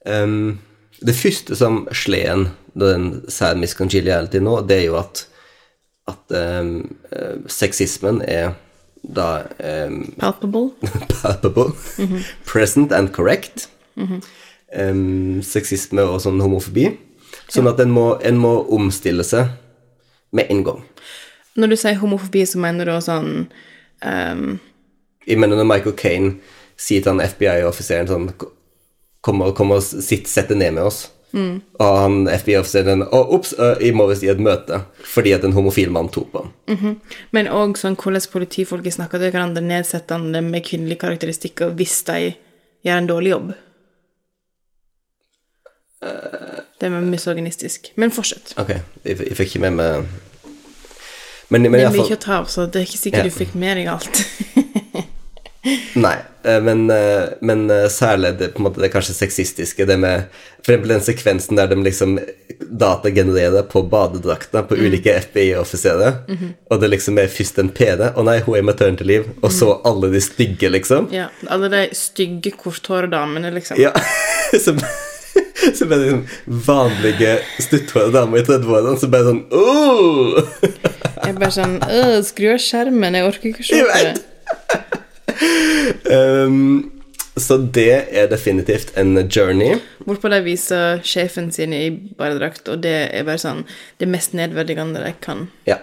Um, 0.06 0.60
det 1.02 1.14
første 1.18 1.56
som 1.58 1.84
slår 1.94 2.32
en 2.32 2.48
når 2.74 2.94
den 2.94 3.08
sier 3.32 3.58
Miss 3.60 3.76
Congeniality 3.76 4.40
nå, 4.42 4.62
det 4.68 4.78
er 4.80 4.86
jo 4.86 4.98
at, 5.02 5.26
at 6.08 6.36
eh, 6.38 6.70
sexismen 7.52 8.22
er 8.24 8.54
da 9.02 9.44
um, 9.90 10.06
Palpable. 10.22 10.72
palpable, 11.22 11.74
present 12.46 12.94
and 12.96 13.12
correct. 13.14 13.68
Em, 14.72 15.42
sexisme 15.44 16.06
og 16.06 16.22
sånn 16.24 16.40
homofobi. 16.40 16.94
Sånn 17.52 17.68
at 17.68 17.82
en 17.84 17.92
må, 17.92 18.06
en 18.24 18.40
må 18.40 18.54
omstille 18.72 19.26
seg 19.28 19.52
med 20.32 20.52
en 20.54 20.64
gang. 20.68 20.84
Når 21.60 21.74
du 21.74 21.78
sier 21.82 22.00
homofobi, 22.00 22.46
så 22.48 22.62
mener 22.62 22.88
du 22.88 22.96
sånn 23.04 23.34
um... 24.06 24.46
Jeg 25.28 25.38
mener 25.38 25.60
når 25.60 25.68
Michael 25.68 25.98
Kane 26.00 26.32
sier 26.82 27.04
til 27.06 27.14
han 27.14 27.24
FBI-offiseren 27.30 28.10
sånn 28.10 28.30
Kom 29.22 29.38
og, 29.46 29.52
kom 29.54 29.70
og 29.76 29.84
sitt, 29.86 30.26
sett 30.26 30.50
deg 30.50 30.58
ned 30.58 30.74
med 30.80 30.88
oss. 30.90 31.04
Og 31.32 31.98
han 32.02 32.16
FBI-offiseren 32.28 33.04
Å, 33.06 33.20
ops, 33.38 33.52
jeg 33.80 33.94
må 33.96 34.08
visst 34.10 34.26
i 34.26 34.32
et 34.34 34.42
møte 34.42 34.82
fordi 35.08 35.32
at 35.36 35.46
en 35.46 35.54
homofil 35.54 35.92
mann 35.94 36.10
tok 36.12 36.32
på 36.34 36.42
ham. 36.42 36.96
Men 37.32 37.48
òg 37.54 37.78
sånn 37.80 37.96
hvordan 38.02 38.26
politifolket 38.34 38.98
snakker 38.98 39.22
til 39.22 39.30
hverandre 39.32 39.62
nedsettende 39.64 40.42
med 40.44 40.66
kvinnelige 40.66 41.04
karakteristikker 41.06 41.72
hvis 41.78 42.00
de 42.10 42.18
gjør 42.84 42.98
en 43.04 43.12
dårlig 43.14 43.32
jobb. 43.36 43.54
Det 46.82 46.90
er 46.90 46.98
misogynistisk. 47.06 47.92
Men 48.02 48.12
fortsett. 48.12 48.56
Ok, 48.58 48.74
jeg, 49.06 49.20
jeg 49.22 49.38
fikk 49.38 49.54
ikke 49.54 49.64
med 49.70 49.78
meg 49.78 50.10
Men, 51.52 51.62
men 51.68 51.78
Det 51.78 51.84
er 51.86 51.94
mye 51.94 52.16
å 52.16 52.22
ta 52.24 52.40
av, 52.40 52.46
så 52.50 52.66
det 52.66 52.80
er 52.82 52.88
ikke 52.88 53.02
sikkert 53.04 53.26
Ja. 53.26 53.30
du 53.30 53.38
fikk 53.38 53.54
med 53.60 53.78
deg 53.78 53.90
alt. 53.92 54.22
Nei, 55.94 56.16
eh, 56.44 56.62
men, 56.62 56.90
eh, 56.90 57.24
men 57.42 57.70
eh, 57.70 57.88
særlig 57.88 58.32
det, 58.40 58.48
på 58.48 58.60
en 58.60 58.64
måte, 58.64 58.82
det 58.82 58.90
kanskje 58.90 59.14
sexistiske, 59.14 59.86
det 59.86 59.98
med 60.02 60.24
eksempel 60.64 60.90
den 60.90 61.04
sekvensen 61.06 61.60
der 61.60 61.70
de 61.70 61.78
liksom 61.86 62.16
datagenererer 62.82 63.68
på 63.70 63.84
badedrakta 63.90 64.64
på 64.66 64.78
ulike 64.78 65.14
FBI-offiserer, 65.28 66.18
og 66.70 66.82
det 66.82 66.90
liksom 66.90 67.20
er 67.22 67.30
først 67.30 67.60
en 67.62 67.70
PD 67.74 68.10
Å 68.10 68.26
nei, 68.26 68.40
hun 68.46 68.58
er 68.58 68.64
i 68.64 68.66
til 68.98 69.10
liv, 69.10 69.30
og 69.42 69.54
så 69.54 69.76
alle 69.86 70.10
de 70.14 70.22
stygge, 70.22 70.70
liksom. 70.74 71.12
ja, 71.14 71.30
Alle 71.50 71.70
de 71.70 71.84
stygge, 71.98 72.54
korthårede 72.58 73.14
damene, 73.14 73.54
liksom. 73.54 73.78
Ja, 73.82 73.94
som, 74.66 74.82
som 75.78 75.94
er 75.94 76.02
liksom 76.02 76.26
vanlige 76.72 77.36
stutthårede 77.60 78.16
damer 78.18 78.42
i 78.42 78.48
30-årene, 78.50 78.98
som 78.98 79.14
bare 79.14 79.30
sånn 79.30 79.44
oh! 79.54 80.42
Jeg 81.22 81.38
bare 81.38 81.54
sånn 81.54 81.78
Skru 82.26 82.50
av 82.56 82.62
skjermen, 82.66 83.20
jeg 83.20 83.30
orker 83.30 83.54
ikke 83.54 83.68
å 83.68 83.70
se 83.70 83.86
på 83.86 84.02
det. 84.10 84.90
Um, 86.12 86.92
Så 87.40 87.58
det 87.74 87.88
er 88.12 88.28
definitivt 88.32 88.92
en 89.00 89.16
journey. 89.32 89.78
Hvorpå 90.06 90.30
de 90.34 90.42
viser 90.46 91.00
sjefen 91.08 91.48
sin 91.56 91.72
i 91.74 91.86
badedrakt, 92.20 92.68
og 92.70 92.82
det 92.84 92.96
er 93.16 93.24
bare 93.28 93.40
sånn 93.42 93.64
det 94.02 94.10
mest 94.12 94.36
nedverdigende 94.38 95.00
de 95.06 95.14
kan 95.24 95.48
Ja. 95.70 95.78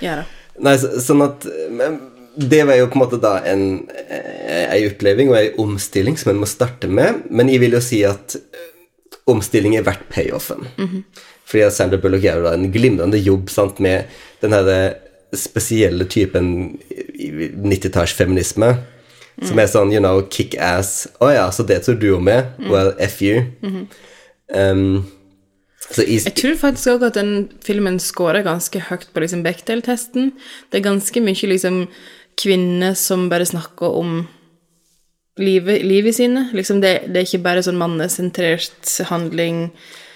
gjøre. 0.00 0.24
Nei, 0.64 0.76
så, 0.80 0.88
sånn 1.02 1.22
at 1.26 1.44
men 1.70 2.00
Det 2.36 2.64
var 2.66 2.74
jo 2.80 2.86
på 2.90 2.96
en 2.98 3.02
måte 3.04 3.18
da 3.22 3.36
en, 3.46 3.60
en 4.10 4.86
oppleving 4.88 5.28
og 5.30 5.36
en 5.38 5.58
omstilling 5.68 6.16
som 6.18 6.32
en 6.32 6.40
må 6.42 6.48
starte 6.50 6.88
med, 6.90 7.20
men 7.30 7.46
jeg 7.52 7.60
vil 7.62 7.76
jo 7.76 7.82
si 7.84 8.00
at 8.08 8.34
eh, 8.34 8.72
omstilling 9.30 9.76
er 9.78 9.84
verdt 9.86 10.08
payoffen. 10.10 10.66
Fordi 11.46 11.62
at 11.62 11.76
Sandra 11.76 12.00
Bullock 12.02 12.24
gjør 12.26 12.42
da 12.48 12.54
en 12.56 12.72
glimrende 12.74 13.20
jobb 13.22 13.52
sant, 13.54 13.78
med 13.78 14.10
den 14.42 14.50
her 14.56 14.66
eh, 14.72 14.96
spesielle 15.38 16.08
typen 16.10 16.74
90-tallsfeminisme, 17.62 18.72
som 19.42 19.58
er 19.58 19.68
sånn, 19.70 19.92
you 19.92 20.02
know, 20.02 20.22
kick 20.30 20.54
ass. 20.62 21.08
Å 21.18 21.32
ja, 21.34 21.48
så 21.50 21.66
det 21.66 21.82
tror 21.86 21.98
du 21.98 22.10
om 22.16 22.24
med? 22.28 22.54
Well, 22.70 22.92
F 23.02 23.20
you. 23.24 23.42
Um, 24.54 25.04
så 25.90 26.04
i, 26.04 26.18
Jeg 26.20 26.36
tror 26.38 26.56
faktisk 26.60 26.94
også 26.94 27.10
at 27.10 27.18
den 27.18 27.34
filmen 27.64 27.98
scorer 28.00 28.44
ganske 28.46 28.80
høyt 28.88 29.08
på 29.12 29.24
liksom 29.24 29.42
Bechdel-testen. 29.44 30.32
Det 30.70 30.80
er 30.80 30.86
ganske 30.86 31.20
mye 31.24 31.50
liksom 31.50 31.84
kvinner 32.40 32.96
som 32.98 33.28
bare 33.30 33.46
snakker 33.46 33.98
om 33.98 34.24
livet, 35.38 35.84
livet 35.84 36.16
sine. 36.16 36.48
Liksom 36.54 36.80
det, 36.82 36.94
det 37.10 37.20
er 37.20 37.28
ikke 37.28 37.44
bare 37.44 37.62
sånn 37.66 37.78
mannesentrert 37.80 38.96
handling. 39.10 39.68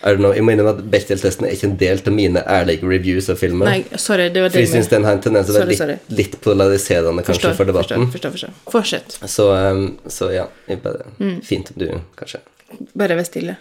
I 0.04 0.12
don't 0.12 0.22
know, 0.22 0.30
jeg 0.32 0.44
må 0.46 0.52
innrømme 0.54 0.76
at 0.78 0.90
Bechdel-testen 0.92 1.46
er 1.48 1.54
ikke 1.56 1.66
en 1.66 1.76
del 1.80 1.98
av 2.06 2.12
mine 2.14 2.42
ærlige 2.46 2.86
reviews 2.86 3.26
av 3.32 3.36
filmen. 3.40 3.66
Nei, 3.66 3.80
sorry, 3.98 4.28
det 4.30 4.44
var 4.44 4.52
For 4.52 4.60
det 4.60 4.66
jeg 4.68 4.74
syns 4.76 4.90
den 4.92 5.04
har 5.08 5.16
en 5.16 5.22
tendens 5.24 5.48
til 5.48 5.56
å 5.56 5.62
være 5.64 5.72
litt, 5.72 6.12
litt 6.20 6.36
polariserende 6.44 7.24
kanskje 7.26 7.48
Forstår, 7.48 7.56
for 7.58 7.64
debatten. 7.72 8.06
forstår, 8.12 8.30
forstår. 8.36 8.52
Fortsett. 8.70 9.18
Så, 9.26 9.48
um, 9.50 9.98
så 10.06 10.30
ja, 10.34 10.46
bare, 10.84 11.08
Mm. 11.18 11.40
fint 11.42 11.72
om 11.74 11.82
du 11.82 11.88
kanskje 12.16 12.40
Bare 12.94 13.16
vær 13.16 13.24
stille. 13.26 13.56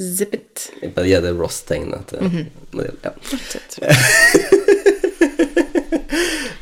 Zip 0.00 0.34
it. 0.34 0.70
Jeg 0.82 0.94
bare 0.94 1.06
gir 1.06 1.20
det 1.20 1.34
Ross-tegnet. 1.38 2.06
til- 2.08 2.18
mm 2.18 2.30
-hmm. 2.30 2.90
ja. 3.04 3.10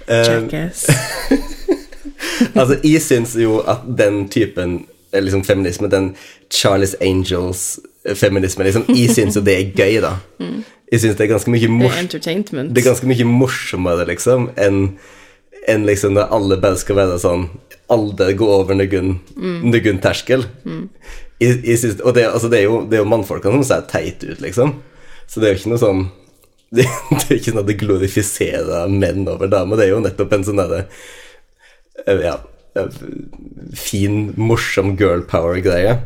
Eh, 0.08 0.24
Jackass. 0.42 0.86
Altså, 2.54 2.78
jeg 2.84 3.02
syns 3.02 3.34
jo 3.36 3.58
at 3.66 3.80
den 3.98 4.28
typen 4.28 4.86
eh, 5.12 5.22
liksom 5.22 5.44
feminisme, 5.44 5.88
den 5.90 6.16
Charles 6.50 6.94
Angels-feminisme 8.04 8.64
liksom, 8.64 8.84
Jeg 8.94 9.10
syns 9.14 9.36
jo 9.36 9.42
det 9.42 9.54
er 9.54 9.70
gøy, 9.74 10.00
da. 10.04 10.14
Jeg 10.92 11.00
syns 11.02 11.16
det 11.18 11.24
er 11.26 11.32
ganske 11.34 11.50
mye 11.50 11.60
Det 11.60 11.70
er. 11.98 12.02
Det 12.74 12.82
er 12.82 12.88
ganske 12.90 13.06
mye 13.10 13.24
morsommere, 13.24 14.06
liksom, 14.08 14.50
enn 14.56 14.98
en 15.68 15.82
liksom 15.84 16.14
når 16.16 16.30
alle 16.32 16.56
bare 16.56 16.78
skal 16.80 16.96
være 16.96 17.18
sånn 17.20 17.42
Alle 17.92 18.32
går 18.36 18.52
over 18.62 18.74
Nugun, 18.74 19.18
terskel. 20.00 20.46
Jeg, 21.40 21.60
jeg 21.64 21.78
synes, 21.78 22.00
og 22.00 22.14
det, 22.14 22.24
altså, 22.26 22.48
det, 22.48 22.58
er 22.58 22.64
jo, 22.64 22.82
det 22.88 22.96
er 22.98 23.02
jo 23.04 23.08
mannfolkene 23.08 23.60
som 23.60 23.64
ser 23.64 23.84
teit 23.90 24.24
ut, 24.24 24.40
liksom. 24.40 24.74
Så 25.28 25.40
det 25.40 25.48
er 25.48 25.52
jo 25.54 25.60
ikke 25.60 25.70
noe 25.74 25.82
sånn 25.82 26.04
Det, 26.74 26.84
det 27.10 27.24
er 27.28 27.36
ikke 27.36 27.52
sånn 27.52 27.62
at 27.62 27.68
det 27.68 27.78
glorifiserer 27.80 28.88
menn 28.92 29.28
over 29.28 29.48
damer. 29.48 29.76
Det 29.76 29.86
er 29.86 29.92
jo 29.92 30.04
nettopp 30.04 30.32
en 30.36 30.44
sånn 30.44 30.62
derre 30.62 30.86
eh, 32.06 32.22
Ja 32.24 32.38
eh, 32.76 33.00
fin, 33.74 34.32
morsom 34.36 34.96
girl 34.96 35.22
power-greie. 35.28 35.98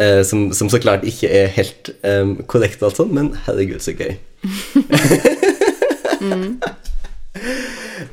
Eh, 0.00 0.22
som, 0.24 0.48
som 0.56 0.70
så 0.72 0.80
klart 0.80 1.04
ikke 1.04 1.28
er 1.28 1.50
helt 1.52 1.90
um, 2.06 2.38
korrekt, 2.48 2.80
og 2.80 2.88
alt 2.88 3.00
sånt, 3.02 3.12
men 3.12 3.34
herregud, 3.46 3.82
så 3.84 3.96
gøy. 3.96 4.16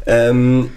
Um, 0.07 0.69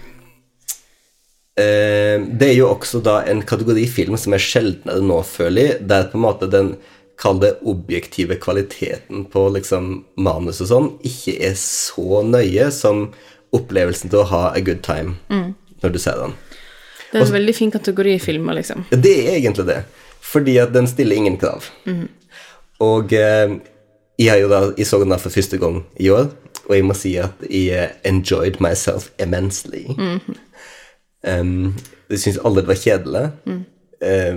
eh, 1.58 2.16
det 2.18 2.46
er 2.48 2.54
jo 2.56 2.70
også 2.72 2.98
da 3.04 3.20
en 3.30 3.42
kategori 3.46 3.84
film 3.90 4.16
som 4.18 4.34
er 4.34 4.42
sjeldnere 4.42 5.02
nå, 5.06 5.20
føler 5.26 5.66
jeg, 5.68 5.76
der 5.90 6.08
på 6.10 6.18
en 6.18 6.24
måte 6.24 6.48
den 6.50 6.72
kall 7.20 7.38
det 7.42 7.52
objektive 7.68 8.38
kvaliteten 8.42 9.26
på 9.30 9.44
liksom 9.54 9.92
manus 10.18 10.62
og 10.64 10.70
sånn, 10.72 10.88
ikke 11.06 11.36
er 11.50 11.54
så 11.60 12.24
nøye 12.26 12.70
som 12.74 13.08
opplevelsen 13.54 14.10
til 14.10 14.22
å 14.22 14.28
ha 14.32 14.42
a 14.50 14.64
good 14.64 14.82
time 14.86 15.14
når 15.30 15.94
du 15.94 16.00
ser 16.02 16.18
den. 16.24 16.34
Det 17.10 17.20
er 17.20 17.26
en 17.28 17.38
veldig 17.38 17.56
fin 17.56 17.74
kategori 17.74 18.16
i 18.16 18.22
filmer, 18.22 18.58
liksom. 18.58 18.86
Det 18.90 19.16
er 19.28 19.36
egentlig 19.38 19.68
det. 19.70 19.80
Fordi 20.20 20.58
at 20.62 20.74
den 20.74 20.88
stiller 20.90 21.16
ingen 21.16 21.38
krav. 21.40 21.66
Og 22.80 23.12
eh, 23.12 23.56
jeg, 24.18 24.30
har 24.30 24.38
jo 24.40 24.52
da, 24.52 24.60
jeg 24.78 24.86
så 24.88 25.00
den 25.02 25.12
da 25.12 25.18
for 25.20 25.34
første 25.34 25.58
gang 25.60 25.82
i 26.00 26.10
år, 26.12 26.30
og 26.68 26.76
jeg 26.76 26.86
må 26.86 26.94
si 26.96 27.16
at 27.20 27.44
jeg 27.50 27.74
eh, 27.74 27.96
enjoyed 28.08 28.60
myself 28.62 29.10
immensely. 29.18 29.86
um, 31.26 31.74
jeg 32.10 32.22
syns 32.22 32.40
aldri 32.44 32.64
det 32.64 32.70
var 32.70 32.82
kjedelig. 32.84 33.26
Eh, 34.00 34.36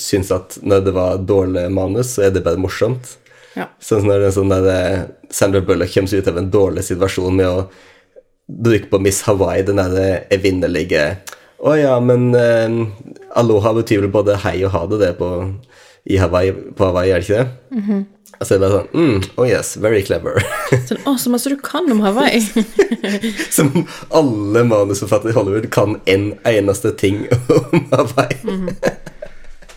syns 0.00 0.32
at 0.32 0.58
når 0.62 0.84
det 0.86 0.96
var 0.96 1.18
dårlig 1.28 1.66
manus, 1.72 2.14
så 2.14 2.26
er 2.26 2.36
det 2.36 2.44
bare 2.46 2.60
morsomt. 2.60 3.16
Ja. 3.56 3.70
Sånn 3.80 4.06
når 4.08 4.30
sånn 4.36 4.52
der 4.52 4.68
eh, 4.72 5.02
Sandra 5.32 5.62
Bullock 5.64 5.92
kommer 5.94 6.12
seg 6.12 6.22
ut 6.22 6.30
av 6.32 6.40
en 6.40 6.50
dårlig 6.52 6.84
situasjon 6.84 7.36
med 7.36 7.48
å 7.48 7.66
bruke 8.46 8.90
på 8.90 9.00
Miss 9.02 9.22
Hawaii 9.26 9.64
den 9.66 9.80
derre 9.80 10.26
evinnelige 10.30 11.06
Å 11.64 11.72
ja, 11.74 11.94
men 12.04 12.28
eh, 12.36 12.76
aloha 13.36 13.72
betyr 13.76 14.04
vel 14.04 14.12
både 14.12 14.38
hei 14.44 14.58
og 14.66 14.74
ha 14.74 14.84
det, 14.90 15.00
det 15.02 15.14
på, 15.20 15.30
i 16.08 16.20
Hawaii, 16.20 16.52
på 16.76 16.90
Hawaii, 16.90 17.12
er 17.12 17.22
det 17.22 17.28
ikke 17.28 17.42
det? 17.42 18.04
Altså 18.36 18.54
det 18.54 18.56
er 18.56 18.62
bare 18.62 18.78
sånn 18.80 18.90
mm, 18.92 19.26
Oh 19.40 19.48
yes, 19.48 19.72
very 19.80 20.02
clever. 20.04 20.42
Sånn, 20.88 21.00
å, 21.08 21.14
så 21.20 21.32
masse 21.32 21.52
du 21.52 21.56
kan 21.64 21.88
om 21.92 22.02
Hawaii. 22.04 22.42
Som 23.56 23.86
alle 24.14 24.64
manusforfattere 24.68 25.32
i 25.32 25.36
Hollywood 25.36 25.70
kan 25.72 25.96
en 26.10 26.30
eneste 26.48 26.92
ting 27.00 27.24
om 27.56 27.86
Hawaii. 27.94 28.74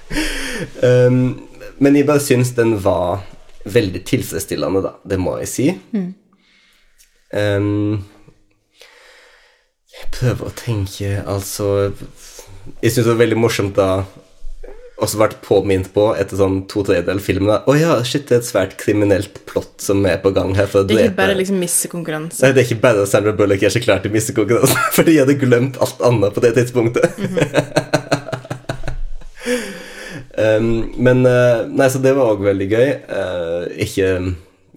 um, 0.89 1.19
men 1.79 1.95
jeg 1.95 2.09
bare 2.09 2.23
syns 2.23 2.51
den 2.57 2.75
var 2.83 3.23
veldig 3.69 4.03
tilfredsstillende, 4.07 4.83
da. 4.83 4.95
Det 5.07 5.19
må 5.21 5.37
jeg 5.39 5.51
si. 5.51 5.67
Um, 7.31 8.01
jeg 9.93 10.11
prøver 10.15 10.49
å 10.49 10.57
tenke, 10.57 11.13
altså 11.23 11.93
Jeg 12.81 12.93
syns 12.93 13.05
det 13.05 13.13
var 13.13 13.21
veldig 13.23 13.39
morsomt 13.39 13.77
da 13.77 13.89
også 14.99 15.19
vært 15.19 15.37
påminnet 15.45 15.87
på 15.95 16.09
etter 16.19 16.39
sånn 16.39 16.57
to 16.71 16.83
tredjedeler 16.87 17.23
filmen 17.23 17.63
Å 17.63 17.75
ja, 17.77 17.93
shit, 18.07 18.25
det 18.27 18.35
er 18.35 18.41
et 18.41 18.49
svært 18.49 18.73
kriminelt 18.81 19.39
plott 19.47 19.79
som 19.83 20.03
er 20.09 20.19
på 20.23 20.33
gang 20.35 20.51
her 20.57 20.67
for 20.71 20.87
Det 20.87 20.97
er 20.97 21.05
ikke 21.11 21.21
bare 21.21 21.37
liksom 21.39 21.61
missekonkurranse. 21.61 22.41
Nei, 22.43 22.51
det 22.55 22.63
er 22.63 22.67
ikke 22.67 22.83
bare 22.83 23.05
at 23.05 23.11
Sandra 23.11 23.33
Bullock 23.37 23.63
er 23.63 23.73
så 23.73 23.81
klar 23.83 24.03
til 24.03 24.11
konkurransen, 24.11 24.81
fordi 24.97 25.15
jeg 25.15 25.23
hadde 25.25 25.39
glemt 25.39 25.79
alt 25.83 25.99
annet 26.09 26.35
på 26.35 26.43
det 26.43 26.51
tidspunktet. 26.57 27.07
um, 30.43 30.69
men 30.99 31.17
eh, 31.29 31.59
Nei, 31.71 31.87
så 31.87 32.03
det 32.03 32.13
var 32.17 32.35
òg 32.35 32.43
veldig 32.49 32.69
gøy. 32.75 32.89
Uh, 33.07 33.63
ikke 33.87 34.07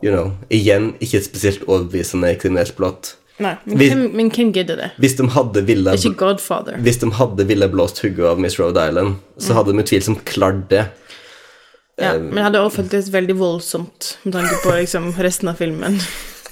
You 0.02 0.10
know, 0.10 0.32
igjen, 0.50 0.96
ikke 0.98 1.20
et 1.20 1.26
spesielt 1.28 1.62
overbevisende 1.68 2.32
kriminelt 2.34 2.74
plott. 2.74 3.12
Nei, 3.42 3.54
men 3.64 3.80
hvis, 3.80 3.92
hvem, 3.92 4.02
men 4.18 4.32
hvem 4.32 4.50
gidder 4.54 4.78
det? 4.78 4.88
Hvis 5.02 5.16
de 5.18 5.26
hadde 5.34 5.62
ville 5.68 5.94
ikke 5.98 6.14
Godfather. 6.20 6.80
Hvis 6.84 7.00
de 7.02 7.10
hadde 7.18 7.46
ville 7.48 7.68
blåst 7.72 8.02
hodet 8.04 8.28
av 8.32 8.42
Miss 8.42 8.58
Rhode 8.60 8.88
Island, 8.88 9.16
så 9.42 9.56
hadde 9.58 9.74
de 9.74 9.84
utvilsomt 9.84 10.24
klart 10.28 10.68
det. 10.70 10.84
Ja, 12.00 12.14
men 12.18 12.38
det 12.38 12.44
hadde 12.46 12.60
også 12.64 12.80
føltes 12.80 13.10
veldig 13.12 13.34
voldsomt 13.38 14.14
med 14.24 14.36
tanke 14.38 14.60
på 14.62 14.76
liksom 14.78 15.10
resten 15.22 15.50
av 15.52 15.58
filmen. 15.60 15.98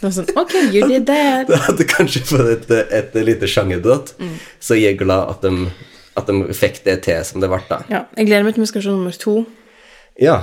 Det 0.01 0.07
var 0.07 0.13
sånn 0.17 0.29
Ok, 0.41 0.55
you 0.73 0.89
did 0.89 1.07
that. 1.09 1.49
Det 1.51 1.61
hadde 1.67 1.87
kanskje 1.89 2.23
fått 2.29 2.53
et, 2.55 2.93
et, 2.97 3.17
lite 3.25 3.49
sjangerbrott, 3.51 4.15
så 4.61 4.79
jeg 4.79 4.95
er 4.95 5.01
glad 5.01 5.35
at 5.35 5.45
de, 5.45 5.71
at 6.21 6.31
de 6.31 6.57
fikk 6.57 6.83
det 6.87 7.01
til 7.09 7.21
som 7.27 7.43
det 7.43 7.51
ble, 7.53 7.61
da. 7.69 7.83
Ja, 7.93 8.05
jeg 8.17 8.31
gleder 8.31 8.47
meg 8.47 8.57
til 8.57 8.65
vi 8.65 8.71
skal 8.73 8.87
se 8.87 8.95
nummer 8.95 9.17
to. 9.25 9.37
Ja. 10.21 10.43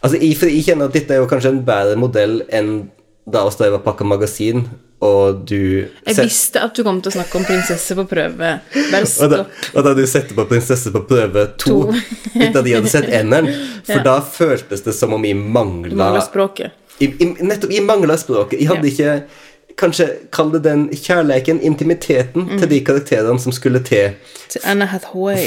Altså, 0.00 0.16
jeg, 0.16 0.36
jeg 0.36 0.64
kjenner 0.68 0.88
at 0.88 0.96
dette 0.96 1.16
er 1.16 1.20
jo 1.20 1.28
kanskje 1.28 1.52
en 1.52 1.64
bedre 1.66 1.98
modell 2.00 2.40
enn 2.52 2.74
da 3.24 3.44
oss 3.48 3.56
drev 3.56 3.78
og 3.78 3.84
pakka 3.86 4.04
magasin, 4.04 4.66
og 5.04 5.40
du 5.48 5.56
Jeg 6.06 6.16
visste 6.16 6.60
at 6.64 6.74
du 6.76 6.82
kom 6.86 7.00
til 7.02 7.10
å 7.12 7.14
snakke 7.18 7.36
om 7.40 7.44
prinsesse 7.44 7.96
på 7.98 8.04
prøve. 8.08 8.50
Bare 8.92 9.00
og 9.24 9.30
da, 9.32 9.40
stopp. 9.42 9.70
og 9.74 9.84
da 9.88 9.94
du 9.98 10.04
setter 10.08 10.34
på 10.38 10.44
Prinsesse 10.48 10.92
på 10.94 11.02
prøve 11.08 11.46
to, 11.60 11.74
To. 11.90 11.96
uten 12.34 12.56
at 12.56 12.64
de 12.64 12.72
hadde 12.76 12.92
sett 12.92 13.08
eneren, 13.10 13.50
for 13.88 13.98
Ja. 14.00 14.04
da 14.06 14.20
føltes 14.20 14.84
det 14.86 14.94
som 14.96 15.12
om 15.12 15.22
vi 15.22 15.34
mangla 15.34 16.20
språket. 16.24 16.72
I, 17.02 17.10
i, 17.20 17.26
Nettopp, 17.42 17.72
jeg 17.74 17.82
mangla 17.84 18.16
språket. 18.20 18.60
Jeg 18.60 18.70
hadde 18.70 18.88
ikke 18.92 19.16
Kanskje 19.74 20.04
kall 20.30 20.52
det 20.52 20.60
den 20.62 20.84
kjærleiken, 20.94 21.58
intimiteten, 21.66 22.44
til 22.60 22.68
de 22.70 22.76
karakterene 22.86 23.40
som 23.42 23.50
skulle 23.50 23.80
til 23.82 24.12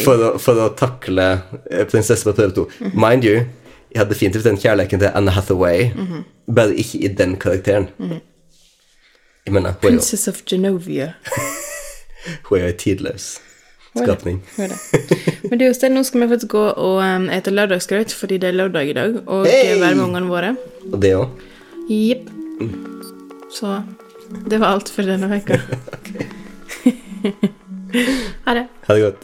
for 0.04 0.20
å, 0.20 0.32
for 0.38 0.60
å 0.60 0.66
takle 0.76 1.28
eh, 1.72 1.86
Prinsesse 1.88 2.28
på 2.28 2.34
prøve 2.36 2.52
to. 2.58 2.66
Mind 2.92 3.24
you, 3.24 3.46
jeg 3.94 4.02
hadde 4.02 4.12
definitivt 4.12 4.44
den 4.44 4.60
kjærleiken 4.60 5.00
til 5.00 5.14
Anna 5.16 5.32
Hathaway, 5.32 5.94
bare 6.52 6.76
ikke 6.76 7.00
i 7.08 7.14
den 7.16 7.38
karakteren. 7.40 7.88
Jeg 9.48 9.54
mener, 9.54 9.70
hun 9.72 9.88
er 9.88 9.88
jo 9.88 9.90
Princess 9.90 10.28
of 10.28 10.42
Genovia. 10.50 11.14
hun 12.50 12.58
er 12.58 12.64
jo 12.64 12.68
en 12.68 12.78
tidløs 12.78 13.42
skapning. 13.96 14.46
Det, 14.58 14.70
det. 14.70 14.78
Men 15.50 15.60
det 15.60 15.68
er 15.68 15.88
jo 15.88 15.94
nå 15.94 16.04
skal 16.04 16.22
vi 16.22 16.28
faktisk 16.28 16.52
gå 16.52 16.64
og 16.68 16.98
um, 17.00 17.30
ete 17.32 17.54
lørdagsgrøt 17.56 18.14
fordi 18.14 18.38
det 18.44 18.50
er 18.50 18.58
lørdag 18.60 18.90
i 18.90 18.94
dag, 18.94 19.16
og 19.26 19.48
hey! 19.48 19.80
være 19.80 19.96
med 19.96 20.04
ungene 20.04 20.28
våre. 20.28 20.56
Og 20.92 21.02
det 21.02 21.16
òg. 21.16 21.28
Jepp. 21.88 22.28
Mm. 22.60 23.02
Så 23.56 23.82
det 24.52 24.60
var 24.60 24.68
alt 24.76 24.92
for 24.92 25.02
denne 25.08 25.32
uka. 25.32 25.62
ha 28.46 28.54
det. 28.60 28.68
Ha 28.88 28.94
det 28.94 29.02
godt. 29.02 29.22